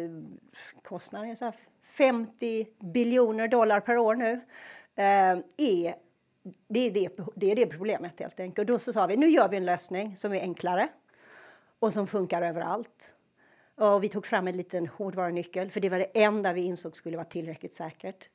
kostnaden 0.82 1.30
är 1.30 1.34
så 1.34 1.52
50 1.82 2.66
biljoner 2.80 3.48
dollar 3.48 3.80
per 3.80 3.98
år 3.98 4.14
nu, 4.14 4.32
eh, 4.94 5.38
är 5.56 5.94
det 6.68 6.80
är 6.80 6.90
det, 6.90 7.08
det 7.34 7.50
är 7.50 7.56
det 7.56 7.66
problemet 7.66 8.20
helt 8.20 8.40
enkelt. 8.40 8.58
Och 8.58 8.66
då 8.66 8.78
så 8.78 8.92
sa 8.92 9.06
vi, 9.06 9.16
nu 9.16 9.28
gör 9.28 9.48
vi 9.48 9.56
en 9.56 9.64
lösning 9.64 10.16
som 10.16 10.32
är 10.32 10.40
enklare 10.40 10.88
och 11.78 11.92
som 11.92 12.06
funkar 12.06 12.42
överallt. 12.42 13.14
Och 13.74 14.04
vi 14.04 14.08
tog 14.08 14.26
fram 14.26 14.48
en 14.48 14.56
liten 14.56 14.86
hårdvarunyckel, 14.86 15.70
för 15.70 15.80
det 15.80 15.88
var 15.88 15.98
det 15.98 16.22
enda 16.22 16.52
vi 16.52 16.62
insåg 16.62 16.96
skulle 16.96 17.16
vara 17.16 17.26
tillräckligt 17.26 17.74
säkert. 17.74 18.28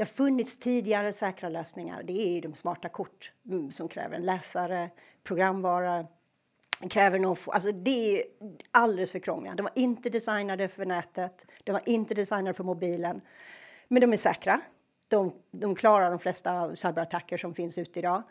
Det 0.00 0.04
har 0.04 0.08
funnits 0.08 0.58
tidigare 0.58 1.12
säkra 1.12 1.48
lösningar. 1.48 2.02
Det 2.02 2.12
är 2.12 2.42
de 2.42 2.54
smarta 2.54 2.88
kort 2.88 3.32
mm, 3.48 3.70
som 3.70 3.88
kräver 3.88 4.16
en 4.16 4.22
läsare, 4.22 4.90
programvara, 5.24 6.06
kräver 6.90 7.18
någon, 7.18 7.36
alltså 7.46 7.72
det 7.72 8.18
är 8.18 8.24
alldeles 8.70 9.12
för 9.12 9.18
krångliga. 9.18 9.54
De 9.54 9.62
var 9.62 9.72
inte 9.74 10.10
designade 10.10 10.68
för 10.68 10.86
nätet, 10.86 11.46
de 11.64 11.72
var 11.72 11.82
inte 11.86 12.14
designade 12.14 12.54
för 12.54 12.64
mobilen. 12.64 13.20
Men 13.88 14.00
de 14.00 14.12
är 14.12 14.16
säkra. 14.16 14.60
De, 15.08 15.32
de 15.50 15.74
klarar 15.74 16.10
de 16.10 16.18
flesta 16.18 16.76
cyberattacker 16.76 17.36
som 17.36 17.54
finns 17.54 17.78
ute 17.78 17.98
idag. 17.98 18.22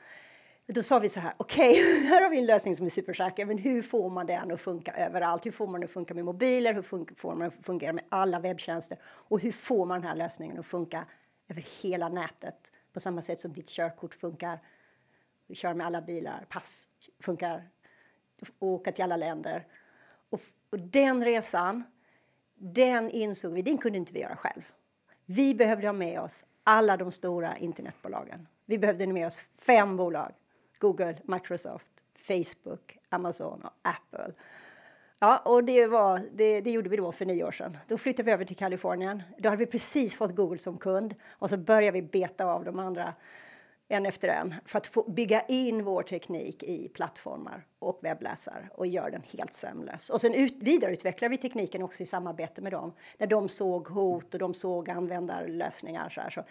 Då 0.67 0.83
sa 0.83 0.99
vi 0.99 1.09
så 1.09 1.19
här, 1.19 1.33
okej, 1.37 1.71
okay, 1.71 1.83
här 2.07 2.21
har 2.21 2.29
vi 2.29 2.37
en 2.37 2.45
lösning 2.45 2.75
som 2.75 2.85
är 2.85 2.89
supersäker, 2.89 3.45
men 3.45 3.57
hur 3.57 3.81
får 3.81 4.09
man 4.09 4.25
den 4.25 4.51
att 4.51 4.61
funka 4.61 4.91
överallt? 4.91 5.45
Hur 5.45 5.51
får 5.51 5.67
man 5.67 5.81
den 5.81 5.87
att 5.87 5.93
funka 5.93 6.13
med 6.13 6.25
mobiler? 6.25 6.73
Hur 6.73 6.81
får 7.15 7.29
man 7.29 7.39
den 7.39 7.47
att 7.47 7.65
fungera 7.65 7.93
med 7.93 8.03
alla 8.09 8.39
webbtjänster? 8.39 8.97
Och 9.03 9.39
hur 9.39 9.51
får 9.51 9.85
man 9.85 10.01
den 10.01 10.09
här 10.09 10.15
lösningen 10.15 10.59
att 10.59 10.65
funka 10.65 11.05
över 11.49 11.65
hela 11.81 12.09
nätet 12.09 12.71
på 12.93 12.99
samma 12.99 13.21
sätt 13.21 13.39
som 13.39 13.53
ditt 13.53 13.69
körkort 13.69 14.13
funkar? 14.13 14.59
Kör 15.53 15.73
med 15.73 15.87
alla 15.87 16.01
bilar, 16.01 16.45
pass 16.49 16.87
funkar, 17.19 17.69
åka 18.59 18.91
till 18.91 19.03
alla 19.03 19.17
länder. 19.17 19.67
Och, 20.29 20.41
och 20.69 20.79
den 20.79 21.25
resan, 21.25 21.83
den 22.55 23.11
insåg 23.11 23.53
vi, 23.53 23.61
den 23.61 23.77
kunde 23.77 23.97
inte 23.97 24.13
vi 24.13 24.19
göra 24.19 24.35
själv. 24.35 24.61
Vi 25.25 25.55
behövde 25.55 25.87
ha 25.87 25.93
med 25.93 26.21
oss 26.21 26.43
alla 26.63 26.97
de 26.97 27.11
stora 27.11 27.57
internetbolagen. 27.57 28.47
Vi 28.65 28.77
behövde 28.77 29.05
ha 29.05 29.13
med 29.13 29.27
oss 29.27 29.39
fem 29.57 29.97
bolag 29.97 30.33
Google, 30.79 31.17
Microsoft, 31.23 31.91
Facebook, 32.15 32.97
Amazon 33.09 33.61
och 33.61 33.71
Apple. 33.81 34.33
Ja, 35.21 35.37
och 35.37 35.63
det, 35.63 35.87
var, 35.87 36.21
det, 36.33 36.61
det, 36.61 36.71
gjorde 36.71 36.89
vi 36.89 36.97
då 36.97 37.11
för 37.11 37.25
nio 37.25 37.43
år 37.43 37.51
sedan. 37.51 37.77
Då 37.87 37.97
flyttade 37.97 38.23
vi 38.25 38.31
över 38.31 38.45
till 38.45 38.55
Kalifornien. 38.55 39.23
Då 39.37 39.49
hade 39.49 39.59
vi 39.59 39.71
precis 39.71 40.15
fått 40.15 40.35
Google 40.35 40.57
som 40.57 40.77
kund 40.77 41.15
och 41.29 41.49
så 41.49 41.57
började 41.57 41.91
vi 41.91 42.01
beta 42.01 42.45
av 42.45 42.65
de 42.65 42.79
andra 42.79 43.13
en 43.87 44.05
efter 44.05 44.27
en 44.27 44.55
för 44.65 44.77
att 44.77 44.87
få 44.87 45.03
bygga 45.03 45.41
in 45.41 45.83
vår 45.83 46.03
teknik 46.03 46.63
i 46.63 46.89
plattformar 46.89 47.65
och 47.79 47.99
webbläsare 48.01 48.69
och 48.73 48.87
göra 48.87 49.09
den 49.09 49.23
helt 49.31 49.53
sömlös. 49.53 50.09
Och 50.09 50.21
sen 50.21 50.33
ut, 50.33 50.55
vidareutvecklar 50.59 51.29
vi 51.29 51.37
tekniken 51.37 51.83
också 51.83 52.03
i 52.03 52.05
samarbete 52.05 52.61
med 52.61 52.71
dem 52.71 52.93
när 53.17 53.27
de 53.27 53.49
såg 53.49 53.87
hot 53.87 54.33
och 54.33 54.39
de 54.39 54.53
såg 54.53 54.89
användarlösningar. 54.89 56.09
Så, 56.09 56.21
här, 56.21 56.29
så 56.29 56.43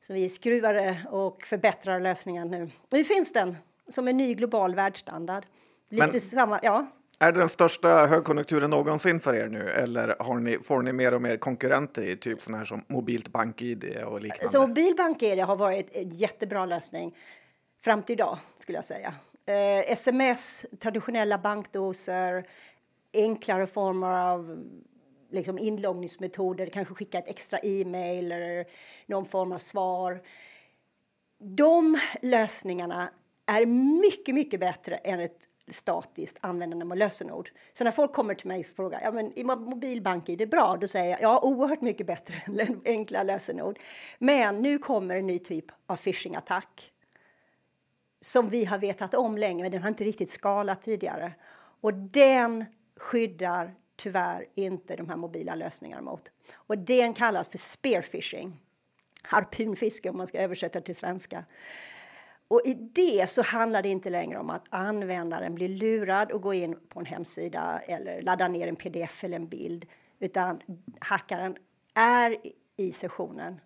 så 0.00 0.12
vi 0.12 0.28
skruvar 0.28 1.06
och 1.10 1.42
förbättrar 1.42 2.00
lösningen 2.00 2.48
nu. 2.48 2.70
Nu 2.92 3.04
finns 3.04 3.32
den 3.32 3.56
som 3.88 4.08
en 4.08 4.16
ny 4.16 4.34
global 4.34 4.74
världsstandard. 4.74 5.46
Lite 5.88 6.06
Men, 6.06 6.20
samma, 6.20 6.60
ja. 6.62 6.86
Är 7.22 7.32
det 7.32 7.40
den 7.40 7.48
största 7.48 8.06
högkonjunkturen 8.06 8.70
någonsin 8.70 9.20
för 9.20 9.34
er 9.34 9.48
nu 9.48 9.68
eller 9.68 10.16
har 10.18 10.38
ni, 10.38 10.58
får 10.58 10.82
ni 10.82 10.92
mer 10.92 11.14
och 11.14 11.22
mer 11.22 11.36
konkurrenter 11.36 12.02
i 12.02 12.16
typ 12.16 12.42
sådana 12.42 12.58
här 12.58 12.64
som 12.64 12.84
mobilt 12.88 13.28
BankID 13.28 13.84
och 14.06 14.20
liknande? 14.20 14.52
Så 14.52 14.66
mobil 14.66 14.94
BankID 14.96 15.38
har 15.38 15.56
varit 15.56 15.96
en 15.96 16.10
jättebra 16.10 16.66
lösning 16.66 17.16
fram 17.84 18.02
till 18.02 18.12
idag 18.12 18.38
skulle 18.56 18.78
jag 18.78 18.84
säga. 18.84 19.14
Eh, 19.46 19.92
sms, 19.92 20.66
traditionella 20.78 21.38
bankdoser, 21.38 22.48
enklare 23.12 23.66
former 23.66 24.08
av 24.08 24.64
liksom 25.30 25.58
inloggningsmetoder, 25.58 26.66
kanske 26.66 26.94
skicka 26.94 27.18
ett 27.18 27.28
extra 27.28 27.58
e-mail 27.58 28.32
eller 28.32 28.64
någon 29.06 29.26
form 29.26 29.52
av 29.52 29.58
svar. 29.58 30.22
De 31.38 31.98
lösningarna 32.22 33.10
är 33.46 33.66
mycket, 34.00 34.34
mycket 34.34 34.60
bättre 34.60 34.96
än 34.96 35.20
ett 35.20 35.49
statiskt 35.74 36.38
användande 36.40 36.84
av 36.84 36.96
lösenord. 36.96 37.50
Så 37.72 37.84
när 37.84 37.90
folk 37.90 38.12
kommer 38.12 38.34
till 38.34 38.48
mig 38.48 38.60
och 38.60 38.66
frågar 38.66 39.00
ja, 39.02 39.12
men 39.12 39.38
i 39.38 39.44
mobilbank 39.44 40.28
är 40.28 40.46
bra, 40.46 40.76
då 40.80 40.86
säger 40.86 41.10
jag 41.10 41.22
ja, 41.22 41.40
oerhört 41.42 41.80
mycket 41.80 42.06
bättre 42.06 42.34
än 42.46 42.80
enkla 42.84 43.22
lösenord. 43.22 43.78
Men 44.18 44.62
nu 44.62 44.78
kommer 44.78 45.16
en 45.16 45.26
ny 45.26 45.38
typ 45.38 45.64
av 45.86 45.96
phishing-attack 45.96 46.92
som 48.20 48.48
vi 48.48 48.64
har 48.64 48.78
vetat 48.78 49.14
om 49.14 49.38
länge, 49.38 49.62
men 49.62 49.72
den 49.72 49.82
har 49.82 49.88
inte 49.88 50.04
riktigt 50.04 50.30
skalat 50.30 50.82
tidigare. 50.82 51.32
Och 51.80 51.94
den 51.94 52.64
skyddar 52.96 53.74
tyvärr 53.96 54.46
inte 54.54 54.96
de 54.96 55.08
här 55.08 55.16
mobila 55.16 55.54
lösningarna 55.54 56.02
mot. 56.02 56.32
Och 56.54 56.78
den 56.78 57.14
kallas 57.14 57.48
för 57.48 57.58
spearfishing, 57.58 58.56
harpunfiske 59.22 60.10
om 60.10 60.16
man 60.16 60.26
ska 60.26 60.38
översätta 60.38 60.80
till 60.80 60.96
svenska. 60.96 61.44
Och 62.50 62.60
i 62.64 62.74
det 62.74 63.30
så 63.30 63.42
handlar 63.42 63.82
det 63.82 63.88
inte 63.88 64.10
längre 64.10 64.38
om 64.38 64.50
att 64.50 64.64
användaren 64.68 65.54
blir 65.54 65.68
lurad 65.68 66.32
och 66.32 66.42
går 66.42 66.54
in 66.54 66.76
på 66.88 67.00
en 67.00 67.06
hemsida 67.06 67.80
eller 67.86 68.22
laddar 68.22 68.48
ner 68.48 68.68
en 68.68 68.76
pdf 68.76 69.24
eller 69.24 69.36
en 69.36 69.48
bild, 69.48 69.86
utan 70.18 70.60
hackaren 71.00 71.56
är 71.94 72.36
i 72.76 72.92
sessionen 72.92 73.60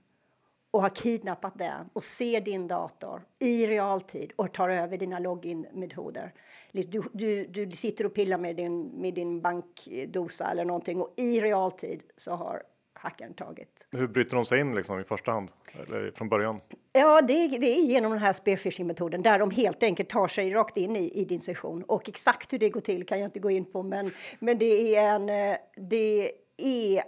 och 0.71 0.83
har 0.83 0.89
kidnappat 0.89 1.59
den 1.59 1.91
och 1.93 2.03
ser 2.03 2.41
din 2.41 2.69
dator 2.69 3.23
i 3.39 3.67
realtid 3.67 4.33
och 4.37 4.53
tar 4.53 4.69
över 4.69 4.99
dina 4.99 5.19
login-metoder. 5.19 6.35
Liksom, 6.71 7.11
du, 7.13 7.47
du, 7.47 7.65
du 7.65 7.77
sitter 7.77 8.07
och 8.07 8.15
pillar 8.15 8.39
med 8.39 8.57
din, 8.57 8.83
med 8.87 9.15
din 9.15 9.41
bankdosa 9.41 10.51
eller 10.51 10.65
någonting 10.65 11.01
och 11.01 11.15
i 11.17 11.41
realtid 11.41 12.03
så 12.17 12.33
har 12.33 12.63
hackaren 13.05 13.35
tagit. 13.35 13.87
Hur 13.91 14.09
bryter 14.09 14.37
de 14.37 14.45
sig 14.45 14.61
in 14.61 14.75
liksom 14.75 15.01
i 15.01 15.05
första 15.05 15.33
hand 15.33 15.51
eller 15.89 16.11
från 16.11 16.29
början? 16.29 16.61
Ja, 16.93 17.21
det, 17.23 17.49
det 17.49 17.67
är 17.67 17.87
genom 17.87 18.13
den 18.13 18.21
här 18.21 18.33
spearfishing 18.33 18.87
metoden 18.87 19.23
där 19.23 19.39
de 19.39 19.51
helt 19.51 19.83
enkelt 19.83 20.09
tar 20.09 20.29
sig 20.29 20.51
rakt 20.51 20.77
in 20.77 20.97
i, 20.97 21.21
i 21.21 21.25
din 21.25 21.41
session 21.41 21.83
och 21.83 22.09
exakt 22.09 22.53
hur 22.53 22.59
det 22.59 22.71
går 22.71 22.81
till 22.81 23.07
kan 23.07 23.19
jag 23.19 23.27
inte 23.27 23.41
gå 23.41 23.51
in 23.51 23.65
på, 23.65 23.83
men, 23.83 24.11
men 24.39 24.59
det 24.59 24.97
är 24.97 25.15
en. 25.15 25.29
Eh, 25.29 25.57
det 25.77 26.33
är 26.57 27.05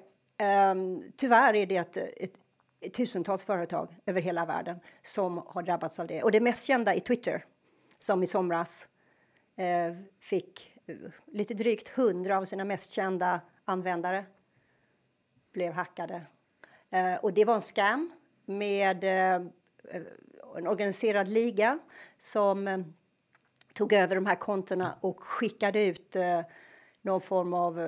um, 0.70 1.02
tyvärr 1.16 1.54
är 1.54 1.66
det 1.66 1.76
ett, 1.76 1.96
ett 1.96 2.38
tusentals 2.92 3.44
företag 3.44 3.96
över 4.06 4.20
hela 4.20 4.46
världen 4.46 4.80
som 5.02 5.42
har 5.46 5.62
drabbats 5.62 5.98
av 5.98 6.06
det. 6.06 6.22
Och 6.22 6.32
det 6.32 6.40
mest 6.40 6.64
kända 6.64 6.94
är 6.94 7.00
Twitter 7.00 7.44
som 7.98 8.22
i 8.22 8.26
somras 8.26 8.88
eh, 9.56 9.96
fick 10.20 10.78
eh, 10.87 10.96
lite 11.32 11.54
drygt 11.54 11.88
hundra 11.88 12.38
av 12.38 12.44
sina 12.44 12.64
mest 12.64 12.90
kända 12.90 13.40
användare 13.64 14.24
blev 15.57 15.73
hackade. 15.73 16.23
Eh, 16.92 17.14
och 17.14 17.33
det 17.33 17.45
var 17.45 17.55
en 17.55 17.61
scam 17.61 18.12
med 18.45 19.05
eh, 19.05 19.47
en 20.57 20.66
organiserad 20.66 21.29
liga 21.29 21.79
som 22.19 22.69
eh, 22.69 22.79
tog 23.75 23.92
över 23.92 24.14
de 24.14 24.27
här 24.27 24.35
kontona 24.35 24.97
och 25.01 25.23
skickade 25.23 25.85
ut 25.85 26.16
någon 27.03 27.21
form 27.21 27.55
av 27.55 27.79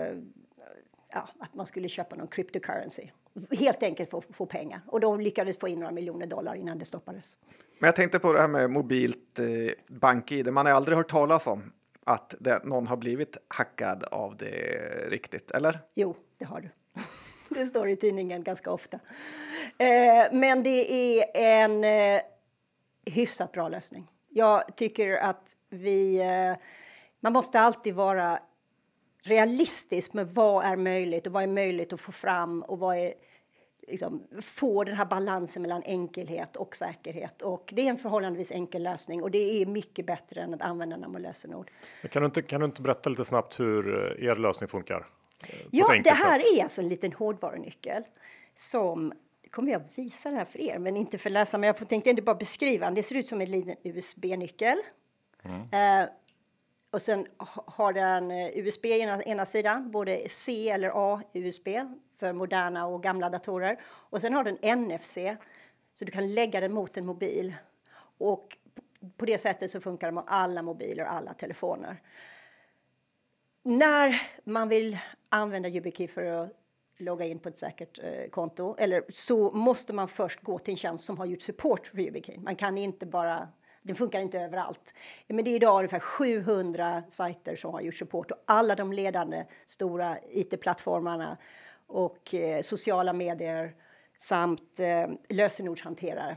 ja, 1.12 1.28
att 1.38 1.54
man 1.54 1.66
skulle 1.66 1.88
köpa 1.88 2.16
någon 2.16 2.28
cryptocurrency 2.28 3.10
helt 3.50 3.82
enkelt 3.82 4.10
få, 4.10 4.22
få 4.30 4.46
pengar. 4.46 4.80
Och 4.86 5.00
de 5.00 5.20
lyckades 5.20 5.58
få 5.58 5.68
in 5.68 5.80
några 5.80 5.92
miljoner 5.92 6.26
dollar 6.26 6.54
innan 6.54 6.78
det 6.78 6.84
stoppades. 6.84 7.36
Men 7.78 7.88
jag 7.88 7.96
tänkte 7.96 8.18
på 8.18 8.32
det 8.32 8.40
här 8.40 8.48
med 8.48 8.70
mobilt 8.70 9.38
eh, 9.38 9.46
bank-id. 9.88 10.52
Man 10.52 10.66
har 10.66 10.72
aldrig 10.72 10.96
hört 10.96 11.10
talas 11.10 11.46
om 11.46 11.72
att 12.04 12.34
det, 12.40 12.64
någon 12.64 12.86
har 12.86 12.96
blivit 12.96 13.36
hackad 13.48 14.04
av 14.04 14.36
det 14.36 15.10
riktigt, 15.10 15.50
eller? 15.50 15.80
Jo, 15.94 16.16
det 16.38 16.44
har 16.44 16.60
du. 16.60 16.70
Det 17.54 17.66
står 17.66 17.88
i 17.88 17.96
tidningen 17.96 18.44
ganska 18.44 18.70
ofta. 18.70 18.96
Eh, 19.78 20.32
men 20.32 20.62
det 20.62 20.92
är 20.92 21.24
en 21.34 21.84
eh, 21.84 22.20
hyfsat 23.06 23.52
bra 23.52 23.68
lösning. 23.68 24.06
Jag 24.28 24.76
tycker 24.76 25.16
att 25.16 25.56
vi... 25.70 26.20
Eh, 26.20 26.64
man 27.20 27.32
måste 27.32 27.60
alltid 27.60 27.94
vara 27.94 28.38
realistisk 29.22 30.12
med 30.12 30.28
vad 30.28 30.64
är 30.64 30.76
möjligt 30.76 31.26
och 31.26 31.32
vad 31.32 31.42
är 31.42 31.46
möjligt 31.46 31.92
att 31.92 32.00
få 32.00 32.12
fram 32.12 32.62
och 32.62 32.78
vad 32.78 32.96
är 32.96 33.14
liksom, 33.88 34.22
få 34.42 34.84
den 34.84 34.94
här 34.94 35.04
balansen 35.04 35.62
mellan 35.62 35.82
enkelhet 35.82 36.56
och 36.56 36.76
säkerhet. 36.76 37.42
Och 37.42 37.72
det 37.76 37.82
är 37.82 37.90
en 37.90 37.98
förhållandevis 37.98 38.50
enkel 38.50 38.82
lösning 38.82 39.22
och 39.22 39.30
det 39.30 39.62
är 39.62 39.66
mycket 39.66 40.06
bättre 40.06 40.40
än 40.40 40.54
att 40.54 40.62
använda 40.62 40.96
namn 40.96 41.14
och 41.14 41.20
lösenord. 41.20 41.70
Kan 42.10 42.22
du, 42.22 42.26
inte, 42.26 42.42
kan 42.42 42.60
du 42.60 42.66
inte 42.66 42.82
berätta 42.82 43.10
lite 43.10 43.24
snabbt 43.24 43.60
hur 43.60 44.16
eh, 44.20 44.28
er 44.28 44.36
lösning 44.36 44.68
funkar? 44.68 45.06
Ja, 45.70 45.86
det 46.04 46.10
här 46.10 46.38
sätt? 46.38 46.48
är 46.58 46.62
alltså 46.62 46.80
en 46.80 46.88
liten 46.88 47.12
hårdvarunyckel 47.12 48.02
som 48.54 49.12
kommer 49.50 49.72
jag 49.72 49.82
visa 49.94 50.30
det 50.30 50.36
här 50.36 50.44
för 50.44 50.60
er, 50.60 50.78
men 50.78 50.96
inte 50.96 51.18
för 51.18 51.30
läsarna. 51.30 51.60
Men 51.60 51.66
jag 51.66 51.88
tänkte 51.88 52.10
inte 52.10 52.22
bara 52.22 52.34
beskriva 52.36 52.86
den. 52.86 52.94
Det 52.94 53.02
ser 53.02 53.14
ut 53.16 53.26
som 53.26 53.40
en 53.40 53.50
liten 53.50 53.76
USB-nyckel 53.82 54.78
Eh, 55.72 56.08
och 56.90 57.02
sen 57.02 57.26
ha- 57.38 57.64
har 57.66 57.92
den 57.92 58.30
eh, 58.30 58.46
USB 58.58 58.84
i 58.86 59.00
ena, 59.00 59.22
ena 59.22 59.46
sidan, 59.46 59.90
både 59.90 60.28
C 60.28 60.70
eller 60.70 60.90
A 60.94 61.22
USB 61.32 61.68
för 62.20 62.32
moderna 62.32 62.86
och 62.86 63.02
gamla 63.02 63.30
datorer. 63.30 63.80
Och 63.86 64.20
sen 64.20 64.32
har 64.34 64.44
den 64.44 64.78
NFC, 64.78 65.18
så 65.94 66.04
du 66.04 66.12
kan 66.12 66.34
lägga 66.34 66.60
den 66.60 66.72
mot 66.72 66.96
en 66.96 67.06
mobil. 67.06 67.54
Och 68.18 68.56
på- 69.16 69.24
det 69.26 69.38
sättet 69.38 69.70
så 69.70 69.80
funkar 69.80 70.06
den 70.06 70.14
med 70.14 70.24
alla 70.26 70.62
mobiler 70.62 71.04
och 71.04 71.12
alla 71.12 71.34
telefoner. 71.34 72.02
När 73.62 74.22
man 74.44 74.68
vill 74.68 74.98
använda 75.28 75.68
YubiKey 75.68 76.08
för 76.08 76.24
att 76.24 76.52
logga 76.98 77.26
in 77.26 77.38
på 77.38 77.48
ett 77.48 77.58
säkert 77.58 77.98
eh, 77.98 78.30
konto 78.30 78.76
eller 78.78 79.04
så 79.08 79.50
måste 79.50 79.92
man 79.92 80.08
först 80.08 80.40
gå 80.42 80.58
till 80.58 80.72
en 80.72 80.78
tjänst 80.78 81.04
som 81.04 81.18
har 81.18 81.26
gjort 81.26 81.42
support 81.42 81.86
för 81.86 81.98
YubiKey. 81.98 82.38
Man 82.38 82.56
kan 82.56 82.78
inte 82.78 83.06
bara 83.06 83.48
den 83.82 83.96
funkar 83.96 84.20
inte 84.20 84.40
överallt. 84.40 84.94
Men 85.26 85.44
det 85.44 85.50
är 85.50 85.54
idag 85.54 85.76
ungefär 85.76 86.00
700 86.00 87.02
sajter 87.08 87.56
som 87.56 87.72
har 87.72 87.80
gjort 87.80 87.94
support 87.94 88.30
och 88.30 88.42
alla 88.44 88.74
de 88.74 88.92
ledande 88.92 89.44
stora 89.64 90.18
IT-plattformarna 90.30 91.36
och 91.86 92.34
eh, 92.34 92.60
sociala 92.60 93.12
medier 93.12 93.74
samt 94.16 94.80
eh, 94.80 95.06
lösenordshanterare 95.28 96.36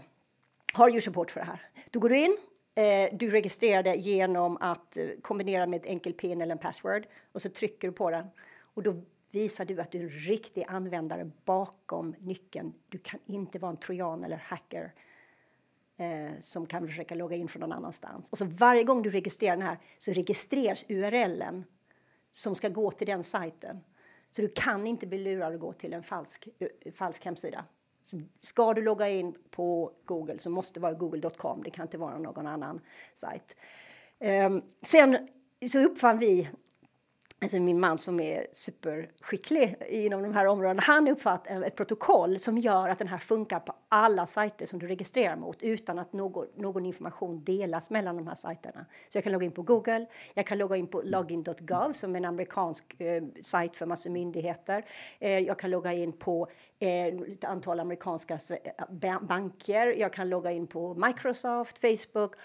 har 0.73 0.89
gjort 0.89 1.03
support 1.03 1.31
för 1.31 1.39
det 1.39 1.45
här. 1.45 1.69
Då 1.91 1.99
går 1.99 2.10
du 2.10 2.19
in, 2.19 2.38
Eh, 2.82 3.10
du 3.12 3.32
registrerar 3.32 3.84
det 3.84 3.96
genom 3.96 4.58
att 4.60 4.98
eh, 4.98 5.08
kombinera 5.22 5.67
med 5.67 5.80
ett 5.80 5.86
enkel 5.86 6.13
pin 6.13 6.41
eller 6.41 6.52
en 6.52 6.58
password 6.58 7.08
och 7.32 7.41
så 7.41 7.50
trycker 7.50 7.88
du 7.88 7.94
på 7.94 8.12
den 8.12 8.28
och 8.74 8.84
då 8.84 9.02
visar 9.32 9.65
du 9.65 9.82
att 9.82 9.91
du 9.91 9.98
är 9.98 10.04
en 10.04 10.10
riktig 10.10 10.65
användare 10.67 11.32
bakom 11.46 12.15
nyckeln. 12.20 12.74
Du 12.89 12.98
kan 12.98 13.20
inte 13.26 13.60
vara 13.60 13.72
en 13.72 13.78
trojan 13.78 14.24
eller 14.24 14.38
hacker 14.38 14.94
eh, 15.98 16.39
som 16.39 16.65
kan 16.65 16.88
försöka 16.88 17.15
logga 17.15 17.36
in 17.36 17.48
från 17.48 17.60
någon 17.60 17.72
annanstans. 17.72 18.30
Och 18.30 18.38
så 18.38 18.46
varje 18.46 18.84
gång 18.84 19.02
du 19.02 19.12
registrerar 19.12 19.58
den 19.58 19.65
här 19.65 19.78
så 19.98 20.12
registreras 20.12 20.86
URLen 20.89 21.63
som 22.32 22.56
ska 22.56 22.70
gå 22.70 22.91
till 22.91 23.08
den 23.08 23.24
sajten. 23.24 23.80
Så 24.30 24.41
du 24.41 24.48
kan 24.48 24.88
inte 24.88 25.08
bli 25.08 25.17
lurad 25.17 25.54
att 25.54 25.60
gå 25.60 25.74
till 25.74 25.94
en 25.94 26.04
falsk, 26.04 26.48
eh, 26.60 26.94
falsk 26.94 27.26
hemsida. 27.26 27.65
Ska 28.40 28.74
du 28.74 28.82
logga 28.82 29.10
in 29.10 29.36
på 29.52 29.92
Google 30.06 30.40
så 30.40 30.50
måste 30.50 30.74
det 30.74 30.80
vara 30.80 30.94
google.com. 30.94 31.64
Det 31.64 31.70
kan 31.70 31.86
inte 31.86 31.98
vara 31.98 32.18
någon 32.18 32.48
annan 32.48 32.82
sajt. 33.16 33.56
Ehm, 34.20 34.62
sen 34.82 35.18
så 35.72 35.80
uppfann 35.80 36.20
vi 36.20 36.50
Alltså 37.43 37.60
min 37.60 37.80
man 37.80 37.97
som 37.97 38.19
är 38.19 38.47
superskicklig 38.51 39.75
inom 39.89 40.23
de 40.23 40.34
här 40.34 40.45
områdena, 40.45 40.82
han 40.86 41.08
uppfattar 41.08 41.56
eh, 41.56 41.62
ett 41.62 41.75
protokoll 41.75 42.39
som 42.39 42.58
gör 42.58 42.89
att 42.89 42.99
den 42.99 43.08
här 43.08 43.17
funkar 43.17 43.60
på 43.60 43.73
alla 43.89 44.25
sajter 44.25 44.65
som 44.65 44.80
du 44.80 44.88
registrerar 44.88 45.36
mot 45.36 45.62
utan 45.62 45.99
att 45.99 46.13
någon, 46.13 46.47
någon 46.56 46.86
information 46.86 47.43
delas 47.43 47.89
mellan 47.89 48.15
de 48.15 48.27
här 48.27 48.36
sajterna. 48.36 48.86
Så 49.10 49.17
jag 49.17 49.23
kan 49.23 49.34
logga 49.34 49.45
in 49.45 49.51
på 49.51 49.62
Google, 49.62 50.06
jag 50.34 50.47
kan 50.47 50.58
logga 50.58 50.75
in 50.75 50.88
på 50.88 51.01
login.gov 51.06 51.93
som 51.93 52.15
är 52.15 52.17
en 52.19 52.25
amerikansk 52.25 53.01
eh, 53.01 53.23
sajt 53.41 53.77
för 53.77 53.86
massor 53.86 54.10
myndigheter. 54.10 54.86
Eh, 55.19 55.39
jag 55.39 55.60
kan 55.60 55.69
logga 55.69 55.93
in 55.93 56.13
på 56.13 56.47
eh, 56.80 57.06
ett 57.08 57.43
antal 57.43 57.80
amerikanska 57.80 58.39
eh, 59.04 59.21
banker, 59.21 59.88
jag 59.88 60.13
kan 60.13 60.30
logga 60.30 60.51
in 60.51 60.67
på 60.67 60.93
Microsoft, 60.93 61.77
Facebook 61.77 62.36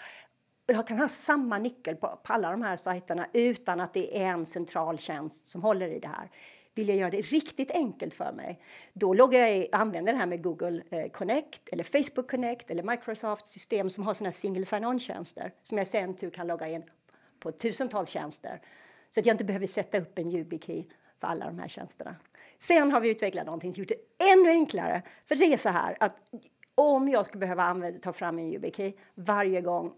jag 0.66 0.86
kan 0.86 0.98
ha 0.98 1.08
samma 1.08 1.58
nyckel 1.58 1.96
på, 1.96 2.20
på, 2.22 2.32
alla 2.32 2.50
de 2.50 2.62
här 2.62 2.76
sajterna 2.76 3.26
utan 3.32 3.80
att 3.80 3.94
det 3.94 4.22
är 4.22 4.26
en 4.26 4.46
central 4.46 4.98
tjänst 4.98 5.48
som 5.48 5.62
håller 5.62 5.88
i 5.88 5.98
det 5.98 6.08
här. 6.08 6.30
Vill 6.74 6.88
jag 6.88 6.96
göra 6.96 7.10
det 7.10 7.20
riktigt 7.20 7.70
enkelt 7.70 8.14
för 8.14 8.32
mig, 8.32 8.60
då 8.92 9.14
loggar 9.14 9.40
jag 9.40 9.56
i, 9.56 9.68
använder 9.72 10.12
det 10.12 10.18
här 10.18 10.26
med 10.26 10.42
Google 10.42 10.82
eh, 10.90 11.10
Connect 11.10 11.68
eller 11.68 11.84
Facebook 11.84 12.30
Connect 12.30 12.70
eller 12.70 12.82
Microsoft 12.82 13.48
system 13.48 13.90
som 13.90 14.04
har 14.06 14.14
såna 14.14 14.32
single 14.32 14.64
sign-on-tjänster 14.64 15.52
som 15.62 15.78
jag 15.78 15.86
sen 15.86 16.16
tur 16.16 16.30
kan 16.30 16.46
logga 16.46 16.68
in 16.68 16.82
på 17.40 17.52
tusentals 17.52 18.08
tjänster 18.08 18.60
så 19.10 19.20
att 19.20 19.26
jag 19.26 19.34
inte 19.34 19.44
behöver 19.44 19.66
sätta 19.66 19.98
upp 19.98 20.18
en 20.18 20.32
YubiKey 20.32 20.84
för 21.20 21.26
alla 21.26 21.46
de 21.46 21.58
här 21.58 21.68
tjänsterna. 21.68 22.16
Sen 22.58 22.90
har 22.90 23.00
vi 23.00 23.10
utvecklat 23.10 23.46
någonting 23.46 23.72
som 23.72 23.80
gjort 23.80 23.88
det 23.88 24.24
ännu 24.32 24.50
enklare. 24.50 25.02
För 25.26 25.36
det 25.36 25.52
är 25.52 25.56
så 25.56 25.68
här 25.68 25.96
att 26.00 26.16
om 26.74 27.08
jag 27.08 27.26
skulle 27.26 27.40
behöva 27.40 27.62
använda, 27.62 27.98
ta 27.98 28.12
fram 28.12 28.38
en 28.38 28.52
YubiKey 28.52 28.92
varje 29.14 29.60
gång 29.60 29.92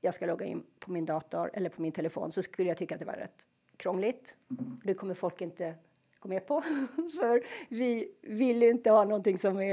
jag 0.00 0.14
ska 0.14 0.26
logga 0.26 0.46
in 0.46 0.62
på 0.78 0.92
min 0.92 1.04
dator 1.04 1.50
eller 1.54 1.70
på 1.70 1.82
min 1.82 1.92
telefon 1.92 2.32
så 2.32 2.42
skulle 2.42 2.68
jag 2.68 2.76
tycka 2.76 2.94
att 2.94 2.98
det 2.98 3.04
var 3.04 3.12
rätt 3.12 3.48
krångligt. 3.76 4.34
Det 4.84 4.94
kommer 4.94 5.14
folk 5.14 5.40
inte 5.40 5.74
gå 6.20 6.28
med 6.28 6.46
på. 6.46 6.62
För 7.20 7.42
vi 7.68 8.14
vill 8.22 8.62
inte 8.62 8.90
ha 8.90 9.04
någonting 9.04 9.38
som 9.38 9.60
är 9.60 9.72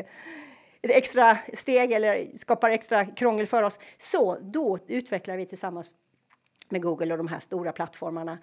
ett 0.82 0.92
extra 0.92 1.38
steg 1.54 1.92
eller 1.92 2.38
skapar 2.38 2.70
extra 2.70 3.06
krångel 3.06 3.48
för 3.48 3.64
oss. 3.64 3.80
Så 3.98 4.38
då 4.42 4.78
utvecklar 4.88 5.38
vi 5.38 5.46
tillsammans 5.46 5.92
med 6.70 6.82
Google 6.82 7.14
och 7.14 7.18
de 7.18 7.28
här 7.28 7.40
stora 7.40 7.72
plattformarna 7.72 8.38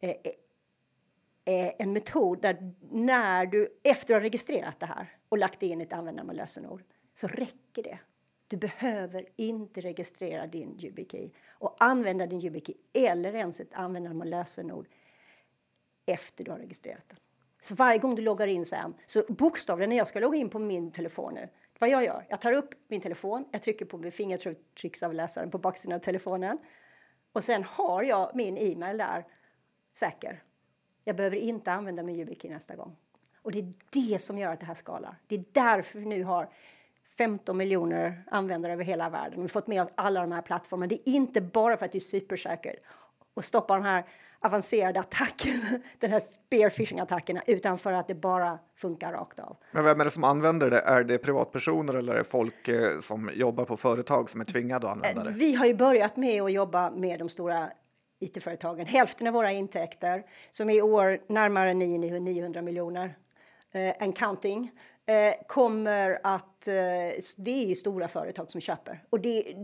eh, 0.00 0.10
eh, 0.10 0.16
eh 1.44 1.72
en 1.78 1.92
metod 1.92 2.42
där 2.42 2.74
när 2.90 3.46
du 3.46 3.80
efter 3.82 4.14
att 4.14 4.20
ha 4.20 4.24
registrerat 4.24 4.80
det 4.80 4.86
här 4.86 5.16
och 5.28 5.38
lagt 5.38 5.62
in 5.62 5.80
ett 5.80 5.92
användarnamn 5.92 6.30
och 6.30 6.36
lösenord 6.36 6.82
så 7.14 7.26
räcker 7.26 7.82
det 7.82 7.98
du 8.50 8.56
behöver 8.56 9.28
inte 9.36 9.80
registrera 9.80 10.46
din 10.46 10.78
YubiKey 10.80 11.30
och 11.48 11.76
använda 11.78 12.26
din 12.26 12.44
YubiKey 12.44 12.74
eller 12.92 13.34
ens 13.34 13.60
ett 13.60 13.74
användarnamn 13.74 14.20
och 14.20 14.26
lösenord 14.26 14.88
efter 16.06 16.44
du 16.44 16.50
har 16.50 16.58
registrerat 16.58 17.08
den. 17.08 17.18
Så 17.60 17.74
varje 17.74 17.98
gång 17.98 18.14
du 18.14 18.22
loggar 18.22 18.46
in 18.46 18.64
sen, 18.66 18.94
så 19.06 19.22
bokstavligen 19.28 19.90
när 19.90 19.96
jag 19.96 20.08
ska 20.08 20.20
logga 20.20 20.38
in 20.38 20.50
på 20.50 20.58
min 20.58 20.92
telefon 20.92 21.34
nu, 21.34 21.48
vad 21.78 21.90
jag 21.90 22.04
gör, 22.04 22.26
jag 22.28 22.40
tar 22.40 22.52
upp 22.52 22.74
min 22.88 23.00
telefon, 23.00 23.44
jag 23.52 23.62
trycker 23.62 23.84
på 23.84 23.98
min 23.98 24.12
fingeravläsaren 24.12 25.50
på 25.50 25.58
baksidan 25.58 25.96
av 25.96 26.00
telefonen 26.00 26.58
och 27.32 27.44
sen 27.44 27.64
har 27.64 28.02
jag 28.02 28.30
min 28.34 28.58
e-mail 28.58 28.96
där 28.96 29.26
säker. 29.92 30.42
Jag 31.04 31.16
behöver 31.16 31.36
inte 31.36 31.72
använda 31.72 32.02
min 32.02 32.16
YubiKey 32.16 32.50
nästa 32.50 32.76
gång. 32.76 32.96
Och 33.42 33.52
det 33.52 33.58
är 33.58 33.72
det 33.90 34.18
som 34.18 34.38
gör 34.38 34.52
att 34.52 34.60
det 34.60 34.66
här 34.66 34.74
skalar. 34.74 35.16
Det 35.26 35.34
är 35.34 35.44
därför 35.52 35.98
vi 35.98 36.06
nu 36.06 36.24
har 36.24 36.52
15 37.20 37.56
miljoner 37.56 38.24
användare 38.30 38.72
över 38.72 38.84
hela 38.84 39.10
världen. 39.10 39.34
Vi 39.34 39.40
har 39.40 39.48
fått 39.48 39.66
med 39.66 39.82
oss 39.82 39.88
alla 39.94 40.20
de 40.20 40.32
här 40.32 40.42
plattformarna. 40.42 40.86
Det 40.88 40.94
är 40.94 41.14
inte 41.14 41.40
bara 41.40 41.76
för 41.76 41.84
att 41.84 41.92
du 41.92 41.98
är 41.98 42.00
supersäker 42.00 42.76
och 43.34 43.44
stoppar 43.44 43.76
de 43.76 43.84
här 43.84 44.04
avancerade 44.40 45.00
attackerna, 45.00 45.80
den 45.98 46.10
här 46.10 46.20
spearfishing-attackerna, 46.20 47.40
utan 47.46 47.78
för 47.78 47.92
att 47.92 48.08
det 48.08 48.14
bara 48.14 48.58
funkar 48.76 49.12
rakt 49.12 49.38
av. 49.38 49.56
Men 49.72 49.84
vem 49.84 50.00
är 50.00 50.04
det 50.04 50.10
som 50.10 50.24
använder 50.24 50.70
det? 50.70 50.78
Är 50.78 51.04
det 51.04 51.18
privatpersoner 51.18 51.94
eller 51.94 52.12
är 52.12 52.18
det 52.18 52.24
folk 52.24 52.68
eh, 52.68 53.00
som 53.00 53.30
jobbar 53.34 53.64
på 53.64 53.76
företag 53.76 54.30
som 54.30 54.40
är 54.40 54.44
tvingade 54.44 54.86
att 54.86 54.92
använda 54.92 55.24
det? 55.24 55.30
Vi 55.30 55.54
har 55.54 55.66
ju 55.66 55.74
börjat 55.74 56.16
med 56.16 56.42
att 56.42 56.52
jobba 56.52 56.90
med 56.90 57.18
de 57.18 57.28
stora 57.28 57.70
IT-företagen. 58.20 58.86
Hälften 58.86 59.26
av 59.26 59.32
våra 59.32 59.52
intäkter, 59.52 60.22
som 60.50 60.70
i 60.70 60.82
år 60.82 61.18
närmare 61.28 61.74
900 61.74 62.62
miljoner, 62.62 63.16
eh, 63.72 63.94
and 64.00 64.18
counting, 64.18 64.70
Eh, 65.10 65.34
kommer 65.46 66.18
att... 66.22 66.68
Eh, 66.68 66.74
det 67.36 67.50
är 67.50 67.66
ju 67.66 67.74
stora 67.74 68.08
företag 68.08 68.50
som 68.50 68.60
köper. 68.60 69.04
Och 69.10 69.20
det, 69.20 69.54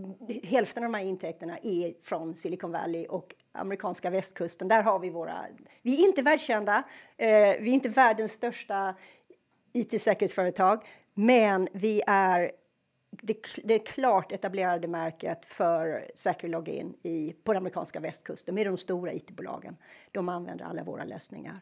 hälften 0.43 0.85
av 0.85 0.93
de 0.93 0.99
här 0.99 1.05
intäkterna 1.05 1.59
är 1.63 2.03
från 2.03 2.35
Silicon 2.35 2.73
Valley 2.73 3.07
och 3.07 3.35
amerikanska 3.53 4.11
västkusten. 4.11 4.69
Där 4.69 4.83
har 4.83 4.99
vi 4.99 5.11
våra... 5.11 5.47
Vi 5.83 6.03
är 6.03 6.09
inte 6.09 6.23
världskända. 6.23 6.83
Eh, 7.17 7.29
vi 7.61 7.71
är 7.71 7.75
inte 7.75 7.89
världens 7.89 8.33
största 8.33 8.95
IT-säkerhetsföretag, 9.73 10.85
men 11.15 11.69
vi 11.73 12.03
är 12.07 12.51
det, 13.11 13.37
det 13.65 13.79
klart 13.79 14.33
etablerade 14.33 14.89
märket 14.89 15.45
för 15.45 16.11
säker 16.15 16.49
login 16.49 16.97
i, 17.03 17.33
på 17.45 17.53
den 17.53 17.63
amerikanska 17.63 18.01
västkusten 18.01 18.55
med 18.55 18.67
de 18.67 18.77
stora 18.77 19.13
it-bolagen. 19.13 19.77
De 20.13 20.29
använder 20.29 20.65
alla 20.65 20.85
våra 20.85 21.05
lösningar. 21.05 21.61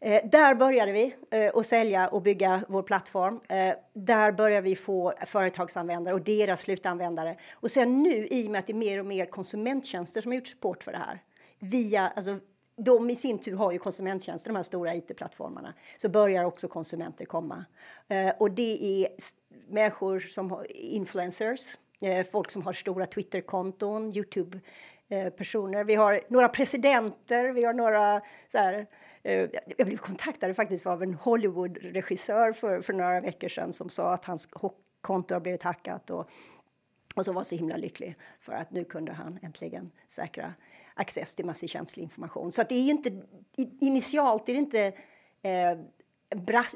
Eh, 0.00 0.20
där 0.24 0.54
började 0.54 0.92
vi 0.92 1.14
eh, 1.30 1.50
att 1.54 1.66
sälja 1.66 2.08
och 2.08 2.22
bygga 2.22 2.64
vår 2.68 2.82
plattform. 2.82 3.40
Eh, 3.48 3.74
där 3.92 4.32
började 4.32 4.62
vi 4.62 4.76
få 4.76 5.12
företagsanvändare 5.26 6.14
och 6.14 6.22
deras 6.22 6.60
slutanvändare. 6.60 7.36
Och 7.52 7.70
sen 7.70 8.02
nu 8.02 8.26
i 8.30 8.46
och 8.46 8.50
med 8.50 8.58
att 8.58 8.66
det 8.66 8.72
är 8.72 8.74
mer 8.74 9.00
och 9.00 9.06
mer 9.06 9.26
konsumenttjänster 9.26 10.20
som 10.20 10.32
har 10.32 10.36
gjort 10.36 10.46
support 10.46 10.82
för 10.82 10.92
det 10.92 10.98
här 10.98 11.22
via 11.58 12.08
alltså, 12.08 12.38
de 12.76 13.10
i 13.10 13.16
sin 13.16 13.38
tur 13.38 13.56
har 13.56 13.72
ju 13.72 13.78
konsumenttjänster, 13.78 14.50
de 14.50 14.56
här 14.56 14.62
stora 14.62 14.94
it-plattformarna, 14.94 15.74
så 15.96 16.08
börjar 16.08 16.44
också 16.44 16.68
konsumenter 16.68 17.24
komma. 17.24 17.64
Eh, 18.08 18.32
och 18.38 18.50
det 18.50 19.02
är 19.04 19.08
människor 19.68 20.20
som 20.20 20.50
har 20.50 20.66
influencers, 20.72 21.76
eh, 22.02 22.26
folk 22.26 22.50
som 22.50 22.62
har 22.62 22.72
stora 22.72 23.06
Twitterkonton, 23.06 24.16
Youtube-personer. 24.16 25.80
Eh, 25.80 25.84
vi 25.84 25.94
har 25.94 26.20
några 26.28 26.48
presidenter, 26.48 27.48
vi 27.48 27.64
har 27.64 27.74
några 27.74 28.20
så 28.52 28.58
här, 28.58 28.86
Eh, 29.28 29.48
jag 29.76 29.86
blev 29.86 29.96
kontaktad 29.96 30.54
faktiskt 30.54 30.86
av 30.86 31.02
en 31.02 31.14
Hollywood-regissör 31.14 32.52
för, 32.52 32.82
för 32.82 32.92
några 32.92 33.20
veckor 33.20 33.48
sedan 33.48 33.72
som 33.72 33.88
sa 33.88 34.14
att 34.14 34.24
hans 34.24 34.48
konto 35.00 35.34
har 35.34 35.40
blivit 35.40 35.62
hackat 35.62 36.10
och, 36.10 36.30
och 37.14 37.24
så 37.24 37.32
var 37.32 37.42
så 37.42 37.54
himla 37.54 37.76
lycklig 37.76 38.16
för 38.38 38.52
att 38.52 38.70
nu 38.70 38.84
kunde 38.84 39.12
han 39.12 39.38
äntligen 39.42 39.90
säkra 40.08 40.54
access 40.94 41.34
till 41.34 41.46
massor 41.46 41.66
känslig 41.66 42.02
information. 42.02 42.52
Så 42.52 42.62
att 42.62 42.68
det 42.68 42.74
är 42.74 42.90
inte, 42.90 43.22
initialt 43.80 44.48
är 44.48 44.52
det 44.52 44.58
inte 44.58 44.92
eh, 45.42 45.78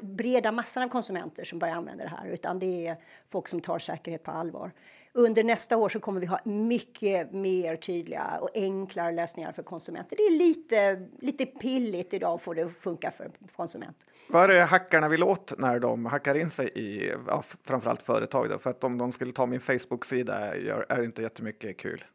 breda 0.01 0.51
massan 0.51 0.83
av 0.83 0.87
konsumenter 0.87 1.43
som 1.43 1.59
börjar 1.59 1.75
använda 1.75 2.03
det 2.03 2.09
här, 2.09 2.27
utan 2.27 2.59
det 2.59 2.87
är 2.87 2.97
folk 3.29 3.47
som 3.47 3.61
tar 3.61 3.79
säkerhet 3.79 4.23
på 4.23 4.31
allvar. 4.31 4.71
Under 5.15 5.43
nästa 5.43 5.77
år 5.77 5.89
så 5.89 5.99
kommer 5.99 6.19
vi 6.19 6.25
ha 6.25 6.39
mycket 6.43 7.31
mer 7.31 7.75
tydliga 7.75 8.37
och 8.41 8.49
enklare 8.53 9.11
lösningar 9.11 9.51
för 9.51 9.63
konsumenter. 9.63 10.17
Det 10.17 10.23
är 10.23 10.37
lite, 10.37 11.07
lite 11.19 11.45
pilligt 11.45 12.13
idag 12.13 12.33
att 12.33 12.41
få 12.41 12.53
det 12.53 12.61
att 12.61 12.77
funka 12.77 13.11
för 13.11 13.31
konsument. 13.55 13.97
Vad 14.29 14.43
är 14.43 14.47
det 14.47 14.63
hackarna 14.63 15.09
vill 15.09 15.23
åt 15.23 15.53
när 15.57 15.79
de 15.79 16.05
hackar 16.05 16.35
in 16.35 16.49
sig 16.49 16.67
i 16.67 17.13
ja, 17.27 17.43
framförallt 17.63 18.01
företag? 18.01 18.49
Då? 18.49 18.57
För 18.57 18.69
att 18.69 18.83
om 18.83 18.97
de 18.97 19.11
skulle 19.11 19.31
ta 19.31 19.45
min 19.45 19.59
Facebook-sida 19.59 20.55
är 20.89 20.97
det 20.97 21.05
inte 21.05 21.21
jättemycket 21.21 21.77
kul 21.77 22.05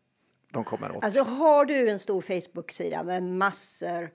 de 0.53 0.64
kommer 0.64 0.96
åt. 0.96 1.05
Alltså 1.05 1.22
har 1.22 1.64
du 1.64 1.90
en 1.90 1.98
stor 1.98 2.20
Facebook-sida 2.20 3.03
med 3.03 3.22
massor 3.22 4.11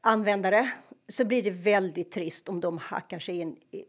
användare 0.00 0.72
så 1.08 1.24
blir 1.24 1.42
det 1.42 1.50
väldigt 1.50 2.10
trist 2.10 2.48
om 2.48 2.60
de 2.60 2.78
hackar 2.78 3.18
sig 3.18 3.40
in 3.40 3.56
i, 3.70 3.84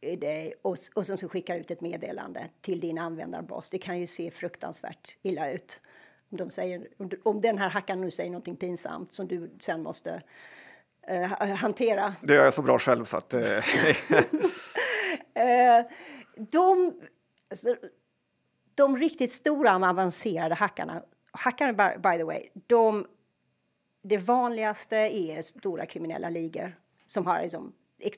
i 0.00 0.16
dig 0.16 0.54
och, 0.62 0.76
och 0.94 1.06
sen 1.06 1.18
så 1.18 1.28
skickar 1.28 1.56
ut 1.56 1.70
ett 1.70 1.80
meddelande 1.80 2.48
till 2.60 2.80
din 2.80 2.98
användarbas. 2.98 3.70
Det 3.70 3.78
kan 3.78 3.98
ju 3.98 4.06
se 4.06 4.30
fruktansvärt 4.30 5.16
illa 5.22 5.50
ut. 5.50 5.80
Om, 6.30 6.38
de 6.38 6.50
säger, 6.50 6.88
om 7.22 7.40
den 7.40 7.58
här 7.58 7.70
hackaren 7.70 8.00
nu 8.00 8.10
säger 8.10 8.30
någonting 8.30 8.56
pinsamt 8.56 9.12
som 9.12 9.28
du 9.28 9.50
sen 9.60 9.82
måste 9.82 10.22
uh, 11.10 11.54
hantera. 11.54 12.14
Det 12.22 12.34
gör 12.34 12.44
jag 12.44 12.54
så 12.54 12.62
bra 12.62 12.78
själv 12.78 13.04
så 13.04 13.16
att... 13.16 13.34
Uh... 13.34 13.40
de, 16.36 17.00
alltså, 17.50 17.76
de 18.74 18.96
riktigt 18.96 19.32
stora 19.32 19.74
avancerade 19.88 20.54
hackarna, 20.54 21.02
hackarna 21.30 21.72
by, 21.72 21.98
by 22.08 22.16
the 22.18 22.24
way, 22.24 22.48
de 22.66 23.06
det 24.02 24.18
vanligaste 24.18 24.96
är 24.96 25.42
stora 25.42 25.86
kriminella 25.86 26.30
ligor 26.30 26.78
som 27.06 27.26
har 27.26 27.42
liksom 27.42 27.72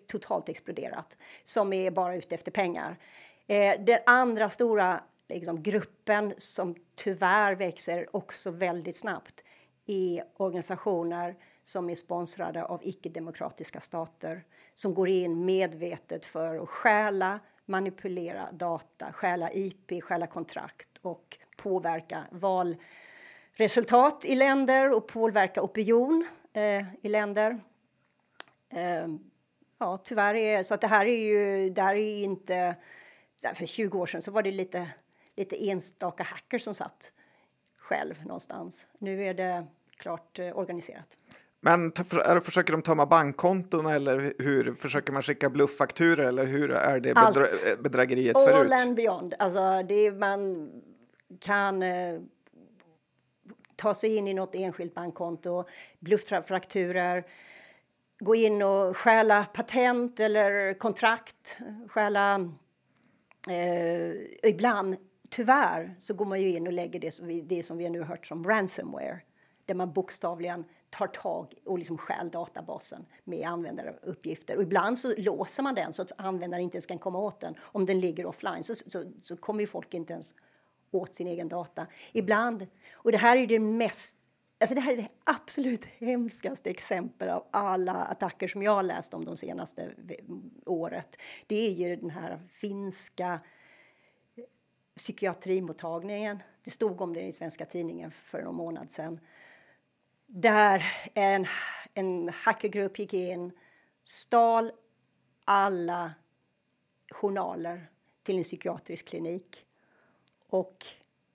totalt 0.06 0.48
exploderat, 0.48 1.18
som 1.44 1.72
är 1.72 1.90
bara 1.90 2.16
ute 2.16 2.34
efter 2.34 2.50
pengar. 2.50 2.98
Eh, 3.46 3.80
den 3.80 3.98
andra 4.06 4.48
stora 4.48 5.00
liksom, 5.28 5.62
gruppen 5.62 6.34
som 6.36 6.74
tyvärr 6.94 7.54
växer 7.54 8.16
också 8.16 8.50
väldigt 8.50 8.96
snabbt 8.96 9.44
är 9.86 10.24
organisationer 10.36 11.36
som 11.62 11.90
är 11.90 11.94
sponsrade 11.94 12.64
av 12.64 12.80
icke-demokratiska 12.82 13.80
stater 13.80 14.44
som 14.74 14.94
går 14.94 15.08
in 15.08 15.44
medvetet 15.44 16.24
för 16.24 16.58
att 16.58 16.68
stjäla, 16.68 17.40
manipulera 17.66 18.48
data, 18.52 19.12
stjäla 19.12 19.52
IP, 19.52 20.02
stjäla 20.02 20.26
kontrakt 20.26 20.98
och 21.02 21.38
påverka 21.56 22.24
val 22.30 22.76
resultat 23.52 24.24
i 24.24 24.34
länder 24.34 24.92
och 24.92 25.06
påverka 25.06 25.62
opinion 25.62 26.26
eh, 26.52 26.84
i 27.02 27.08
länder. 27.08 27.60
Eh, 28.72 29.08
ja, 29.78 29.96
tyvärr 29.96 30.34
är 30.34 30.62
så 30.62 30.74
att 30.74 30.80
det 30.80 30.86
här 30.86 31.06
är 31.06 31.24
ju, 31.24 31.70
det 31.70 31.82
här 31.82 31.94
är 31.94 32.24
inte... 32.24 32.76
För 33.54 33.66
20 33.66 33.98
år 33.98 34.06
sedan 34.06 34.22
så 34.22 34.30
var 34.30 34.42
det 34.42 34.50
lite, 34.50 34.88
lite 35.36 35.70
enstaka 35.70 36.22
hackers 36.22 36.62
som 36.62 36.74
satt 36.74 37.12
själv 37.80 38.14
någonstans. 38.24 38.86
Nu 38.98 39.24
är 39.24 39.34
det 39.34 39.66
klart 39.96 40.38
eh, 40.38 40.58
organiserat. 40.58 41.16
Men 41.60 41.86
är 42.24 42.34
det, 42.34 42.40
försöker 42.40 42.72
de 42.72 42.82
tömma 42.82 43.06
bankkonton 43.06 43.86
eller 43.86 44.34
hur 44.38 44.74
försöker 44.74 45.12
man 45.12 45.22
skicka 45.22 45.50
blufffakturor 45.50 46.26
eller 46.26 46.44
hur 46.44 46.70
är 46.70 47.00
det 47.00 47.14
bedra, 47.14 47.46
bedrägeriet 47.82 48.36
All 48.36 48.44
ser 48.44 48.64
ut? 48.64 48.72
All 48.72 48.72
and 48.72 48.96
beyond. 48.96 49.34
Alltså 49.38 49.82
det 49.88 50.12
man 50.12 50.70
kan 51.40 51.82
eh, 51.82 52.20
ta 53.80 53.94
sig 53.94 54.16
in 54.16 54.28
i 54.28 54.34
något 54.34 54.54
enskilt 54.54 54.94
bankkonto, 54.94 55.64
bluffrakturer, 56.00 57.26
gå 58.18 58.34
in 58.34 58.62
och 58.62 58.96
stjäla 58.96 59.44
patent 59.44 60.20
eller 60.20 60.74
kontrakt, 60.74 61.58
stjäla... 61.88 62.50
Eh, 63.48 64.50
ibland, 64.50 64.96
tyvärr, 65.30 65.94
så 65.98 66.14
går 66.14 66.24
man 66.24 66.40
ju 66.40 66.48
in 66.48 66.66
och 66.66 66.72
lägger 66.72 67.00
det 67.00 67.10
som 67.10 67.26
vi, 67.26 67.40
det 67.40 67.62
som 67.62 67.78
vi 67.78 67.90
nu 67.90 67.98
har 67.98 68.06
hört 68.06 68.26
som 68.26 68.44
ransomware 68.44 69.20
där 69.66 69.74
man 69.74 69.92
bokstavligen 69.92 70.64
tar 70.90 71.06
tag 71.06 71.54
och 71.64 71.78
liksom 71.78 71.98
stjäl 71.98 72.30
databasen 72.30 73.06
med 73.24 73.48
användaruppgifter. 73.48 74.56
Och 74.56 74.62
ibland 74.62 74.98
så 74.98 75.14
låser 75.16 75.62
man 75.62 75.74
den 75.74 75.92
så 75.92 76.02
att 76.02 76.12
användaren 76.16 76.64
inte 76.64 76.76
ens 76.76 76.86
kan 76.86 76.98
komma 76.98 77.18
åt 77.18 77.40
den. 77.40 77.54
Om 77.60 77.86
den 77.86 78.00
ligger 78.00 78.26
offline 78.26 78.64
så, 78.64 78.74
så, 78.74 79.04
så 79.22 79.36
kommer 79.36 79.60
ju 79.60 79.66
folk 79.66 79.94
inte 79.94 80.12
ens 80.12 80.34
åt 80.90 81.14
sin 81.14 81.26
egen 81.26 81.48
data. 81.48 81.86
Ibland, 82.12 82.66
och 82.92 83.12
det 83.12 83.18
här 83.18 83.36
är 83.36 83.46
det 83.46 83.60
mest 83.60 84.16
Alltså 84.62 84.74
det 84.74 84.80
här 84.80 84.92
är 84.92 84.96
det 84.96 85.08
absolut 85.24 85.84
hemskaste 85.98 86.70
exemplet 86.70 87.30
av 87.30 87.46
alla 87.50 87.92
attacker 87.92 88.48
som 88.48 88.62
jag 88.62 88.74
har 88.74 88.82
läst 88.82 89.14
om 89.14 89.24
de 89.24 89.36
senaste 89.36 89.90
året. 90.66 91.16
Det 91.46 91.66
är 91.66 91.70
ju 91.70 91.96
den 91.96 92.10
här 92.10 92.40
finska 92.48 93.40
psykiatrimottagningen. 94.96 96.42
Det 96.64 96.70
stod 96.70 97.00
om 97.00 97.14
det 97.14 97.20
i 97.20 97.32
Svenska 97.32 97.66
tidningen 97.66 98.10
för 98.10 98.42
någon 98.42 98.54
månad 98.54 98.90
sedan. 98.90 99.20
Där 100.26 100.84
en, 101.14 101.46
en 101.94 102.28
hackergrupp 102.28 102.98
gick 102.98 103.14
in, 103.14 103.52
stal 104.02 104.72
alla 105.44 106.14
journaler 107.10 107.90
till 108.22 108.36
en 108.36 108.42
psykiatrisk 108.42 109.08
klinik 109.08 109.66
och 110.50 110.86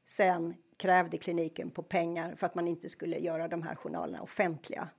sen 0.06 0.56
krävde 0.78 1.18
kliniken 1.18 1.72
på 1.72 1.84
pengar 1.84 2.36
för 2.36 2.46
att 2.46 2.56
man 2.56 2.68
inte 2.68 2.90
skulle 2.90 3.18
göra 3.20 3.48
de 3.48 3.62
här 3.62 3.76
journalerna 3.76 4.22
offentliga. 4.22 4.90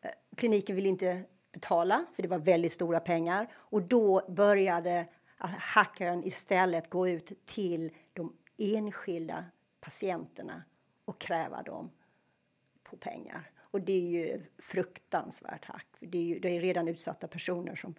Eh, 0.00 0.10
kliniken 0.36 0.76
ville 0.76 0.88
inte 0.88 1.24
betala, 1.52 2.06
för 2.14 2.22
det 2.22 2.28
var 2.28 2.38
väldigt 2.38 2.72
stora 2.72 3.00
pengar. 3.00 3.48
Och 3.54 3.82
då 3.82 4.26
började 4.28 5.06
hackaren 5.58 6.24
istället 6.24 6.90
gå 6.90 7.08
ut 7.08 7.32
till 7.44 7.92
de 8.12 8.36
enskilda 8.56 9.44
patienterna 9.80 10.62
och 11.04 11.20
kräva 11.20 11.62
dem 11.62 11.90
på 12.82 12.96
pengar. 12.96 13.50
Och 13.58 13.80
det 13.80 13.92
är 13.92 14.26
ju 14.26 14.42
fruktansvärt 14.58 15.64
hack. 15.64 15.86
Det 15.98 16.18
är, 16.18 16.22
ju, 16.22 16.38
det 16.38 16.56
är 16.56 16.60
redan 16.60 16.88
utsatta 16.88 17.28
personer 17.28 17.74
som 17.74 17.94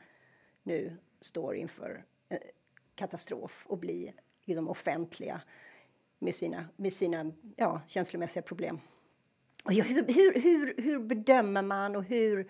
nu 0.64 0.98
står 1.22 1.56
inför 1.56 2.06
eh, 2.30 2.38
katastrof 2.96 3.66
och 3.68 3.78
blir 3.78 4.14
i 4.46 4.54
de 4.54 4.70
offentliga 4.70 5.42
med 6.20 6.36
sina, 6.36 6.66
med 6.76 6.94
sina 6.94 7.32
ja, 7.56 7.82
känslomässiga 7.88 8.44
problem. 8.44 8.80
Och 9.64 9.74
hur, 9.74 10.14
hur, 10.14 10.42
hur, 10.42 10.84
hur 10.84 11.00
bedömer 11.00 11.62
man 11.62 11.96
och 11.96 12.04
hur 12.04 12.50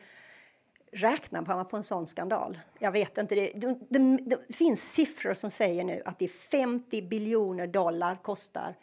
räknar 0.91 1.41
man 1.41 1.67
på 1.67 1.77
en 1.77 1.83
sån 1.83 2.07
skandal? 2.07 2.59
Jag 2.79 2.91
vet 2.91 3.17
inte. 3.17 3.35
Det, 3.35 3.51
det, 3.55 3.77
det, 3.89 4.17
det 4.25 4.55
finns 4.55 4.91
siffror 4.93 5.33
som 5.33 5.51
säger 5.51 5.83
nu 5.83 6.01
att 6.05 6.19
det 6.19 6.25
är 6.25 6.29
50 6.29 7.01
biljoner 7.01 7.67
dollar 7.67 8.15
kostar 8.15 8.75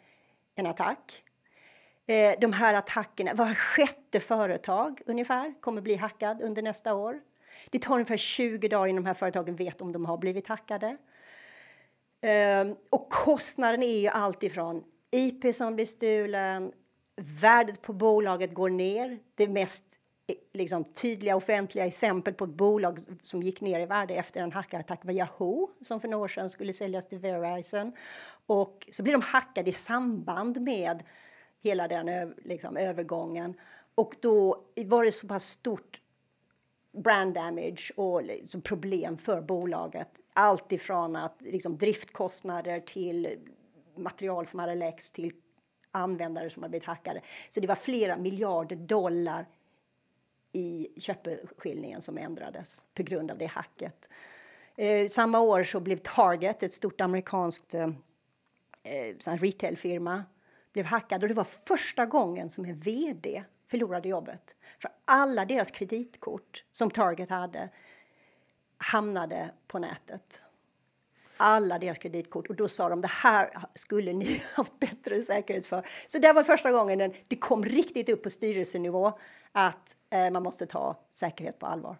en 0.55 0.65
attack. 0.65 1.23
Eh, 2.05 2.33
de 2.41 2.53
här 2.53 2.73
attackerna, 2.73 3.33
var 3.33 3.55
sjätte 3.55 4.19
företag 4.19 5.01
ungefär 5.05 5.53
kommer 5.61 5.81
bli 5.81 5.95
hackad 5.95 6.41
under 6.41 6.61
nästa 6.61 6.93
år. 6.93 7.19
Det 7.69 7.79
tar 7.79 7.93
ungefär 7.93 8.17
20 8.17 8.67
dagar 8.67 8.87
innan 8.87 9.03
de 9.03 9.07
här 9.07 9.13
företagen 9.13 9.55
vet 9.55 9.81
om 9.81 9.91
de 9.91 10.05
har 10.05 10.17
blivit 10.17 10.47
hackade. 10.47 10.97
Um, 12.23 12.75
och 12.89 13.09
kostnaden 13.09 13.83
är 13.83 13.99
ju 13.99 14.07
allt 14.07 14.43
ifrån 14.43 14.83
IP 15.11 15.55
som 15.55 15.75
blir 15.75 15.85
stulen, 15.85 16.71
värdet 17.15 17.81
på 17.81 17.93
bolaget 17.93 18.53
går 18.53 18.69
ner. 18.69 19.19
Det 19.35 19.47
mest 19.47 19.83
eh, 20.27 20.35
liksom, 20.53 20.83
tydliga 20.83 21.35
offentliga 21.35 21.85
exempel 21.85 22.33
på 22.33 22.43
ett 22.43 22.49
bolag 22.49 22.99
som 23.23 23.43
gick 23.43 23.61
ner 23.61 23.79
i 23.79 23.85
värde 23.85 24.13
efter 24.13 24.41
en 24.41 24.51
hackarattack 24.51 25.05
var 25.05 25.13
Yahoo 25.13 25.69
som 25.81 25.99
för 25.99 26.07
några 26.07 26.23
år 26.23 26.27
sedan 26.27 26.49
skulle 26.49 26.73
säljas 26.73 27.07
till 27.07 27.19
Verizon. 27.19 27.91
Och 28.45 28.87
så 28.91 29.03
blir 29.03 29.13
de 29.13 29.21
hackade 29.21 29.69
i 29.69 29.73
samband 29.73 30.61
med 30.61 31.03
hela 31.61 31.87
den 31.87 32.33
liksom, 32.37 32.77
övergången. 32.77 33.53
Och 33.95 34.15
då 34.19 34.65
var 34.85 35.03
det 35.03 35.11
så 35.11 35.27
pass 35.27 35.45
stort 35.45 36.01
brand 36.91 37.33
damage 37.33 37.91
och 37.95 38.23
liksom 38.23 38.61
problem 38.61 39.17
för 39.17 39.41
bolaget. 39.41 40.20
Allt 40.33 40.71
ifrån 40.71 41.15
att 41.15 41.35
liksom 41.39 41.77
driftkostnader 41.77 42.79
till 42.79 43.37
material 43.95 44.45
som 44.45 44.59
hade 44.59 44.75
läckts 44.75 45.11
till 45.11 45.33
användare 45.91 46.49
som 46.49 46.63
hade 46.63 46.69
blivit 46.69 46.87
hackade. 46.87 47.21
Så 47.49 47.59
det 47.59 47.67
var 47.67 47.75
flera 47.75 48.17
miljarder 48.17 48.75
dollar 48.75 49.45
i 50.51 50.87
köpeskillningen 50.97 52.01
som 52.01 52.17
ändrades 52.17 52.85
på 52.93 53.03
grund 53.03 53.31
av 53.31 53.37
det 53.37 53.45
hacket. 53.45 54.09
Eh, 54.75 55.07
samma 55.07 55.39
år 55.39 55.63
så 55.63 55.79
blev 55.79 55.97
Target, 55.97 56.63
ett 56.63 56.73
stort 56.73 57.01
amerikanskt 57.01 57.73
eh, 57.73 57.89
eh 58.83 59.35
retailfirma, 59.37 60.23
blev 60.73 60.85
hackad 60.85 61.23
och 61.23 61.29
det 61.29 61.35
var 61.35 61.47
första 61.65 62.05
gången 62.05 62.49
som 62.49 62.65
en 62.65 62.79
vd 62.79 63.43
förlorade 63.67 64.09
jobbet. 64.09 64.55
För 64.79 64.91
alla 65.05 65.45
deras 65.45 65.71
kreditkort 65.71 66.65
som 66.71 66.91
Target 66.91 67.29
hade 67.29 67.69
hamnade 68.81 69.51
på 69.67 69.79
nätet. 69.79 70.41
Alla 71.37 71.79
deras 71.79 71.97
kreditkort. 71.97 72.47
Och 72.47 72.55
då 72.55 72.67
sa 72.67 72.89
de 72.89 73.01
det 73.01 73.11
här 73.11 73.49
skulle 73.73 74.13
ni 74.13 74.43
haft 74.55 74.79
bättre 74.79 75.21
säkerhet 75.21 75.65
för. 75.65 75.87
Så 76.07 76.19
det 76.19 76.33
var 76.33 76.43
första 76.43 76.71
gången 76.71 77.13
det 77.27 77.35
kom 77.35 77.65
riktigt 77.65 78.09
upp 78.09 78.23
på 78.23 78.29
styrelsenivå 78.29 79.19
att 79.51 79.95
eh, 80.09 80.31
man 80.31 80.43
måste 80.43 80.65
ta 80.65 80.99
säkerhet 81.11 81.59
på 81.59 81.65
allvar. 81.65 81.97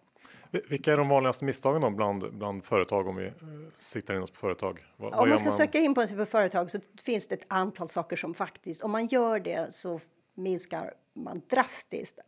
Vilka 0.69 0.93
är 0.93 0.97
de 0.97 1.09
vanligaste 1.09 1.45
misstagen 1.45 1.81
då 1.81 1.89
bland, 1.89 2.33
bland 2.33 2.65
företag 2.65 3.07
om 3.07 3.15
vi 3.15 3.25
eh, 3.25 3.33
siktar 3.77 4.13
in 4.15 4.21
oss 4.21 4.31
på 4.31 4.39
företag? 4.39 4.85
Vad, 4.97 5.13
om 5.13 5.29
man 5.29 5.37
ska 5.37 5.45
man... 5.45 5.53
söka 5.53 5.79
in 5.79 5.93
på 5.93 6.01
ett 6.01 6.29
företag 6.29 6.71
så 6.71 6.79
finns 7.03 7.27
det 7.27 7.35
ett 7.35 7.45
antal 7.47 7.87
saker 7.87 8.15
som 8.15 8.33
faktiskt, 8.33 8.83
om 8.83 8.91
man 8.91 9.05
gör 9.05 9.39
det 9.39 9.73
så 9.73 9.99
minskar 10.33 10.93
man 11.13 11.41
drastiskt 11.49 12.19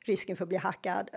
risken 0.00 0.36
för 0.36 0.44
att 0.44 0.48
bli 0.48 0.58
hackad. 0.58 1.10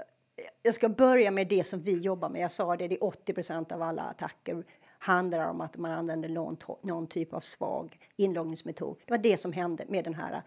Jag 0.61 0.75
ska 0.75 0.89
börja 0.89 1.31
med 1.31 1.47
det 1.47 1.63
som 1.63 1.81
vi 1.81 1.99
jobbar 1.99 2.29
med. 2.29 2.41
Jag 2.41 2.51
sa 2.51 2.75
det, 2.75 2.87
det 2.87 2.95
är 2.95 2.99
80% 2.99 3.73
av 3.73 3.81
alla 3.81 4.01
attacker 4.01 4.63
handlar 5.03 5.49
om 5.49 5.61
att 5.61 5.77
man 5.77 5.91
använder 5.91 6.29
någon, 6.29 6.57
någon 6.81 7.07
typ 7.07 7.33
av 7.33 7.39
svag 7.39 7.99
inloggningsmetod. 8.15 8.97
Det 9.05 9.11
var 9.13 9.17
det 9.17 9.37
som 9.37 9.53
hände 9.53 9.85
med 9.87 10.03
den 10.03 10.13
här 10.13 10.41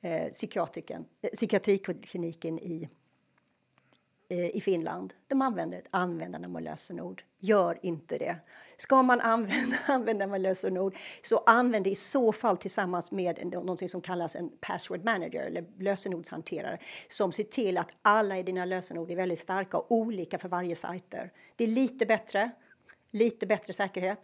eh, 0.00 0.12
eh 0.12 0.30
psykiatrikliniken 1.32 2.58
i 2.58 2.88
Eh, 4.30 4.56
i 4.56 4.60
Finland. 4.60 5.14
De 5.26 5.42
använder 5.42 5.78
ett 5.78 5.88
användande 5.90 6.48
med 6.48 6.62
lösenord. 6.62 7.22
Gör 7.38 7.78
inte 7.82 8.18
det. 8.18 8.36
Ska 8.76 9.02
man 9.02 9.20
använda 9.20 9.76
användarnamn 9.86 10.30
med 10.30 10.40
lösenord 10.40 10.96
så 11.22 11.42
använd 11.46 11.84
det 11.84 11.90
i 11.90 11.94
så 11.94 12.32
fall 12.32 12.56
tillsammans 12.56 13.12
med 13.12 13.46
något 13.46 13.90
som 13.90 14.00
kallas 14.00 14.36
en 14.36 14.50
password 14.60 15.04
manager 15.04 15.40
eller 15.40 15.64
lösenordshanterare 15.78 16.78
som 17.08 17.32
ser 17.32 17.44
till 17.44 17.78
att 17.78 17.90
alla 18.02 18.38
i 18.38 18.42
dina 18.42 18.64
lösenord 18.64 19.10
är 19.10 19.16
väldigt 19.16 19.38
starka 19.38 19.78
och 19.78 19.92
olika 19.92 20.38
för 20.38 20.48
varje 20.48 20.76
sajter. 20.76 21.32
Det 21.56 21.64
är 21.64 21.68
lite 21.68 22.06
bättre 22.06 22.50
lite 23.10 23.46
bättre 23.46 23.72
säkerhet. 23.72 24.18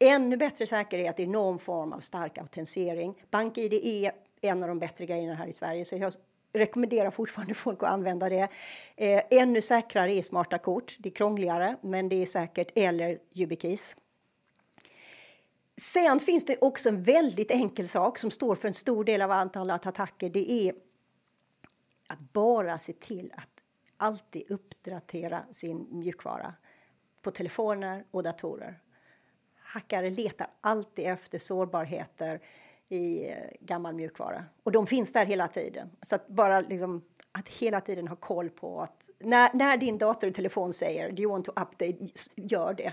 Ännu 0.00 0.36
bättre 0.36 0.66
säkerhet 0.66 1.20
är 1.20 1.26
någon 1.26 1.58
form 1.58 1.92
av 1.92 2.00
stark 2.00 2.38
autentisering. 2.38 3.22
BankID 3.30 3.72
är 3.72 4.12
en 4.40 4.62
av 4.62 4.68
de 4.68 4.78
bättre 4.78 5.06
grejerna 5.06 5.34
här 5.34 5.46
i 5.46 5.52
Sverige. 5.52 5.84
Så 5.84 5.96
jag 5.96 6.12
rekommenderar 6.52 7.10
fortfarande 7.10 7.54
folk 7.54 7.82
att 7.82 7.88
använda 7.88 8.28
det. 8.28 8.48
Eh, 8.96 9.22
ännu 9.30 9.62
säkrare 9.62 10.14
är 10.14 10.22
smarta 10.22 10.58
kort. 10.58 10.96
Det 10.98 11.08
är 11.08 11.14
krångligare, 11.14 11.76
men 11.82 12.08
det 12.08 12.22
är 12.22 12.26
säkert. 12.26 12.70
Eller 12.74 13.18
YubiKeys. 13.34 13.96
Sen 15.76 16.20
finns 16.20 16.44
det 16.44 16.56
också 16.60 16.88
en 16.88 17.02
väldigt 17.02 17.50
enkel 17.50 17.88
sak 17.88 18.18
som 18.18 18.30
står 18.30 18.54
för 18.54 18.68
en 18.68 18.74
stor 18.74 19.04
del 19.04 19.22
av 19.22 19.30
antalet 19.30 19.86
attacker. 19.86 20.30
Det 20.30 20.52
är 20.52 20.74
att 22.06 22.32
bara 22.32 22.78
se 22.78 22.92
till 22.92 23.32
att 23.36 23.64
alltid 23.96 24.50
uppdatera 24.50 25.42
sin 25.52 25.86
mjukvara 25.90 26.54
på 27.22 27.30
telefoner 27.30 28.04
och 28.10 28.22
datorer. 28.22 28.80
Hackare 29.60 30.10
letar 30.10 30.50
alltid 30.60 31.06
efter 31.06 31.38
sårbarheter 31.38 32.40
i 32.92 33.30
eh, 33.30 33.36
gammal 33.60 33.94
mjukvara. 33.94 34.44
Och 34.62 34.72
de 34.72 34.86
finns 34.86 35.12
där 35.12 35.26
hela 35.26 35.48
tiden. 35.48 35.90
Så 36.02 36.14
att 36.14 36.28
bara 36.28 36.60
liksom, 36.60 37.02
att 37.32 37.48
hela 37.48 37.80
tiden 37.80 38.08
ha 38.08 38.16
koll 38.16 38.50
på 38.50 38.80
att 38.80 39.10
när, 39.18 39.50
när 39.54 39.76
din 39.76 39.98
dator 39.98 40.28
och 40.28 40.34
telefon 40.34 40.72
säger 40.72 41.12
do 41.12 41.22
you 41.22 41.32
want 41.32 41.44
to 41.44 41.50
update, 41.50 41.98
gör 42.36 42.74
det. 42.74 42.92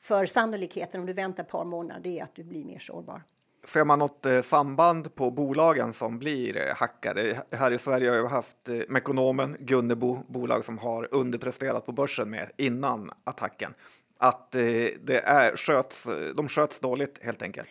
För 0.00 0.26
sannolikheten 0.26 1.00
om 1.00 1.06
du 1.06 1.12
väntar 1.12 1.42
ett 1.42 1.50
par 1.50 1.64
månader 1.64 2.10
är 2.10 2.22
att 2.22 2.34
du 2.34 2.44
blir 2.44 2.64
mer 2.64 2.78
sårbar. 2.78 3.22
Ser 3.64 3.84
man 3.84 3.98
något 3.98 4.26
eh, 4.26 4.40
samband 4.40 5.14
på 5.14 5.30
bolagen 5.30 5.92
som 5.92 6.18
blir 6.18 6.56
eh, 6.56 6.74
hackade? 6.74 7.42
Här 7.50 7.72
i 7.72 7.78
Sverige 7.78 8.10
har 8.10 8.22
vi 8.22 8.28
haft 8.28 8.68
eh, 8.68 8.80
Mekonomen, 8.88 9.56
Gunnebo, 9.60 10.18
bolag 10.28 10.64
som 10.64 10.78
har 10.78 11.14
underpresterat 11.14 11.86
på 11.86 11.92
börsen 11.92 12.30
med 12.30 12.50
innan 12.56 13.10
attacken. 13.24 13.74
Att 14.18 14.54
eh, 14.54 14.62
det 15.00 15.20
är, 15.24 15.56
sköts, 15.56 16.06
eh, 16.06 16.34
de 16.36 16.48
sköts 16.48 16.80
dåligt 16.80 17.18
helt 17.22 17.42
enkelt 17.42 17.68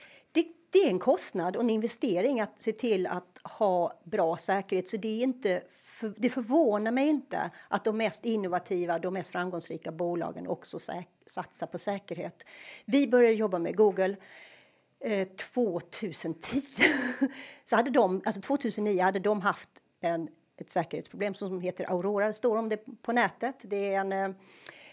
det 0.75 0.85
är 0.85 0.89
en 0.89 0.99
kostnad 0.99 1.55
och 1.55 1.61
en 1.61 1.69
investering 1.69 2.41
att 2.41 2.61
se 2.61 2.71
till 2.71 3.07
att 3.07 3.39
ha 3.43 3.99
bra 4.03 4.37
säkerhet. 4.37 4.87
Så 4.87 4.97
det, 4.97 5.07
är 5.07 5.23
inte, 5.23 5.61
det 6.15 6.29
förvånar 6.29 6.91
mig 6.91 7.07
inte 7.07 7.51
att 7.67 7.83
de 7.83 7.97
mest 7.97 8.25
innovativa, 8.25 8.99
de 8.99 9.13
mest 9.13 9.31
framgångsrika 9.31 9.91
bolagen 9.91 10.47
också 10.47 10.79
satsar 11.25 11.67
på 11.67 11.77
säkerhet. 11.77 12.45
Vi 12.85 13.07
började 13.07 13.35
jobba 13.35 13.59
med 13.59 13.75
Google 13.75 14.15
eh, 14.99 15.27
2010. 15.27 16.61
Så 17.65 17.75
hade 17.75 17.91
de, 17.91 18.21
alltså 18.25 18.41
2009 18.41 19.03
hade 19.03 19.19
de 19.19 19.41
haft 19.41 19.69
en, 20.01 20.27
ett 20.57 20.69
säkerhetsproblem 20.69 21.33
som 21.35 21.61
heter 21.61 21.91
Aurora. 21.91 22.27
Det 22.27 22.33
står 22.33 22.57
om 22.57 22.69
det 22.69 22.79
på 23.01 23.11
nätet. 23.11 23.55
Det 23.61 23.93
är 23.93 23.99
en, 23.99 24.11
eh, 24.11 24.29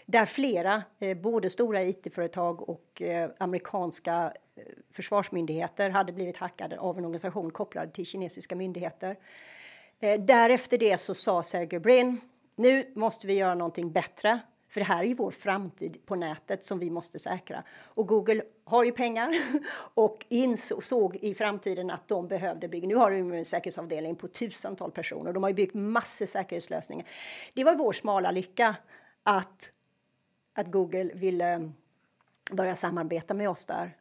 där 0.05 0.25
flera, 0.25 0.83
eh, 0.99 1.17
både 1.17 1.49
stora 1.49 1.83
it-företag 1.83 2.69
och 2.69 3.01
eh, 3.01 3.29
amerikanska 3.37 4.33
försvarsmyndigheter 4.91 5.89
hade 5.89 6.13
blivit 6.13 6.37
hackade 6.37 6.79
av 6.79 6.97
en 6.97 7.05
organisation 7.05 7.51
kopplad 7.51 7.93
till 7.93 8.05
kinesiska 8.05 8.55
myndigheter. 8.55 9.17
Eh, 9.99 10.21
därefter 10.21 10.77
det 10.77 10.97
så 10.97 11.13
sa 11.13 11.43
Sergey 11.43 11.79
Brin, 11.79 12.21
nu 12.55 12.91
måste 12.95 13.27
vi 13.27 13.33
göra 13.33 13.55
någonting 13.55 13.91
bättre. 13.91 14.39
För 14.69 14.79
det 14.79 14.85
här 14.85 15.03
är 15.03 15.07
ju 15.07 15.13
vår 15.13 15.31
framtid 15.31 16.05
på 16.05 16.15
nätet 16.15 16.63
som 16.63 16.79
vi 16.79 16.89
måste 16.89 17.19
säkra. 17.19 17.63
Och 17.69 18.07
Google 18.07 18.43
har 18.63 18.83
ju 18.83 18.91
pengar 18.91 19.37
och 19.93 20.25
insåg 20.29 21.15
i 21.15 21.35
framtiden 21.35 21.91
att 21.91 22.07
de 22.07 22.27
behövde 22.27 22.67
bygga. 22.67 22.87
Nu 22.87 22.95
har 22.95 23.11
de 23.11 23.33
en 23.33 23.45
säkerhetsavdelning 23.45 24.15
på 24.15 24.27
tusental 24.27 24.91
personer. 24.91 25.33
De 25.33 25.43
har 25.43 25.49
ju 25.49 25.55
byggt 25.55 25.73
massor 25.73 26.25
säkerhetslösningar. 26.25 27.07
Det 27.53 27.63
var 27.63 27.75
vår 27.75 27.93
smala 27.93 28.31
lycka 28.31 28.75
att, 29.23 29.71
att 30.53 30.71
Google 30.71 31.11
ville 31.13 31.53
eh, 31.53 31.69
börja 32.51 32.75
samarbeta 32.75 33.33
med 33.33 33.49
oss 33.49 33.65
där. 33.65 33.97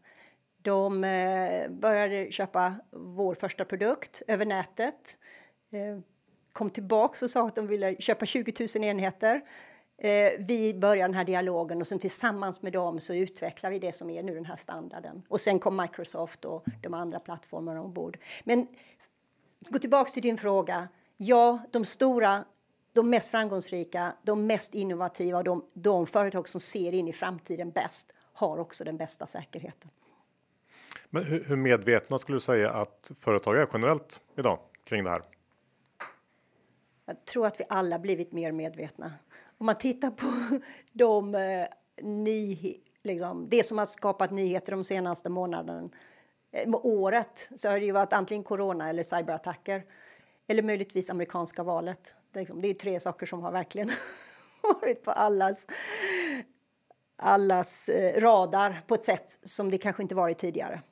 De 0.63 1.05
eh, 1.05 1.71
började 1.71 2.33
köpa 2.33 2.75
vår 2.91 3.35
första 3.35 3.65
produkt 3.65 4.23
över 4.29 4.45
nätet. 4.45 5.17
Eh, 5.73 5.99
kom 6.53 6.71
tillbaka 6.71 7.25
och 7.25 7.31
sa 7.31 7.47
att 7.47 7.55
de 7.55 7.67
ville 7.67 7.97
köpa 7.97 8.27
20 8.27 8.67
000 8.77 8.85
enheter. 8.85 9.43
Eh, 9.99 10.33
vi 10.39 10.75
började 10.75 11.09
den 11.09 11.15
här 11.15 11.25
dialogen 11.25 11.81
och 11.81 11.87
sen 11.87 11.99
tillsammans 11.99 12.63
med 12.63 12.73
dem 12.73 13.01
så 13.01 13.15
utvecklar 13.15 13.71
vi 13.71 13.79
det 13.79 13.93
som 13.93 14.11
är 14.11 14.23
nu 14.23 14.35
den 14.35 14.45
här 14.45 14.57
standarden. 14.57 15.23
Och 15.29 15.41
sen 15.41 15.59
kom 15.59 15.77
Microsoft 15.77 16.45
och 16.45 16.65
de 16.83 16.95
andra 16.95 17.21
plattformarna 17.21 17.83
ombord. 17.83 18.19
Men 18.45 18.67
gå 19.69 19.79
tillbaka 19.79 20.11
till 20.11 20.23
din 20.23 20.39
fråga. 20.39 20.89
Ja, 21.17 21.59
de 21.71 21.85
stora, 21.85 22.45
de 22.93 23.11
mest 23.11 23.31
framgångsrika, 23.31 24.13
de 24.23 24.47
mest 24.47 24.75
innovativa, 24.75 25.43
de, 25.43 25.65
de 25.75 26.07
företag 26.07 26.49
som 26.49 26.61
ser 26.61 26.95
in 26.95 27.09
i 27.09 27.13
framtiden 27.13 27.71
bäst 27.71 28.13
har 28.33 28.59
också 28.59 28.85
den 28.85 28.97
bästa 28.97 29.27
säkerheten. 29.27 29.91
Men 31.15 31.25
hur, 31.25 31.45
hur 31.45 31.57
medvetna 31.57 32.19
skulle 32.19 32.37
du 32.37 32.41
säga 32.41 32.71
att 32.71 33.13
företag 33.21 33.57
är 33.57 33.69
generellt 33.73 34.21
idag 34.37 34.59
kring 34.85 35.05
det 35.05 35.11
här? 35.11 35.23
Jag 37.07 37.25
tror 37.25 37.47
att 37.47 37.61
vi 37.61 37.65
alla 37.69 37.99
blivit 37.99 38.33
mer 38.33 38.53
medvetna. 38.53 39.13
Om 39.59 39.67
man 39.67 39.79
tittar 39.79 40.11
på 40.11 40.27
de 40.93 41.35
eh, 41.35 41.67
ny, 42.03 42.59
liksom, 43.03 43.49
det 43.49 43.67
som 43.67 43.79
har 43.79 43.87
skapat 43.87 44.31
nyheter 44.31 44.73
de 44.73 44.85
senaste 44.85 45.29
månaderna, 45.29 45.89
eh, 46.53 46.69
året, 46.73 47.49
så 47.57 47.69
har 47.69 47.81
det 47.81 47.87
ju 47.87 47.93
varit 47.93 48.13
antingen 48.13 48.45
corona 48.45 48.89
eller 48.89 49.03
cyberattacker. 49.03 49.85
Eller 50.47 50.63
möjligtvis 50.63 51.11
amerikanska 51.11 51.63
valet. 51.63 52.15
Det 52.31 52.39
är, 52.39 52.41
liksom, 52.41 52.63
det 52.63 52.69
är 52.69 52.75
tre 52.75 53.01
saker 53.01 53.27
som 53.27 53.43
har 53.43 53.53
verkligen 53.53 53.91
varit 54.63 55.05
på 55.05 55.11
allas, 55.11 55.67
allas 57.17 57.89
eh, 57.89 58.21
radar 58.21 58.83
på 58.87 58.95
ett 58.95 59.05
sätt 59.05 59.39
som 59.43 59.71
det 59.71 59.79
kanske 59.79 60.03
inte 60.03 60.15
varit 60.15 60.39
tidigare. 60.39 60.83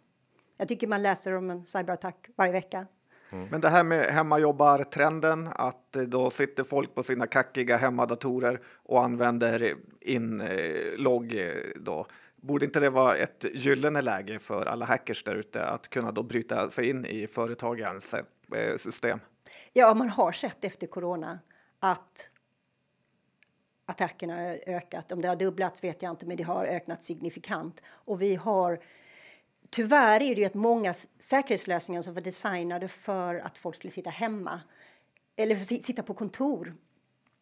Jag 0.61 0.69
tycker 0.69 0.87
man 0.87 1.03
läser 1.03 1.37
om 1.37 1.51
en 1.51 1.67
cyberattack 1.67 2.29
varje 2.37 2.53
vecka. 2.53 2.87
Mm. 3.33 3.49
Men 3.51 3.61
det 3.61 3.69
här 3.69 3.85
med 3.85 4.05
hemmajobbartrenden, 4.05 5.49
att 5.55 5.97
eh, 5.97 6.03
då 6.03 6.31
sitter 6.31 6.65
folk 6.65 6.95
på 6.95 7.03
sina 7.03 7.27
kackiga 7.27 7.77
hemmadatorer 7.77 8.61
och 8.67 9.05
använder 9.05 9.75
inlogg 10.01 11.35
eh, 11.35 11.55
då. 11.77 12.07
Borde 12.37 12.65
inte 12.65 12.81
det 12.81 12.91
vara 12.91 13.17
ett 13.17 13.45
gyllene 13.55 14.03
läge 14.03 14.39
för 14.39 14.67
alla 14.67 14.85
hackers 14.85 15.25
där 15.25 15.35
ute 15.35 15.67
att 15.67 15.89
kunna 15.89 16.13
då 16.13 16.23
bryta 16.23 16.71
sig 16.71 16.91
in 16.91 17.07
i 17.07 17.27
företagens 17.27 18.15
eh, 18.15 18.77
system? 18.77 19.21
Ja, 19.73 19.95
man 19.95 20.09
har 20.09 20.33
sett 20.33 20.65
efter 20.65 20.87
corona 20.87 21.39
att 21.79 22.31
attackerna 23.87 24.35
har 24.35 24.59
ökat. 24.67 25.13
Om 25.13 25.21
det 25.21 25.29
har 25.29 25.37
dubblats 25.37 25.85
vet 25.85 26.03
jag 26.03 26.11
inte, 26.11 26.27
men 26.27 26.37
det 26.37 26.43
har 26.43 26.65
ökat 26.65 27.03
signifikant. 27.03 27.83
Och 27.87 28.23
vi 28.23 28.35
har 28.35 28.79
Tyvärr 29.71 30.23
är 30.23 30.35
det 30.35 30.41
ju 30.41 30.47
att 30.47 30.55
många 30.55 30.95
säkerhetslösningar 31.19 32.03
som 32.03 32.15
var 32.15 32.21
designade 32.21 32.89
för 32.89 33.35
att 33.35 33.59
folk 33.59 33.77
skulle 33.77 33.91
sitta 33.91 34.11
hemma 34.11 34.61
eller 35.37 35.55
sitta 35.55 36.03
på 36.03 36.15
kontor 36.15 36.75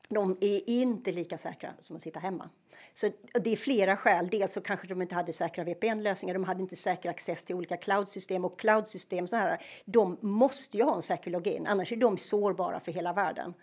de 0.08 0.36
är 0.40 0.70
inte 0.70 1.12
lika 1.12 1.38
säkra 1.38 1.72
som 1.80 1.96
att 1.96 2.02
sitta 2.02 2.20
hemma. 2.20 2.50
Så 2.92 3.10
det 3.40 3.52
är 3.52 3.56
flera 3.56 3.96
skäl. 3.96 4.28
Dels 4.30 4.52
så 4.52 4.60
kanske 4.60 4.86
de 4.86 5.02
inte 5.02 5.14
hade 5.14 5.32
säkra 5.32 5.64
VPN-lösningar, 5.64 6.34
de 6.34 6.44
hade 6.44 6.60
inte 6.60 6.76
säker 6.76 7.10
access 7.10 7.44
till 7.44 7.54
olika 7.54 7.76
cloudsystem 7.76 8.44
och 8.44 8.58
cloudsystem 8.58 9.26
så 9.26 9.36
här, 9.36 9.62
de 9.84 10.18
måste 10.20 10.76
ju 10.76 10.82
ha 10.82 10.96
en 10.96 11.02
säker 11.02 11.30
login, 11.30 11.66
annars 11.66 11.92
är 11.92 11.96
de 11.96 12.18
sårbara 12.18 12.80
för 12.80 12.92
hela 12.92 13.12
världen. 13.12 13.54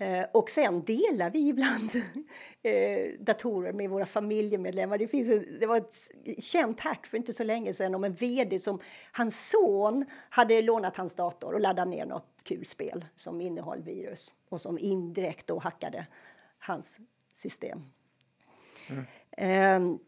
Eh, 0.00 0.26
och 0.32 0.50
sen 0.50 0.84
delar 0.84 1.30
vi 1.30 1.48
ibland 1.48 1.90
eh, 2.62 3.20
datorer 3.20 3.72
med 3.72 3.90
våra 3.90 4.06
familjemedlemmar. 4.06 4.98
Det, 4.98 5.06
finns 5.06 5.30
en, 5.30 5.58
det 5.60 5.66
var 5.66 5.76
ett 5.76 5.94
känt 6.38 6.80
hack 6.80 7.06
för 7.06 7.16
inte 7.16 7.32
så 7.32 7.44
länge 7.44 7.72
sedan 7.72 7.94
om 7.94 8.04
en 8.04 8.14
vd 8.14 8.58
som 8.58 8.80
hans 9.12 9.50
son 9.50 10.04
hade 10.30 10.62
lånat 10.62 10.96
hans 10.96 11.14
dator 11.14 11.54
och 11.54 11.60
laddat 11.60 11.88
ner 11.88 12.06
något 12.06 12.26
kul 12.42 12.64
spel 12.64 13.04
som 13.14 13.40
innehöll 13.40 13.82
virus 13.82 14.32
och 14.48 14.60
som 14.60 14.78
indirekt 14.78 15.46
då 15.46 15.58
hackade 15.58 16.06
hans 16.58 16.98
system. 17.34 17.82
Mm. 18.88 19.98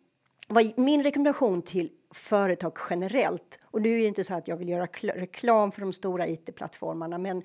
Eh, 0.49 0.73
min 0.77 1.03
rekommendation 1.03 1.63
till 1.63 1.91
företag 2.11 2.79
generellt, 2.91 3.61
och 3.65 3.83
nu 3.83 3.95
är 3.95 4.01
det 4.01 4.09
inte 4.09 4.25
så 4.25 4.35
att 4.35 4.49
jag 4.49 4.57
vill 4.57 4.69
göra 4.69 4.87
reklam 5.03 5.73
för 5.73 5.81
de 5.81 5.93
stora 5.93 6.27
it-plattformarna, 6.27 7.19
men 7.19 7.43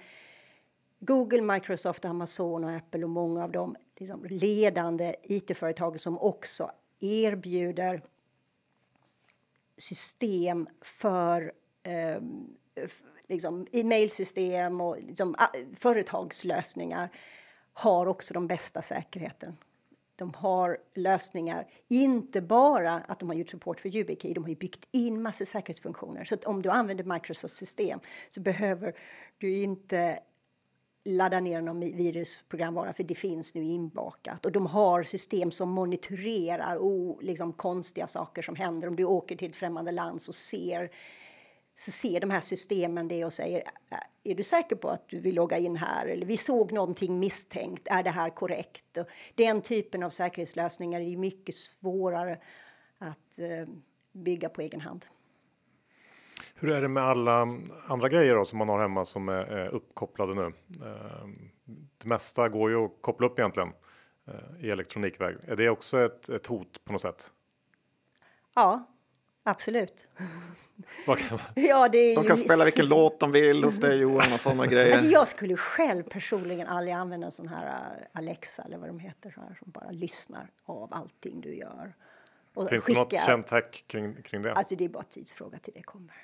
Google, 0.99 1.41
Microsoft, 1.41 2.05
Amazon 2.05 2.63
och 2.63 2.71
Apple 2.71 3.03
och 3.03 3.09
många 3.09 3.43
av 3.43 3.51
de 3.51 3.75
liksom, 3.97 4.25
ledande 4.25 5.15
it-företag 5.23 5.99
som 5.99 6.19
också 6.19 6.71
erbjuder 6.99 8.01
system 9.77 10.67
för 10.81 11.51
eh, 11.83 12.17
liksom, 13.27 13.67
e-mailsystem 13.71 14.81
och 14.81 14.97
liksom, 14.97 15.35
företagslösningar 15.75 17.09
har 17.73 18.05
också 18.05 18.33
de 18.33 18.47
bästa 18.47 18.81
säkerheten. 18.81 19.57
De 20.15 20.33
har 20.33 20.77
lösningar, 20.93 21.67
inte 21.87 22.41
bara 22.41 22.93
att 22.93 23.19
de 23.19 23.29
har 23.29 23.35
gjort 23.35 23.49
support 23.49 23.79
för 23.79 23.95
YubiKey, 23.95 24.33
de 24.33 24.43
har 24.43 24.49
ju 24.49 24.55
byggt 24.55 24.87
in 24.91 25.21
massor 25.21 25.45
säkerhetsfunktioner. 25.45 26.25
Så 26.25 26.35
att 26.35 26.43
om 26.43 26.61
du 26.61 26.69
använder 26.69 27.03
Microsoft 27.03 27.53
system 27.53 27.99
så 28.29 28.41
behöver 28.41 28.95
du 29.37 29.57
inte 29.57 30.19
ladda 31.07 31.39
ner 31.39 31.61
någon 31.61 31.79
virusprogramvara 31.79 32.93
för 32.93 33.03
det 33.03 33.15
finns 33.15 33.55
nu 33.55 33.63
inbakat. 33.63 34.45
Och 34.45 34.51
de 34.51 34.65
har 34.65 35.03
system 35.03 35.51
som 35.51 35.69
monitorerar 35.69 36.77
oh, 36.77 37.21
liksom 37.21 37.53
konstiga 37.53 38.07
saker 38.07 38.41
som 38.41 38.55
händer. 38.55 38.87
Om 38.87 38.95
du 38.95 39.03
åker 39.03 39.35
till 39.35 39.49
ett 39.49 39.55
främmande 39.55 39.91
land 39.91 40.21
så 40.21 40.33
ser, 40.33 40.89
så 41.75 41.91
ser 41.91 42.19
de 42.19 42.31
här 42.31 42.41
systemen 42.41 43.07
det 43.07 43.25
och 43.25 43.33
säger 43.33 43.63
är 44.23 44.35
du 44.35 44.43
säker 44.43 44.75
på 44.75 44.89
att 44.89 45.09
du 45.09 45.19
vill 45.19 45.35
logga 45.35 45.57
in 45.57 45.75
här? 45.75 46.05
Eller 46.05 46.25
vi 46.25 46.37
såg 46.37 46.71
någonting 46.71 47.19
misstänkt. 47.19 47.87
Är 47.87 48.03
det 48.03 48.09
här 48.09 48.29
korrekt? 48.29 48.97
Och 48.97 49.07
den 49.35 49.61
typen 49.61 50.03
av 50.03 50.09
säkerhetslösningar 50.09 51.01
är 51.01 51.17
mycket 51.17 51.55
svårare 51.55 52.37
att 52.97 53.39
eh, 53.39 53.67
bygga 54.11 54.49
på 54.49 54.61
egen 54.61 54.81
hand. 54.81 55.05
Hur 56.59 56.71
är 56.71 56.81
det 56.81 56.87
med 56.87 57.03
alla 57.03 57.47
andra 57.87 58.09
grejer 58.09 58.35
då, 58.35 58.45
som 58.45 58.57
man 58.57 58.69
har 58.69 58.79
hemma 58.79 59.05
som 59.05 59.29
är, 59.29 59.33
är 59.33 59.67
uppkopplade 59.67 60.33
nu? 60.35 60.45
Eh, 60.85 61.27
det 61.97 62.07
mesta 62.07 62.49
går 62.49 62.69
ju 62.69 62.85
att 62.85 62.91
koppla 63.01 63.27
upp 63.27 63.39
egentligen 63.39 63.73
eh, 64.27 64.65
i 64.65 64.69
elektronikväg. 64.71 65.35
Är 65.47 65.55
det 65.55 65.69
också 65.69 66.05
ett, 66.05 66.29
ett 66.29 66.47
hot 66.47 66.83
på 66.85 66.91
något 66.91 67.01
sätt? 67.01 67.31
Ja, 68.55 68.85
absolut. 69.43 70.07
ja, 71.55 71.89
det 71.89 72.15
de 72.15 72.23
kan 72.23 72.37
spela 72.37 72.65
vilken 72.65 72.85
låt 72.89 73.19
de 73.19 73.31
vill 73.31 73.63
hos 73.63 73.79
dig 73.79 73.97
Johan 73.97 74.33
och 74.33 74.39
sådana 74.39 74.67
grejer. 74.67 74.97
Alltså, 74.97 75.11
jag 75.11 75.27
skulle 75.27 75.57
själv 75.57 76.03
personligen 76.03 76.67
aldrig 76.67 76.93
använda 76.93 77.25
en 77.25 77.31
sån 77.31 77.47
här 77.47 77.67
eh, 77.67 78.07
Alexa 78.13 78.63
eller 78.63 78.77
vad 78.77 78.89
de 78.89 78.99
heter 78.99 79.29
så 79.29 79.41
här, 79.41 79.55
som 79.59 79.71
bara 79.71 79.91
lyssnar 79.91 80.49
av 80.65 80.93
allting 80.93 81.41
du 81.41 81.55
gör. 81.55 81.93
Finns 82.69 82.85
skickar. 82.85 82.93
det 82.93 82.99
något 82.99 83.25
känt 83.25 83.49
hack 83.49 83.83
kring, 83.87 84.21
kring 84.21 84.41
det? 84.41 84.53
Alltså 84.53 84.75
det 84.75 84.85
är 84.85 84.89
bara 84.89 85.03
tidsfråga 85.03 85.57
till 85.57 85.73
det 85.75 85.81
kommer. 85.81 86.15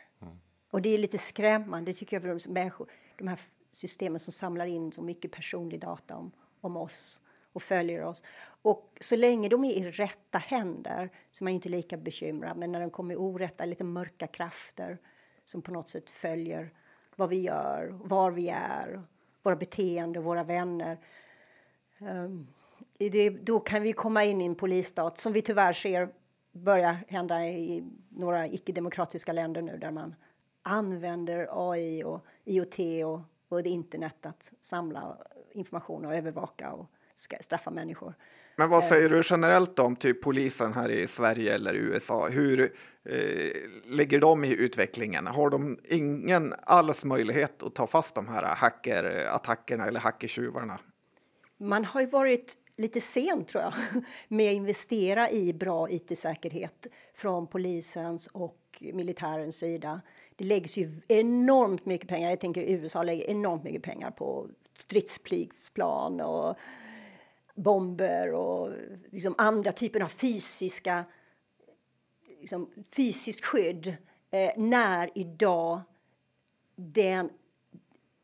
Och 0.72 0.82
det 0.82 0.90
är 0.90 0.98
lite 0.98 1.18
skrämmande 1.18 1.94
tycker 1.94 2.16
jag 2.16 2.24
för 2.24 2.30
de 2.30 2.54
människor, 2.54 2.92
de 3.18 3.28
här 3.28 3.40
systemen 3.72 4.20
som 4.20 4.34
samlar 4.34 4.66
in 4.66 4.92
så 4.92 5.02
mycket 5.02 5.32
personlig 5.32 5.80
data 5.80 6.16
om, 6.16 6.32
om 6.62 6.78
oss 6.78 7.22
och 7.54 7.64
följer 7.64 8.04
oss. 8.04 8.24
Och 8.62 8.98
så 9.02 9.16
länge 9.16 9.50
de 9.50 9.64
är 9.64 9.72
i 9.72 9.92
rätta 9.92 10.38
händer 10.38 11.10
så 11.32 11.44
är 11.44 11.46
man 11.46 11.54
inte 11.54 11.70
lika 11.70 11.98
bekymrad. 11.98 12.58
Men 12.58 12.72
när 12.72 12.80
de 12.80 12.90
kommer 12.90 13.14
i 13.14 13.18
orätta, 13.18 13.66
lite 13.66 13.84
mörka 13.84 14.28
krafter 14.28 14.98
som 15.46 15.62
på 15.62 15.72
något 15.72 15.90
sätt 15.90 16.10
följer 16.10 16.74
vad 17.16 17.30
vi 17.30 17.42
gör, 17.42 17.88
var 18.04 18.32
vi 18.32 18.50
är, 18.50 19.02
våra 19.44 19.56
beteenden, 19.56 20.24
våra 20.24 20.44
vänner. 20.44 21.00
Um, 22.00 22.48
det, 22.98 23.30
då 23.30 23.60
kan 23.60 23.84
vi 23.84 23.94
komma 23.94 24.24
in 24.24 24.42
i 24.42 24.46
en 24.46 24.56
polisstat 24.56 25.18
som 25.18 25.34
vi 25.34 25.42
tyvärr 25.42 25.74
ser 25.74 26.10
börja 26.54 26.98
hända 27.08 27.46
i 27.46 27.84
några 28.10 28.48
icke-demokratiska 28.48 29.34
länder 29.34 29.62
nu 29.62 29.78
där 29.78 29.92
man 29.92 30.16
använder 30.64 31.48
AI 31.52 32.04
och 32.04 32.26
IoT 32.46 32.80
och, 33.06 33.22
och 33.50 33.62
internet 33.62 34.26
att 34.26 34.54
samla 34.60 35.18
information 35.54 36.06
och 36.06 36.16
övervaka 36.16 36.72
och 36.72 36.90
straffa 37.40 37.72
människor. 37.72 38.14
Men 38.56 38.70
vad 38.70 38.84
säger 38.84 39.10
du 39.10 39.22
generellt 39.26 39.80
om 39.80 39.96
typ 39.96 40.22
polisen 40.22 40.74
här 40.74 40.92
i 40.92 41.08
Sverige 41.08 41.56
eller 41.56 41.74
USA? 41.74 42.28
Hur 42.28 42.74
eh, 43.06 43.52
ligger 43.86 44.20
de 44.20 44.44
i 44.44 44.54
utvecklingen? 44.54 45.28
Har 45.28 45.50
de 45.50 45.80
ingen 45.84 46.54
alls 46.64 47.06
möjlighet 47.06 47.64
att 47.64 47.76
ta 47.76 47.88
fast 47.88 48.16
de 48.16 48.28
här 48.28 48.56
hackerattackerna 48.56 49.86
eller 49.86 50.00
hackertjuvarna? 50.00 50.80
Man 51.58 51.86
har 51.86 52.02
ju 52.02 52.08
varit 52.08 52.58
lite 52.78 53.02
sent 53.02 53.48
tror 53.48 53.64
jag 53.64 53.74
med 54.28 54.50
att 54.50 54.56
investera 54.56 55.32
i 55.32 55.54
bra 55.54 55.90
it-säkerhet 55.90 56.88
från 57.14 57.48
polisens 57.48 58.28
och 58.28 58.84
militärens 58.94 59.58
sida 59.58 60.02
det 60.36 60.44
läggs 60.44 60.78
ju 60.78 61.02
enormt 61.08 61.86
mycket 61.86 62.10
pengar. 62.10 62.30
Jag 62.30 62.40
tänker 62.40 62.62
USA 62.62 63.04
lägger 63.04 63.30
enormt 63.30 63.64
mycket 63.64 63.84
pengar 63.84 64.12
på 64.12 64.50
stridsflygplan 64.74 66.22
och 66.22 66.58
bomber 67.56 68.34
och 68.34 68.70
liksom 69.12 69.36
andra 69.38 69.72
typer 69.72 70.00
av 70.00 70.08
fysiska 70.08 71.06
liksom, 72.40 72.70
fysiskt 72.90 73.46
skydd 73.46 73.88
eh, 74.32 74.52
när 74.58 75.10
idag 75.16 75.82
den, 76.76 77.30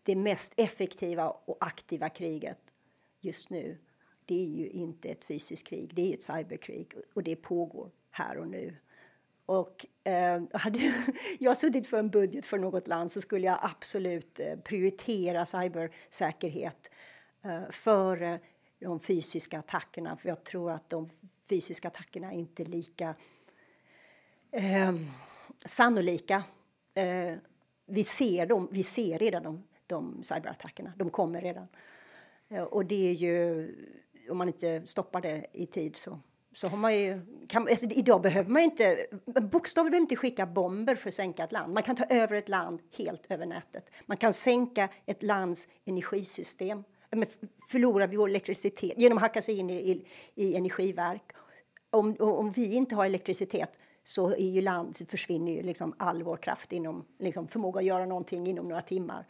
det 0.04 0.16
mest 0.16 0.54
effektiva 0.58 1.30
och 1.30 1.58
aktiva 1.60 2.10
kriget 2.10 2.74
just 3.22 3.50
nu 3.50 3.78
det 4.30 4.44
är 4.44 4.48
ju 4.48 4.70
inte 4.70 5.10
ett 5.10 5.24
fysiskt 5.24 5.68
krig, 5.68 5.92
det 5.96 6.10
är 6.10 6.14
ett 6.14 6.24
cyberkrig 6.24 6.94
och 7.14 7.24
det 7.24 7.36
pågår 7.36 7.92
här 8.12 8.38
och 8.38 8.48
nu. 8.48 8.76
Och 9.46 9.86
eh, 10.04 10.42
hade 10.54 10.94
jag 11.40 11.58
suttit 11.58 11.88
för 11.88 12.00
en 12.00 12.10
budget 12.10 12.46
för 12.46 12.58
något 12.58 12.88
land 12.88 13.12
så 13.12 13.22
skulle 13.22 13.48
jag 13.48 13.60
absolut 13.62 14.40
eh, 14.40 14.56
prioritera 14.60 15.46
cybersäkerhet 15.46 16.92
eh, 17.44 17.70
före 17.70 18.40
de 18.80 19.00
fysiska 19.00 19.60
attackerna. 19.60 20.18
För 20.18 20.30
jag 20.30 20.44
tror 20.44 20.72
att 20.72 20.90
de 20.90 21.10
fysiska 21.50 21.88
attackerna 21.88 22.32
är 22.32 22.38
inte 22.38 22.64
lika 22.64 23.16
eh, 24.52 24.96
sannolika. 25.66 26.44
Eh, 26.94 27.36
vi, 27.86 28.04
ser 28.04 28.46
dem, 28.46 28.68
vi 28.72 28.84
ser 28.84 29.20
redan 29.20 29.44
de, 29.44 29.64
de 29.88 30.24
cyberattackerna. 30.24 30.94
De 30.98 31.10
kommer 31.10 31.42
redan. 31.42 31.68
Eh, 32.50 32.64
och 32.64 32.86
det 32.86 33.10
är 33.10 33.14
ju, 33.14 33.68
om 34.30 34.38
man 34.38 34.48
inte 34.48 34.86
stoppar 34.86 35.22
det 35.22 35.46
i 35.54 35.66
tid 35.66 35.96
så 35.96 36.20
så 36.54 36.68
har 36.68 36.78
man 36.78 36.96
ju, 36.98 37.22
kan, 37.48 37.68
alltså, 37.68 37.86
idag 37.86 38.22
behöver 38.22 38.50
man 38.50 38.62
inte, 38.62 39.08
bokstavligt 39.26 39.92
behöver 39.92 40.04
inte 40.04 40.16
skicka 40.16 40.46
bomber 40.46 40.96
för 40.96 41.08
att 41.08 41.14
sänka 41.14 41.44
ett 41.44 41.52
land. 41.52 41.74
Man 41.74 41.84
kan 41.84 41.96
ta 41.96 42.04
över 42.04 42.36
ett 42.36 42.50
land 42.50 42.80
helt 42.98 43.32
över 43.32 43.46
nätet. 43.46 43.92
Man 44.06 44.18
kan 44.18 44.34
sänka 44.34 44.90
ett 45.06 45.24
lands 45.24 45.68
energisystem. 45.86 46.84
Förlorar 47.68 48.08
vi 48.08 48.18
vår 48.18 48.30
elektricitet 48.30 48.94
genom 48.98 49.18
att 49.18 49.22
hacka 49.22 49.42
sig 49.42 49.58
in 49.58 49.70
i, 49.70 49.92
i, 49.92 50.06
i 50.36 50.56
energiverk. 50.56 51.32
Om, 51.90 52.16
om 52.20 52.52
vi 52.52 52.76
inte 52.76 52.96
har 52.96 53.06
elektricitet 53.06 53.80
så 54.04 54.32
är 54.32 54.50
ju 54.50 54.62
land, 54.62 55.10
försvinner 55.10 55.54
ju 55.54 55.62
liksom 55.62 55.94
all 55.98 56.24
vår 56.24 56.38
kraft 56.38 56.72
inom 56.72 57.06
liksom 57.20 57.48
förmåga 57.48 57.80
att 57.80 57.86
göra 57.86 58.06
någonting 58.06 58.48
inom 58.48 58.68
några 58.68 58.82
timmar. 58.82 59.28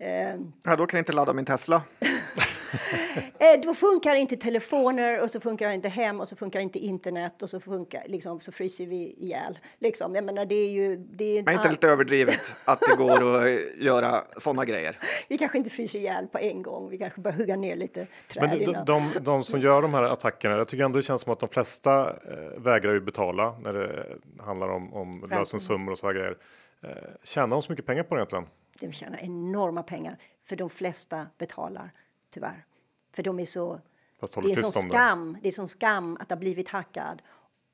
Uh, 0.00 0.40
ja, 0.64 0.76
då 0.76 0.86
kan 0.86 0.98
jag 0.98 1.00
inte 1.00 1.12
ladda 1.12 1.32
min 1.32 1.44
Tesla. 1.44 1.82
Eh, 3.40 3.60
då 3.62 3.74
funkar 3.74 4.14
inte 4.14 4.36
telefoner 4.36 5.22
och 5.22 5.30
så 5.30 5.40
funkar 5.40 5.70
inte 5.70 5.88
hem 5.88 6.20
och 6.20 6.28
så 6.28 6.36
funkar 6.36 6.60
inte 6.60 6.78
internet 6.78 7.42
och 7.42 7.50
så, 7.50 7.60
funkar, 7.60 8.02
liksom, 8.06 8.40
så 8.40 8.52
fryser 8.52 8.86
vi 8.86 9.14
ihjäl. 9.18 9.58
Liksom. 9.78 10.14
Jag 10.14 10.24
menar, 10.24 10.44
det 10.44 10.54
är 10.54 10.70
ju... 10.70 10.96
Det 10.96 11.38
är 11.38 11.42
Men 11.42 11.54
inte 11.54 11.70
lite 11.70 11.88
överdrivet 11.88 12.56
att 12.64 12.80
det 12.80 12.96
går 12.96 13.44
att 13.44 13.76
göra 13.76 14.24
sådana 14.36 14.64
grejer? 14.64 14.98
Vi 15.28 15.38
kanske 15.38 15.58
inte 15.58 15.70
fryser 15.70 15.98
ihjäl 15.98 16.26
på 16.26 16.38
en 16.38 16.62
gång. 16.62 16.90
Vi 16.90 16.98
kanske 16.98 17.20
bör 17.20 17.32
hugga 17.32 17.56
ner 17.56 17.76
lite 17.76 18.06
träd. 18.28 18.48
Men 18.48 18.64
de, 18.64 18.84
de, 18.86 19.12
de, 19.20 19.44
som 19.44 19.60
gör 19.60 19.82
de 19.82 19.94
här 19.94 20.02
attackerna, 20.02 20.56
jag 20.56 20.68
tycker 20.68 20.84
ändå 20.84 20.96
det 20.96 21.02
känns 21.02 21.22
som 21.22 21.32
att 21.32 21.40
de 21.40 21.48
flesta 21.48 22.10
eh, 22.10 22.60
vägrar 22.60 22.92
ju 22.92 23.00
betala 23.00 23.54
när 23.64 23.72
det 23.72 24.06
handlar 24.42 24.68
om, 24.68 24.94
om 24.94 25.24
lösensummor 25.30 25.92
och 25.92 25.98
så 25.98 26.12
grejer. 26.12 26.36
Eh, 26.82 26.90
tjänar 27.22 27.48
de 27.48 27.62
så 27.62 27.72
mycket 27.72 27.86
pengar 27.86 28.02
på 28.02 28.14
det 28.14 28.18
egentligen? 28.18 28.46
De 28.80 28.92
tjänar 28.92 29.18
enorma 29.18 29.82
pengar, 29.82 30.18
för 30.44 30.56
de 30.56 30.70
flesta 30.70 31.26
betalar 31.38 31.92
tyvärr. 32.30 32.64
För 33.12 33.22
de 33.22 33.38
är 33.38 33.44
så... 33.44 33.80
Det 34.20 34.52
är 34.52 34.62
sån 34.62 34.72
skam. 34.72 35.32
Det. 35.32 35.38
det 35.42 35.48
är 35.48 35.52
sån 35.52 35.68
skam 35.68 36.16
att 36.20 36.30
ha 36.30 36.36
blivit 36.36 36.68
hackad. 36.68 37.22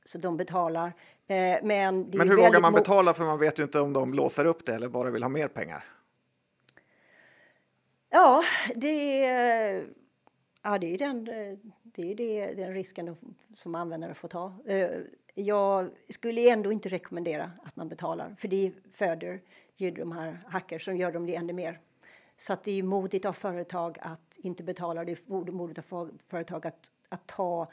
Så 0.05 0.19
de 0.19 0.37
betalar. 0.37 0.93
Eh, 1.27 1.59
men 1.63 2.01
men 2.01 2.29
hur 2.29 2.37
vågar 2.37 2.61
man 2.61 2.73
betala? 2.73 3.15
För 3.15 3.25
man 3.25 3.39
vet 3.39 3.59
ju 3.59 3.63
inte 3.63 3.81
om 3.81 3.93
de 3.93 4.15
låser 4.15 4.45
upp 4.45 4.67
det 4.67 4.75
eller 4.75 4.89
bara 4.89 5.11
vill 5.11 5.23
ha 5.23 5.31
mer 5.31 5.49
pengar. 5.49 5.85
Ja, 8.11 8.45
det 8.75 9.25
är, 9.25 9.85
ja, 10.63 10.79
det 10.79 10.95
är, 10.95 10.99
den, 10.99 11.25
det 11.83 12.13
är 12.13 12.15
det, 12.15 12.55
den 12.55 12.75
risken 12.75 13.17
som 13.57 13.75
användare 13.75 14.15
får 14.15 14.29
ta. 14.29 14.55
Eh, 14.67 14.91
jag 15.35 15.91
skulle 16.09 16.51
ändå 16.51 16.73
inte 16.73 16.89
rekommendera 16.89 17.51
att 17.63 17.77
man 17.77 17.89
betalar 17.89 18.35
för 18.39 18.49
det 18.49 18.73
föder 18.93 19.41
ju 19.77 19.91
de 19.91 20.13
här 20.13 20.43
hackers 20.49 20.85
som 20.85 20.97
gör 20.97 21.13
dem 21.13 21.27
det 21.27 21.35
ännu 21.35 21.53
mer 21.53 21.81
så 22.37 22.53
att 22.53 22.64
det 22.64 22.78
är 22.78 22.82
modigt 22.82 23.24
av 23.24 23.32
företag 23.32 23.99
att 24.01 24.37
inte 24.37 24.62
betala. 24.62 25.05
Det 25.05 25.12
är 25.12 25.53
modigt 25.53 25.93
av 25.93 26.11
företag 26.28 26.66
att, 26.66 26.91
att 27.09 27.26
ta, 27.26 27.70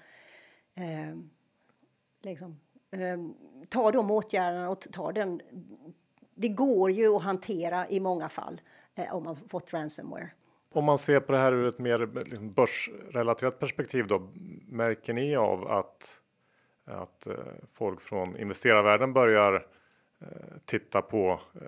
eh, 0.74 1.18
liksom, 2.24 2.60
eh, 2.92 3.20
ta 3.70 3.92
de 3.92 4.12
åtgärderna 4.12 4.70
och 4.70 4.80
ta 4.80 5.12
den. 5.12 5.42
Det 6.36 6.50
går 6.50 6.92
ju 6.92 7.16
att 7.16 7.24
hantera 7.24 7.90
i 7.90 8.00
många 8.00 8.30
fall 8.30 8.62
eh, 8.96 9.16
om 9.16 9.24
man 9.24 9.36
fått 9.36 9.74
ransomware. 9.74 10.30
Om 10.74 10.86
man 10.86 10.98
ser 10.98 11.20
på 11.20 11.32
det 11.32 11.38
här 11.38 11.54
ur 11.54 11.68
ett 11.68 11.80
mer 11.80 12.10
liksom, 12.26 12.54
börsrelaterat 12.54 13.60
perspektiv 13.60 14.08
då, 14.08 14.30
märker 14.68 15.14
ni 15.14 15.36
av 15.36 15.72
att, 15.72 16.20
att 16.86 17.28
eh, 17.28 17.36
folk 17.74 18.02
från 18.02 18.38
investerarvärlden 18.38 19.14
börjar 19.14 19.68
eh, 20.22 20.28
titta 20.66 21.02
på 21.02 21.40
eh, 21.56 21.68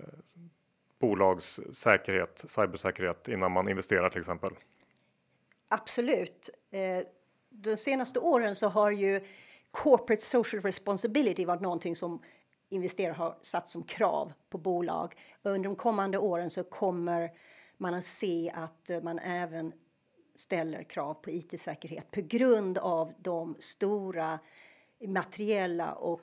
bolags 1.07 1.59
säkerhet, 1.71 2.43
cybersäkerhet 2.47 3.27
innan 3.27 3.51
man 3.51 3.69
investerar 3.69 4.09
till 4.09 4.19
exempel? 4.19 4.51
Absolut. 5.67 6.49
Eh, 6.71 7.03
de 7.49 7.77
senaste 7.77 8.19
åren 8.19 8.55
så 8.55 8.67
har 8.67 8.91
ju 8.91 9.21
corporate 9.71 10.21
social 10.21 10.61
responsibility 10.61 11.45
varit 11.45 11.61
någonting 11.61 11.95
som 11.95 12.21
investerare 12.69 13.13
har 13.13 13.37
satt 13.41 13.69
som 13.69 13.83
krav 13.83 14.33
på 14.49 14.57
bolag. 14.57 15.13
Under 15.43 15.69
de 15.69 15.75
kommande 15.75 16.17
åren 16.17 16.49
så 16.49 16.63
kommer 16.63 17.31
man 17.77 17.93
att 17.93 18.05
se 18.05 18.51
att 18.55 19.03
man 19.03 19.19
även 19.19 19.73
ställer 20.35 20.83
krav 20.83 21.13
på 21.13 21.29
it-säkerhet 21.29 22.11
på 22.11 22.21
grund 22.21 22.77
av 22.77 23.13
de 23.17 23.55
stora 23.59 24.39
materiella 25.07 25.93
och 25.93 26.21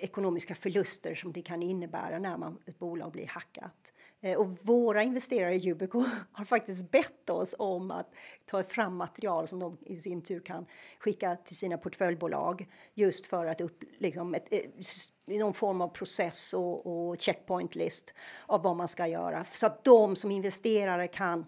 ekonomiska 0.00 0.54
förluster 0.54 1.14
som 1.14 1.32
det 1.32 1.42
kan 1.42 1.62
innebära 1.62 2.18
när 2.18 2.36
man, 2.36 2.58
ett 2.66 2.78
bolag 2.78 3.12
blir 3.12 3.26
hackat. 3.26 3.92
Eh, 4.20 4.38
och 4.38 4.58
våra 4.62 5.02
investerare 5.02 5.54
i 5.54 5.68
Yubico 5.68 6.04
har 6.32 6.44
faktiskt 6.44 6.90
bett 6.90 7.30
oss 7.30 7.54
om 7.58 7.90
att 7.90 8.14
ta 8.44 8.62
fram 8.62 8.96
material 8.96 9.48
som 9.48 9.58
de 9.58 9.78
i 9.86 9.96
sin 9.96 10.22
tur 10.22 10.40
kan 10.40 10.66
skicka 10.98 11.36
till 11.36 11.56
sina 11.56 11.78
portföljbolag 11.78 12.68
just 12.94 13.26
för 13.26 13.46
att 13.46 13.60
upp 13.60 13.84
liksom 13.98 14.34
ett, 14.34 14.46
eh, 14.50 15.38
någon 15.38 15.54
form 15.54 15.80
av 15.80 15.88
process 15.88 16.54
och, 16.54 16.86
och 16.86 17.20
checkpoint 17.20 17.74
list 17.74 18.14
av 18.46 18.62
vad 18.62 18.76
man 18.76 18.88
ska 18.88 19.06
göra 19.06 19.44
så 19.44 19.66
att 19.66 19.84
de 19.84 20.16
som 20.16 20.30
investerare 20.30 21.08
kan 21.08 21.46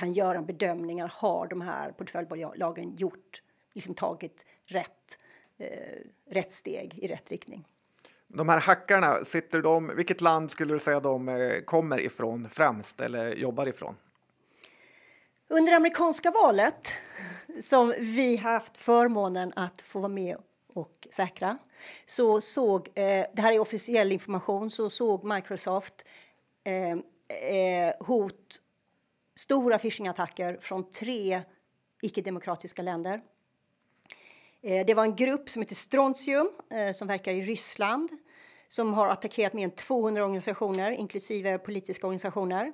kan 0.00 0.12
göra 0.12 0.42
bedömningar. 0.42 1.12
Har 1.14 1.46
de 1.46 1.60
här 1.60 1.92
portföljbolagen 1.92 2.96
gjort, 2.96 3.42
liksom 3.74 3.94
tagit 3.94 4.46
rätt, 4.64 5.18
eh, 5.58 5.98
rätt 6.30 6.52
steg 6.52 6.98
i 6.98 7.08
rätt 7.08 7.30
riktning? 7.30 7.64
De 8.28 8.48
här 8.48 8.60
hackarna, 8.60 9.24
sitter 9.24 9.62
de, 9.62 9.96
vilket 9.96 10.20
land 10.20 10.50
skulle 10.50 10.74
du 10.74 10.78
säga 10.78 11.00
de 11.00 11.28
eh, 11.28 11.60
kommer 11.60 12.00
ifrån 12.00 12.48
främst 12.50 13.00
eller 13.00 13.34
jobbar 13.34 13.66
ifrån? 13.66 13.96
Under 15.48 15.72
amerikanska 15.72 16.30
valet, 16.30 16.92
som 17.62 17.94
vi 17.98 18.36
haft 18.36 18.78
förmånen 18.78 19.52
att 19.56 19.82
få 19.82 19.98
vara 19.98 20.08
med 20.08 20.36
och 20.74 21.08
säkra, 21.10 21.58
så 22.06 22.40
såg, 22.40 22.88
eh, 22.94 23.26
det 23.32 23.42
här 23.42 23.52
är 23.52 23.58
officiell 23.58 24.12
information, 24.12 24.70
så 24.70 24.90
såg 24.90 25.24
Microsoft 25.24 26.04
eh, 26.64 28.06
hot, 28.06 28.60
stora 29.36 29.78
phishingattacker 29.78 30.58
från 30.60 30.90
tre 30.90 31.42
icke-demokratiska 32.02 32.82
länder. 32.82 33.20
Eh, 34.62 34.86
det 34.86 34.94
var 34.94 35.04
en 35.04 35.16
grupp 35.16 35.50
som 35.50 35.62
heter 35.62 35.74
Strontium 35.74 36.50
eh, 36.70 36.92
som 36.92 37.08
verkar 37.08 37.32
i 37.32 37.42
Ryssland 37.42 38.10
som 38.68 38.94
har 38.94 39.08
attackerat 39.08 39.52
mer 39.52 39.64
än 39.64 39.70
200 39.70 40.24
organisationer, 40.24 40.92
inklusive 40.92 41.58
politiska 41.58 42.06
organisationer. 42.06 42.72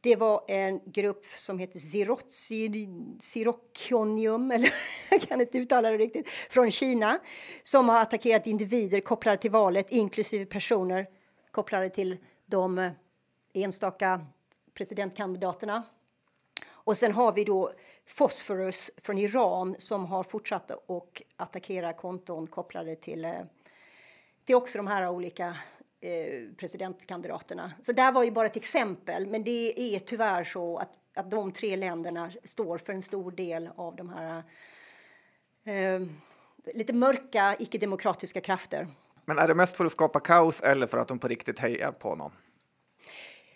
Det 0.00 0.16
var 0.16 0.44
en 0.48 0.80
grupp 0.84 1.26
som 1.26 1.58
heter 1.58 1.78
Siroconium, 3.20 4.50
eller 4.54 4.74
jag 5.10 5.20
kan 5.20 5.40
inte 5.40 5.58
uttala 5.58 5.90
det 5.90 5.98
riktigt, 5.98 6.28
från 6.28 6.70
Kina 6.70 7.18
som 7.62 7.88
har 7.88 8.02
attackerat 8.02 8.46
individer 8.46 9.00
kopplade 9.00 9.36
till 9.36 9.50
valet, 9.50 9.90
inklusive 9.90 10.46
personer 10.46 11.06
kopplade 11.50 11.88
till 11.88 12.16
de 12.46 12.78
eh, 12.78 12.90
enstaka 13.54 14.26
presidentkandidaterna. 14.74 15.82
Och 16.88 16.96
sen 16.96 17.12
har 17.12 17.32
vi 17.32 17.44
då 17.44 17.72
Phosphorus 18.16 18.90
från 18.96 19.18
Iran 19.18 19.76
som 19.78 20.06
har 20.06 20.22
fortsatt 20.22 20.70
att 20.70 21.22
attackera 21.36 21.92
konton 21.92 22.46
kopplade 22.46 22.96
till, 22.96 23.24
eh, 23.24 23.32
till 24.44 24.54
också 24.54 24.78
de 24.78 24.86
här 24.86 25.08
olika 25.08 25.56
eh, 26.00 26.50
presidentkandidaterna. 26.56 27.72
Så 27.82 27.92
det 27.92 28.10
var 28.10 28.24
ju 28.24 28.30
bara 28.30 28.46
ett 28.46 28.56
exempel, 28.56 29.26
men 29.26 29.44
det 29.44 29.94
är 29.94 29.98
tyvärr 29.98 30.44
så 30.44 30.78
att, 30.78 30.90
att 31.14 31.30
de 31.30 31.52
tre 31.52 31.76
länderna 31.76 32.30
står 32.44 32.78
för 32.78 32.92
en 32.92 33.02
stor 33.02 33.30
del 33.30 33.70
av 33.76 33.96
de 33.96 34.08
här 34.08 34.42
eh, 35.64 36.06
lite 36.74 36.92
mörka 36.92 37.56
icke-demokratiska 37.58 38.40
krafter. 38.40 38.88
Men 39.24 39.38
är 39.38 39.48
det 39.48 39.54
mest 39.54 39.76
för 39.76 39.84
att 39.84 39.92
skapa 39.92 40.20
kaos 40.20 40.60
eller 40.60 40.86
för 40.86 40.98
att 40.98 41.08
de 41.08 41.18
på 41.18 41.28
riktigt 41.28 41.58
hejar 41.58 41.92
på 41.92 42.16
någon? 42.16 42.32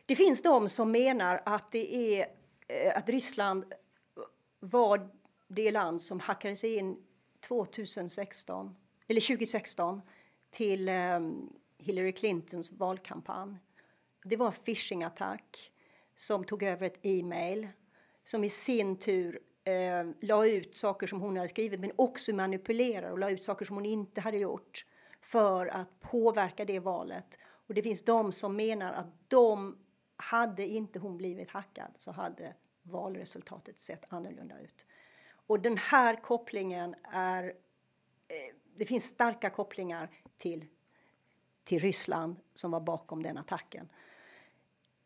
Det 0.07 0.16
finns 0.16 0.43
de 0.43 0.68
som 0.68 0.91
menar 0.91 1.43
att 1.45 1.70
det 1.70 1.95
är 1.95 2.41
Eh, 2.68 2.98
att 2.98 3.08
Ryssland 3.08 3.64
var 4.60 5.10
det 5.48 5.70
land 5.70 6.02
som 6.02 6.20
hackade 6.20 6.56
sig 6.56 6.76
in 6.76 6.96
2016 7.48 8.76
eller 9.08 9.20
2016 9.20 10.00
till 10.50 10.88
ehm, 10.88 11.48
Hillary 11.78 12.12
Clintons 12.12 12.72
valkampanj. 12.72 13.56
Det 14.24 14.36
var 14.36 14.46
en 14.46 14.52
phishing-attack 14.52 15.70
som 16.14 16.44
tog 16.44 16.62
över 16.62 16.86
ett 16.86 16.98
e-mail 17.02 17.68
som 18.24 18.44
i 18.44 18.48
sin 18.48 18.96
tur 18.96 19.40
eh, 19.64 20.04
la 20.20 20.46
ut 20.46 20.76
saker 20.76 21.06
som 21.06 21.20
hon 21.20 21.36
hade 21.36 21.48
skrivit 21.48 21.80
men 21.80 21.92
också 21.96 22.34
manipulerade 22.34 23.12
och 23.12 23.18
la 23.18 23.30
ut 23.30 23.44
saker 23.44 23.64
som 23.64 23.76
hon 23.76 23.86
inte 23.86 24.20
hade 24.20 24.38
gjort 24.38 24.86
för 25.20 25.66
att 25.66 26.00
påverka 26.00 26.64
det 26.64 26.78
valet. 26.78 27.38
Och 27.66 27.74
det 27.74 27.82
finns 27.82 28.02
de 28.02 28.32
som 28.32 28.56
menar 28.56 28.92
att 28.92 29.28
de 29.28 29.78
hade 30.23 30.66
inte 30.66 30.99
hon 30.99 31.16
blivit 31.16 31.51
hackad 31.51 31.91
så 31.99 32.12
hade 32.12 32.55
valresultatet 32.83 33.81
sett 33.81 34.05
annorlunda 34.09 34.61
ut. 34.61 34.87
Och 35.47 35.61
den 35.61 35.77
här 35.77 36.14
kopplingen 36.16 36.95
är... 37.12 37.45
Eh, 37.45 38.55
det 38.77 38.85
finns 38.85 39.05
starka 39.05 39.51
kopplingar 39.51 40.11
till, 40.37 40.64
till 41.64 41.79
Ryssland 41.79 42.37
som 42.55 42.70
var 42.70 42.81
bakom 42.81 43.23
den 43.23 43.39
attacken. 43.39 43.89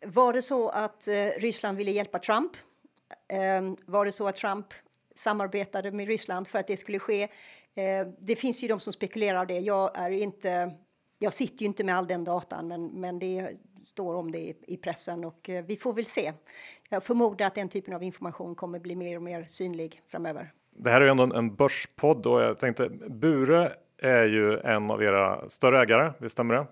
Var 0.06 0.32
det 0.32 0.42
så 0.42 0.68
att 0.68 1.08
eh, 1.08 1.26
Ryssland 1.38 1.78
ville 1.78 1.90
hjälpa 1.90 2.18
Trump? 2.18 2.52
Eh, 3.28 3.74
var 3.86 4.04
det 4.04 4.12
så 4.12 4.28
att 4.28 4.36
Trump 4.36 4.66
samarbetade 5.14 5.90
med 5.90 6.06
Ryssland 6.06 6.48
för 6.48 6.58
att 6.58 6.66
det 6.66 6.76
skulle 6.76 6.98
ske? 6.98 7.28
Det 8.18 8.36
finns 8.36 8.64
ju 8.64 8.68
de 8.68 8.80
som 8.80 8.92
spekulerar 8.92 9.38
av 9.38 9.46
det. 9.46 9.58
Jag 9.58 9.98
är 9.98 10.10
inte... 10.10 10.74
Jag 11.18 11.34
sitter 11.34 11.60
ju 11.60 11.66
inte 11.66 11.84
med 11.84 11.96
all 11.96 12.06
den 12.06 12.24
datan, 12.24 12.68
men, 12.68 12.86
men 12.86 13.18
det 13.18 13.56
står 13.96 14.14
om 14.14 14.30
det 14.30 14.38
i, 14.38 14.56
i 14.66 14.76
pressen 14.76 15.24
och 15.24 15.48
eh, 15.48 15.64
vi 15.64 15.76
får 15.76 15.92
väl 15.92 16.06
se. 16.06 16.32
Jag 16.88 17.04
förmodar 17.04 17.46
att 17.46 17.54
den 17.54 17.68
typen 17.68 17.94
av 17.94 18.02
information 18.02 18.54
kommer 18.54 18.78
bli 18.78 18.96
mer 18.96 19.16
och 19.16 19.22
mer 19.22 19.44
synlig 19.44 20.02
framöver. 20.08 20.52
Det 20.70 20.90
här 20.90 21.00
är 21.00 21.04
ju 21.04 21.10
ändå 21.10 21.22
en, 21.22 21.32
en 21.32 21.54
börspodd 21.54 22.26
och 22.26 22.42
jag 22.42 22.58
tänkte 22.58 22.88
Bure 23.08 23.72
är 23.98 24.24
ju 24.24 24.58
en 24.58 24.90
av 24.90 25.02
era 25.02 25.50
större 25.50 25.82
ägare, 25.82 26.12
visst 26.18 26.32
stämmer 26.32 26.54
det? 26.54 26.66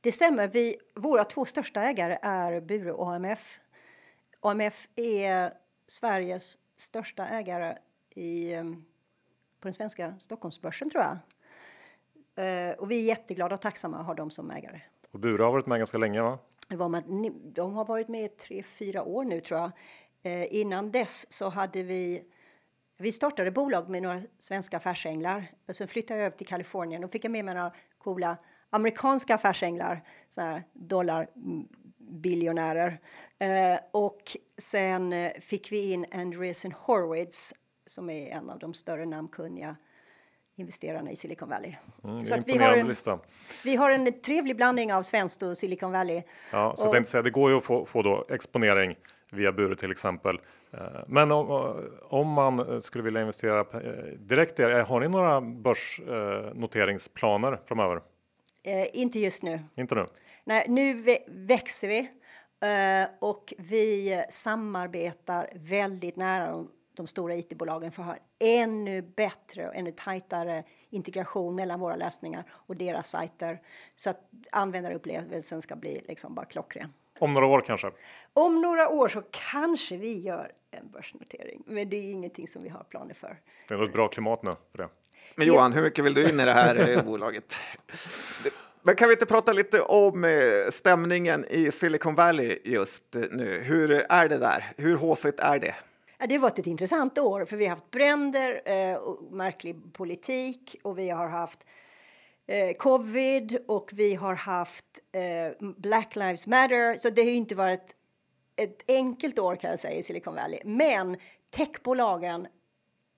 Det 0.00 0.12
stämmer. 0.12 0.48
Vi, 0.48 0.76
våra 0.94 1.24
två 1.24 1.44
största 1.44 1.82
ägare 1.82 2.18
är 2.22 2.60
Bure 2.60 2.92
och 2.92 3.14
AMF. 3.14 3.60
AMF 4.40 4.88
är 4.96 5.52
Sveriges 5.86 6.58
största 6.76 7.26
ägare 7.26 7.78
i, 8.14 8.54
eh, 8.54 8.64
på 9.60 9.68
den 9.68 9.74
svenska 9.74 10.14
Stockholmsbörsen 10.18 10.90
tror 10.90 11.04
jag. 11.04 11.18
Eh, 12.44 12.72
och 12.72 12.90
vi 12.90 13.02
är 13.02 13.04
jätteglada 13.04 13.54
och 13.54 13.60
tacksamma 13.60 13.98
att 13.98 14.06
ha 14.06 14.14
dem 14.14 14.30
som 14.30 14.50
ägare. 14.50 14.80
Och 15.10 15.20
Bure 15.20 15.42
har 15.42 15.52
varit 15.52 15.66
med 15.66 15.78
ganska 15.78 15.98
länge 15.98 16.22
va? 16.22 16.38
Det 16.68 16.76
var 16.76 16.88
med, 16.88 17.04
de 17.54 17.74
har 17.74 17.84
varit 17.84 18.08
med 18.08 18.24
i 18.24 18.28
tre, 18.28 18.62
fyra 18.62 19.02
år 19.02 19.24
nu 19.24 19.40
tror 19.40 19.60
jag. 19.60 19.70
Eh, 20.22 20.54
innan 20.54 20.90
dess 20.90 21.32
så 21.32 21.48
hade 21.48 21.82
vi 21.82 22.24
vi 23.00 23.12
startade 23.12 23.50
bolag 23.50 23.88
med 23.88 24.02
några 24.02 24.22
svenska 24.38 24.76
affärsänglar. 24.76 25.52
Och 25.68 25.76
sen 25.76 25.88
flyttade 25.88 26.20
jag 26.20 26.26
över 26.26 26.36
till 26.36 26.46
Kalifornien 26.46 27.04
och 27.04 27.12
fick 27.12 27.24
jag 27.24 27.32
med 27.32 27.44
mig 27.44 27.54
några 27.54 27.72
coola 27.98 28.36
amerikanska 28.70 29.34
affärsänglar, 29.34 30.04
såna 30.28 30.62
dollarbiljonärer. 30.72 33.00
Mm, 33.38 33.74
eh, 33.74 33.80
och 33.90 34.36
sen 34.58 35.12
eh, 35.12 35.32
fick 35.32 35.72
vi 35.72 35.92
in 35.92 36.06
Andreessen 36.12 36.72
Horowitz 36.72 37.54
som 37.86 38.10
är 38.10 38.30
en 38.30 38.50
av 38.50 38.58
de 38.58 38.74
större 38.74 39.06
namnkunniga 39.06 39.76
investerarna 40.58 41.10
i 41.10 41.16
Silicon 41.16 41.48
Valley. 41.48 41.74
Mm, 42.04 42.24
så 42.24 42.36
vi, 42.46 42.58
har 42.58 42.76
en, 42.76 42.88
lista. 42.88 43.18
vi 43.64 43.76
har 43.76 43.90
en 43.90 44.20
trevlig 44.20 44.56
blandning 44.56 44.94
av 44.94 45.02
svenskt 45.02 45.42
och 45.42 45.58
Silicon 45.58 45.92
Valley. 45.92 46.22
Ja, 46.52 46.74
så 46.76 46.82
och, 46.82 46.86
jag 46.86 46.92
tänkte 46.92 47.10
säga, 47.10 47.22
det 47.22 47.30
går 47.30 47.50
ju 47.50 47.56
att 47.56 47.64
få, 47.64 47.86
få 47.86 48.02
då 48.02 48.26
exponering 48.28 48.96
via 49.30 49.52
Bure 49.52 49.76
till 49.76 49.90
exempel. 49.90 50.40
Eh, 50.72 50.80
men 51.06 51.32
om, 51.32 51.74
om 52.02 52.28
man 52.28 52.82
skulle 52.82 53.04
vilja 53.04 53.20
investera 53.20 53.60
eh, 53.60 53.66
direkt, 54.18 54.58
har 54.58 55.00
ni 55.00 55.08
några 55.08 55.40
börsnoteringsplaner 55.40 57.60
framöver? 57.66 58.00
Eh, 58.64 58.86
inte 58.92 59.20
just 59.20 59.42
nu. 59.42 59.60
Inte 59.76 59.94
nu? 59.94 60.06
Nej, 60.44 60.66
nu 60.68 61.18
växer 61.26 61.88
vi 61.88 62.10
Eh, 62.60 63.08
och 63.18 63.54
vi 63.58 64.22
samarbetar 64.30 65.50
väldigt 65.54 66.16
nära 66.16 66.54
de, 67.02 67.06
stora 67.06 67.34
it-bolagen 67.34 67.92
för 67.92 68.02
att 68.02 68.08
ha 68.08 68.16
ännu 68.38 69.02
bättre 69.02 69.68
och 69.68 69.74
ännu 69.74 69.90
tajtare 69.90 70.64
integration 70.90 71.54
mellan 71.54 71.80
våra 71.80 71.96
lösningar 71.96 72.44
och 72.50 72.76
deras 72.76 73.10
sajter 73.10 73.60
så 73.96 74.10
att 74.10 74.30
användarupplevelsen 74.52 75.62
ska 75.62 75.76
bli 75.76 76.04
liksom 76.08 76.34
bara 76.34 76.46
klockren. 76.46 76.92
Om 77.18 77.34
några 77.34 77.46
år 77.46 77.60
kanske? 77.60 77.90
Om 78.32 78.62
några 78.62 78.88
år 78.88 79.08
så 79.08 79.22
kanske 79.50 79.96
vi 79.96 80.20
gör 80.20 80.52
en 80.70 80.90
börsnotering, 80.90 81.62
men 81.66 81.88
det 81.88 81.96
är 81.96 82.12
ingenting 82.12 82.48
som 82.48 82.62
vi 82.62 82.68
har 82.68 82.84
planer 82.84 83.14
för. 83.14 83.36
Det 83.68 83.74
är 83.74 83.84
ett 83.84 83.92
bra 83.92 84.08
klimat 84.08 84.42
nu 84.42 84.52
för 84.70 84.78
det. 84.78 84.88
Men 85.34 85.46
Johan, 85.46 85.72
hur 85.72 85.82
mycket 85.82 86.04
vill 86.04 86.14
du 86.14 86.28
in 86.28 86.40
i 86.40 86.44
det 86.44 86.52
här 86.52 86.88
eh, 86.88 87.04
bolaget? 87.04 87.58
Men 88.82 88.96
kan 88.96 89.08
vi 89.08 89.14
inte 89.14 89.26
prata 89.26 89.52
lite 89.52 89.80
om 89.80 90.24
eh, 90.24 90.30
stämningen 90.70 91.44
i 91.48 91.70
Silicon 91.70 92.14
Valley 92.14 92.58
just 92.64 93.16
nu? 93.30 93.60
Hur 93.64 93.90
är 94.08 94.28
det 94.28 94.38
där? 94.38 94.72
Hur 94.76 94.96
håsigt 94.96 95.40
är 95.40 95.58
det? 95.58 95.74
Ja, 96.20 96.26
det 96.26 96.34
har 96.34 96.42
varit 96.42 96.58
ett 96.58 96.66
intressant 96.66 97.18
år 97.18 97.44
för 97.44 97.56
vi 97.56 97.64
har 97.64 97.70
haft 97.70 97.90
bränder 97.90 98.62
eh, 98.64 98.94
och 98.94 99.32
märklig 99.32 99.92
politik 99.92 100.76
och 100.82 100.98
vi 100.98 101.10
har 101.10 101.28
haft 101.28 101.66
eh, 102.46 102.76
covid 102.76 103.58
och 103.68 103.90
vi 103.92 104.14
har 104.14 104.34
haft 104.34 104.98
eh, 105.12 105.68
Black 105.76 106.16
Lives 106.16 106.46
Matter. 106.46 106.96
Så 106.96 107.10
det 107.10 107.22
har 107.22 107.30
inte 107.30 107.54
varit 107.54 107.94
ett 108.56 108.84
enkelt 108.88 109.38
år 109.38 109.56
kan 109.56 109.70
jag 109.70 109.78
säga 109.78 109.98
i 109.98 110.02
Silicon 110.02 110.34
Valley. 110.34 110.60
Men 110.64 111.16
techbolagen 111.50 112.46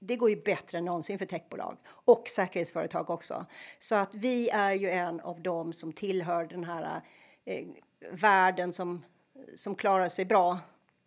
det 0.01 0.17
går 0.17 0.31
ju 0.31 0.43
bättre 0.43 0.79
än 0.79 0.85
någonsin 0.85 1.19
för 1.19 1.27
techbolag 1.27 1.77
och 1.89 2.29
säkerhetsföretag 2.29 3.11
också. 3.11 3.47
Så 3.79 3.97
att 3.97 4.15
vi 4.15 4.49
är 4.49 4.73
ju 4.73 4.91
en 4.91 5.21
av 5.21 5.41
dem 5.41 5.73
som 5.73 5.93
tillhör 5.93 6.45
den 6.45 6.65
här 6.65 7.01
eh, 7.45 7.67
världen 8.13 8.73
som, 8.73 9.05
som 9.55 9.75
klarar 9.75 10.09
sig 10.09 10.25
bra. 10.25 10.59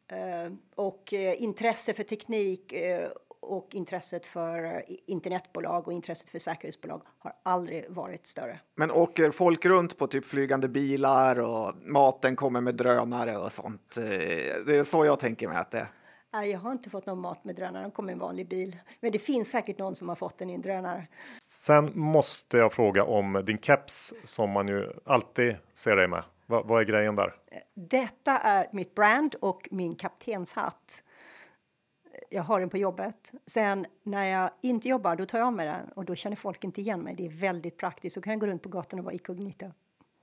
Eh, 0.08 0.52
och 0.76 1.14
eh, 1.14 1.42
intresse 1.44 1.94
för 1.94 2.04
teknik 2.04 2.74
eh, 2.74 3.10
och 3.40 3.76
intresset 3.76 4.26
för 4.26 4.86
internetbolag 5.06 5.88
och 5.88 5.94
intresset 5.94 6.30
för 6.30 6.40
säkerhetsbolag 6.40 7.02
har 7.20 7.34
aldrig 7.44 7.86
varit 7.90 8.28
större. 8.28 8.60
Men 8.76 8.92
åker 8.92 9.32
folk 9.32 9.66
runt 9.66 9.98
på 9.98 10.08
typ 10.08 10.26
flygande 10.26 10.68
bilar 10.68 11.40
och 11.40 11.74
maten 11.86 12.36
kommer 12.36 12.62
med 12.62 12.76
drönare 12.76 13.38
och 13.38 13.52
sånt? 13.52 13.96
Det 14.66 14.78
är 14.78 14.84
så 14.84 15.06
jag 15.06 15.20
tänker 15.20 15.48
mig 15.48 15.58
att 15.58 15.72
det 15.72 15.78
är. 15.78 15.88
Nej, 16.34 16.50
jag 16.50 16.60
har 16.60 16.72
inte 16.72 16.90
fått 16.90 17.06
någon 17.06 17.20
mat 17.20 17.44
med 17.44 17.56
drönare, 17.56 17.84
de 17.84 17.92
kommer 17.92 18.10
i 18.10 18.14
en 18.14 18.20
vanlig 18.20 18.48
bil. 18.48 18.78
Men 19.00 19.12
det 19.12 19.20
finns 19.20 19.50
säkert 19.50 19.78
någon 19.78 19.96
som 19.96 20.10
har 20.10 20.16
fått 20.16 20.38
den 20.38 20.50
i 20.50 20.54
en 20.54 20.62
drönare. 20.62 21.08
Sen 21.42 21.92
måste 22.00 22.58
jag 22.58 22.74
fråga 22.74 23.04
om 23.04 23.44
din 23.46 23.58
keps 23.58 24.14
som 24.24 24.50
man 24.50 24.68
ju 24.68 24.94
alltid 25.06 25.56
ser 25.74 25.96
dig 25.96 26.08
med. 26.08 26.24
Va, 26.46 26.64
vad 26.66 26.82
är 26.82 26.86
grejen 26.86 27.16
där? 27.16 27.36
Detta 27.74 28.38
är 28.38 28.68
mitt 28.72 28.96
brand 28.96 29.36
och 29.36 29.68
min 29.72 29.96
kaptenshatt. 29.96 31.04
Jag 32.30 32.44
har 32.44 32.60
den 32.60 32.70
på 32.70 32.78
jobbet. 32.78 33.32
Sen 33.46 33.86
när 34.04 34.26
jag 34.26 34.50
inte 34.62 34.90
jobbar, 34.90 35.16
då 35.16 35.26
tar 35.26 35.38
jag 35.38 35.48
av 35.48 35.54
mig 35.54 35.66
den 35.66 35.90
och 35.96 36.06
då 36.06 36.16
känner 36.16 36.36
folk 36.36 36.64
inte 36.64 36.82
igen 36.82 37.00
mig. 37.00 37.16
Det 37.16 37.26
är 37.26 37.30
väldigt 37.30 37.78
praktiskt. 37.78 38.14
Så 38.14 38.22
kan 38.22 38.32
jag 38.32 38.40
gå 38.40 38.48
runt 38.48 38.64
på 38.64 38.70
gatan 38.70 39.00
och 39.00 39.06
vara 39.06 39.14
inkognito. 39.14 39.72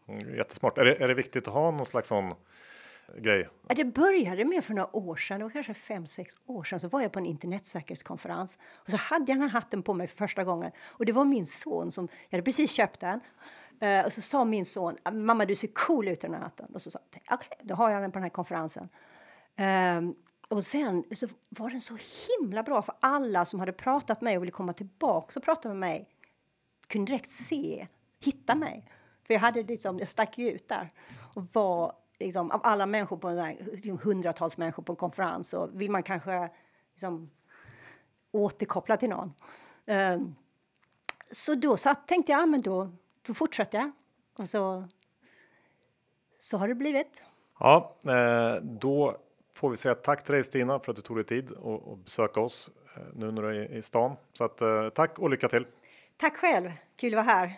Mm, 0.09 0.37
jättesmart. 0.37 0.79
Är 0.79 0.85
det, 0.85 1.03
är 1.03 1.09
det 1.09 1.15
viktigt 1.15 1.49
att 1.49 1.55
ha 1.55 1.71
någon 1.71 1.87
slags 1.87 2.09
sån 2.09 2.35
grej? 3.19 3.49
Det 3.69 3.85
började 3.85 4.45
med 4.45 4.65
för 4.65 4.75
några 4.75 4.97
år 4.97 5.17
sedan, 5.17 5.39
det 5.39 5.45
var 5.45 5.51
kanske 5.51 5.75
fem, 5.75 6.07
sex 6.07 6.35
år 6.47 6.65
sedan, 6.65 6.81
så 6.81 6.89
var 6.89 7.01
jag 7.01 7.13
på 7.13 7.19
en 7.19 7.27
internetsäkerhetskonferens 7.27 8.59
och 8.75 8.91
så 8.91 8.97
hade 8.97 9.33
jag 9.33 9.39
den 9.39 9.43
här 9.43 9.49
hatten 9.49 9.83
på 9.83 9.95
mig 9.95 10.07
för 10.07 10.17
första 10.17 10.45
gången 10.45 10.73
och 10.81 11.07
det 11.07 11.13
var 11.13 11.25
min 11.25 11.47
son 11.47 11.91
som, 11.91 12.09
jag 12.29 12.37
hade 12.37 12.45
precis 12.45 12.73
köpt 12.73 13.01
den 13.01 13.21
uh, 13.83 14.05
och 14.05 14.13
så 14.13 14.23
sa 14.23 14.45
min 14.45 14.67
son, 14.67 14.97
ah, 15.03 15.11
mamma 15.11 15.45
du 15.45 15.57
ser 15.57 15.69
cool 15.75 16.09
ut 16.09 16.25
i 16.25 16.27
den 16.27 16.35
här 16.35 16.43
hatten 16.43 16.75
och 16.75 16.83
så 16.83 16.91
sa 16.91 16.99
jag, 17.13 17.21
okej, 17.35 17.49
okay, 17.53 17.67
då 17.67 17.75
har 17.75 17.91
jag 17.91 18.03
den 18.03 18.13
på 18.13 18.17
den 18.17 18.23
här 18.23 18.31
konferensen. 18.31 18.89
Um, 19.99 20.15
och 20.49 20.65
sen 20.65 21.05
så 21.13 21.27
var 21.49 21.71
den 21.71 21.81
så 21.81 21.97
himla 22.29 22.63
bra 22.63 22.83
för 22.83 22.95
alla 23.01 23.45
som 23.45 23.61
hade 23.61 23.73
pratat 23.73 24.21
med 24.21 24.31
mig 24.31 24.37
och 24.37 24.43
ville 24.43 24.53
komma 24.53 24.73
tillbaka 24.73 25.39
och 25.39 25.45
prata 25.45 25.69
med 25.69 25.77
mig 25.77 26.09
kunde 26.87 27.13
direkt 27.13 27.31
se, 27.31 27.87
hitta 28.21 28.55
mig. 28.55 28.85
För 29.27 29.35
jag 29.35 29.41
hade 29.41 29.63
liksom, 29.63 29.99
jag 29.99 30.09
stack 30.09 30.39
ut 30.39 30.69
där 30.69 30.89
och 31.35 31.45
var 31.53 31.93
liksom, 32.19 32.51
av 32.51 32.61
alla 32.65 32.87
människor 32.87 33.17
på 33.17 33.29
en 33.29 33.39
här, 33.39 33.57
liksom, 33.73 33.99
hundratals 33.99 34.57
människor 34.57 34.83
på 34.83 34.93
en 34.93 34.97
konferens 34.97 35.49
så 35.49 35.67
vill 35.67 35.91
man 35.91 36.03
kanske 36.03 36.51
liksom, 36.93 37.31
återkoppla 38.33 38.97
till 38.97 39.09
någon. 39.09 39.33
Um, 39.87 40.35
så 41.31 41.55
då 41.55 41.77
satt, 41.77 42.09
tänkte 42.09 42.33
jag, 42.33 42.41
ah, 42.43 42.47
men 42.47 42.63
då, 42.63 42.91
då 43.27 43.35
fortsätter 43.35 43.79
jag. 43.79 43.93
Och 44.39 44.49
så, 44.49 44.85
så 46.39 46.59
har 46.59 46.69
det 46.69 46.75
blivit. 46.75 47.23
Ja, 47.59 47.97
eh, 48.05 48.63
då 48.63 49.17
får 49.55 49.71
vi 49.71 49.77
säga 49.77 49.95
tack 49.95 50.25
till 50.25 50.35
dig 50.35 50.45
Stina 50.45 50.79
för 50.79 50.93
att 50.93 50.97
du 50.97 51.03
tog 51.03 51.17
dig 51.17 51.25
tid 51.25 51.53
att 51.53 52.05
besöka 52.05 52.41
oss 52.41 52.71
eh, 52.97 53.03
nu 53.15 53.33
när 53.33 53.43
du 53.43 53.49
är 53.49 53.73
i 53.73 53.83
stan. 53.83 54.17
Så 54.33 54.45
att, 54.45 54.61
eh, 54.61 54.89
tack 54.89 55.19
och 55.19 55.31
lycka 55.31 55.49
till! 55.49 55.67
Tack 56.17 56.37
själv! 56.37 56.71
Kul 57.01 57.19
att 57.19 57.27
vara 57.27 57.37
här! 57.37 57.57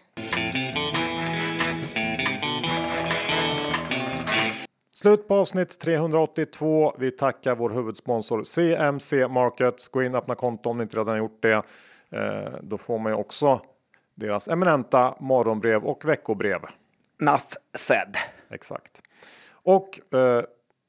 Slut 4.92 5.28
på 5.28 5.34
avsnitt 5.34 5.78
382. 5.78 6.94
Vi 6.98 7.10
tackar 7.10 7.56
vår 7.56 7.70
huvudsponsor 7.70 8.44
CMC 8.44 9.28
Markets. 9.28 9.88
Gå 9.88 10.02
in 10.02 10.14
och 10.14 10.18
öppna 10.18 10.34
konto 10.34 10.70
om 10.70 10.76
ni 10.76 10.82
inte 10.82 10.96
redan 10.96 11.18
gjort 11.18 11.42
det. 11.42 11.62
Då 12.62 12.78
får 12.78 12.98
man 12.98 13.12
ju 13.12 13.18
också 13.18 13.60
deras 14.14 14.48
eminenta 14.48 15.14
morgonbrev 15.20 15.84
och 15.84 16.04
veckobrev. 16.04 16.60
Enough 17.20 17.54
said. 17.74 18.16
Exakt. 18.50 19.02
Och 19.52 20.14
eh, 20.14 20.44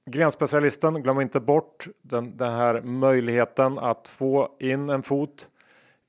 Grenspecialisten, 0.05 1.03
glöm 1.03 1.21
inte 1.21 1.39
bort 1.39 1.87
den, 2.01 2.37
den 2.37 2.53
här 2.53 2.81
möjligheten 2.81 3.79
att 3.79 4.07
få 4.07 4.55
in 4.59 4.89
en 4.89 5.03
fot 5.03 5.49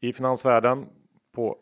i 0.00 0.12
finansvärlden 0.12 0.86
på 1.34 1.56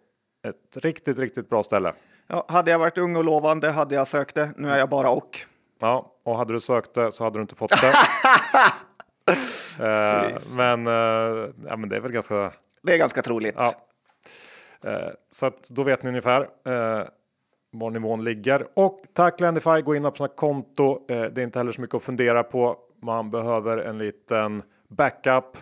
ett 0.48 0.84
riktigt, 0.84 1.18
riktigt 1.18 1.50
bra 1.50 1.62
ställe. 1.62 1.92
Ja, 2.26 2.44
hade 2.48 2.70
jag 2.70 2.78
varit 2.78 2.98
ung 2.98 3.16
och 3.16 3.24
lovande 3.24 3.70
hade 3.70 3.94
jag 3.94 4.08
sökt 4.08 4.34
det. 4.34 4.52
Nu 4.56 4.68
är 4.68 4.78
jag 4.78 4.88
bara 4.88 5.10
och. 5.10 5.38
Ja, 5.80 6.12
och 6.22 6.36
hade 6.36 6.52
du 6.52 6.60
sökt 6.60 6.94
det 6.94 7.12
så 7.12 7.24
hade 7.24 7.38
du 7.38 7.42
inte 7.42 7.54
fått 7.54 7.70
det. 7.70 7.92
eh, 9.84 10.38
men, 10.50 10.86
eh, 10.86 11.50
ja, 11.68 11.76
men 11.76 11.88
det 11.88 11.96
är 11.96 12.00
väl 12.00 12.12
ganska. 12.12 12.52
Det 12.82 12.92
är 12.92 12.98
ganska 12.98 13.22
troligt. 13.22 13.54
Ja. 13.58 13.72
Eh, 14.82 15.08
så 15.30 15.46
att 15.46 15.68
då 15.70 15.82
vet 15.82 16.02
ni 16.02 16.08
ungefär 16.08 16.40
eh, 16.40 17.06
var 17.70 17.90
nivån 17.90 18.24
ligger. 18.24 18.66
Och 18.74 19.02
tack 19.12 19.40
Lendify, 19.40 19.80
gå 19.80 19.94
in 19.94 20.04
och 20.04 20.12
öppna 20.12 20.28
konto. 20.28 21.04
Eh, 21.08 21.22
det 21.22 21.40
är 21.40 21.44
inte 21.44 21.58
heller 21.58 21.72
så 21.72 21.80
mycket 21.80 21.94
att 21.94 22.02
fundera 22.02 22.42
på. 22.42 22.78
Man 23.02 23.30
behöver 23.30 23.78
en 23.78 23.98
liten 23.98 24.62
backup 24.88 25.58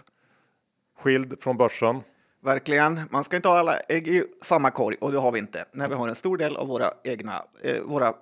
skild 0.99 1.43
från 1.43 1.57
börsen. 1.57 2.01
Verkligen. 2.43 3.01
Man 3.11 3.25
ska 3.25 3.37
inte 3.37 3.49
ha 3.49 3.59
alla 3.59 3.77
ägg 3.77 4.09
i 4.09 4.25
samma 4.43 4.71
korg 4.71 4.97
och 5.01 5.13
det 5.13 5.19
har 5.19 5.33
vi 5.33 5.39
inte 5.39 5.65
när 5.73 5.89
vi 5.89 5.95
har 5.95 6.09
en 6.09 6.15
stor 6.15 6.37
del 6.37 6.57
av 6.57 6.69
våra 6.69 6.93
egna, 7.05 7.45
eh, 7.63 7.83
våra, 7.83 8.15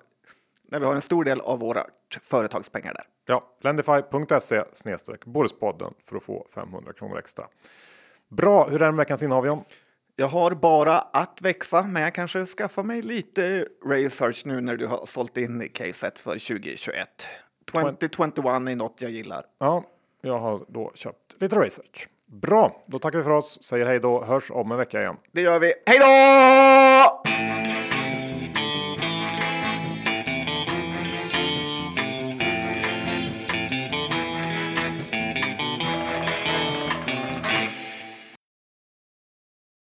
när 0.69 0.81
vi 0.81 0.87
har 0.87 0.95
en 0.95 1.01
stor 1.01 1.25
del 1.25 1.41
av 1.41 1.59
våra 1.59 1.85
företagspengar 2.23 2.95
där. 2.95 3.05
Ja, 3.27 3.57
lendify.se 3.61 4.65
snedstreck 4.73 5.25
för 6.05 6.17
att 6.17 6.23
få 6.23 6.47
500 6.55 6.93
kronor 6.93 7.19
extra. 7.19 7.45
Bra, 8.29 8.69
hur 8.69 8.83
är 8.83 8.87
det 8.87 8.93
med 8.93 8.97
veckans 8.97 9.23
innehav 9.23 9.47
John? 9.47 9.65
Jag 10.21 10.29
har 10.29 10.51
bara 10.51 10.99
att 10.99 11.39
växa, 11.43 11.83
men 11.83 12.03
jag 12.03 12.15
kanske 12.15 12.47
skaffar 12.47 12.83
mig 12.83 13.03
lite 13.03 13.67
research 13.87 14.43
nu 14.47 14.61
när 14.61 14.77
du 14.77 14.87
har 14.87 15.07
sålt 15.07 15.37
in 15.37 15.69
caset 15.69 16.19
för 16.19 16.31
2021. 16.31 17.09
2021 17.73 18.39
är 18.39 18.77
något 18.77 18.97
jag 18.99 19.11
gillar. 19.11 19.45
Ja, 19.59 19.85
jag 20.21 20.39
har 20.39 20.61
då 20.69 20.93
köpt 20.95 21.37
lite 21.41 21.57
research. 21.61 22.09
Bra, 22.27 22.85
då 22.87 22.99
tackar 22.99 23.19
vi 23.19 23.25
för 23.25 23.31
oss, 23.31 23.59
säger 23.63 23.87
hej 23.87 24.01
då, 24.01 24.25
hörs 24.25 24.51
om 24.51 24.73
en 24.73 24.79
vecka 24.79 25.01
igen. 25.01 25.17
Det 25.33 25.41
gör 25.41 25.61
vi. 25.61 25.73
Hej 25.87 25.99
då! 25.99 27.29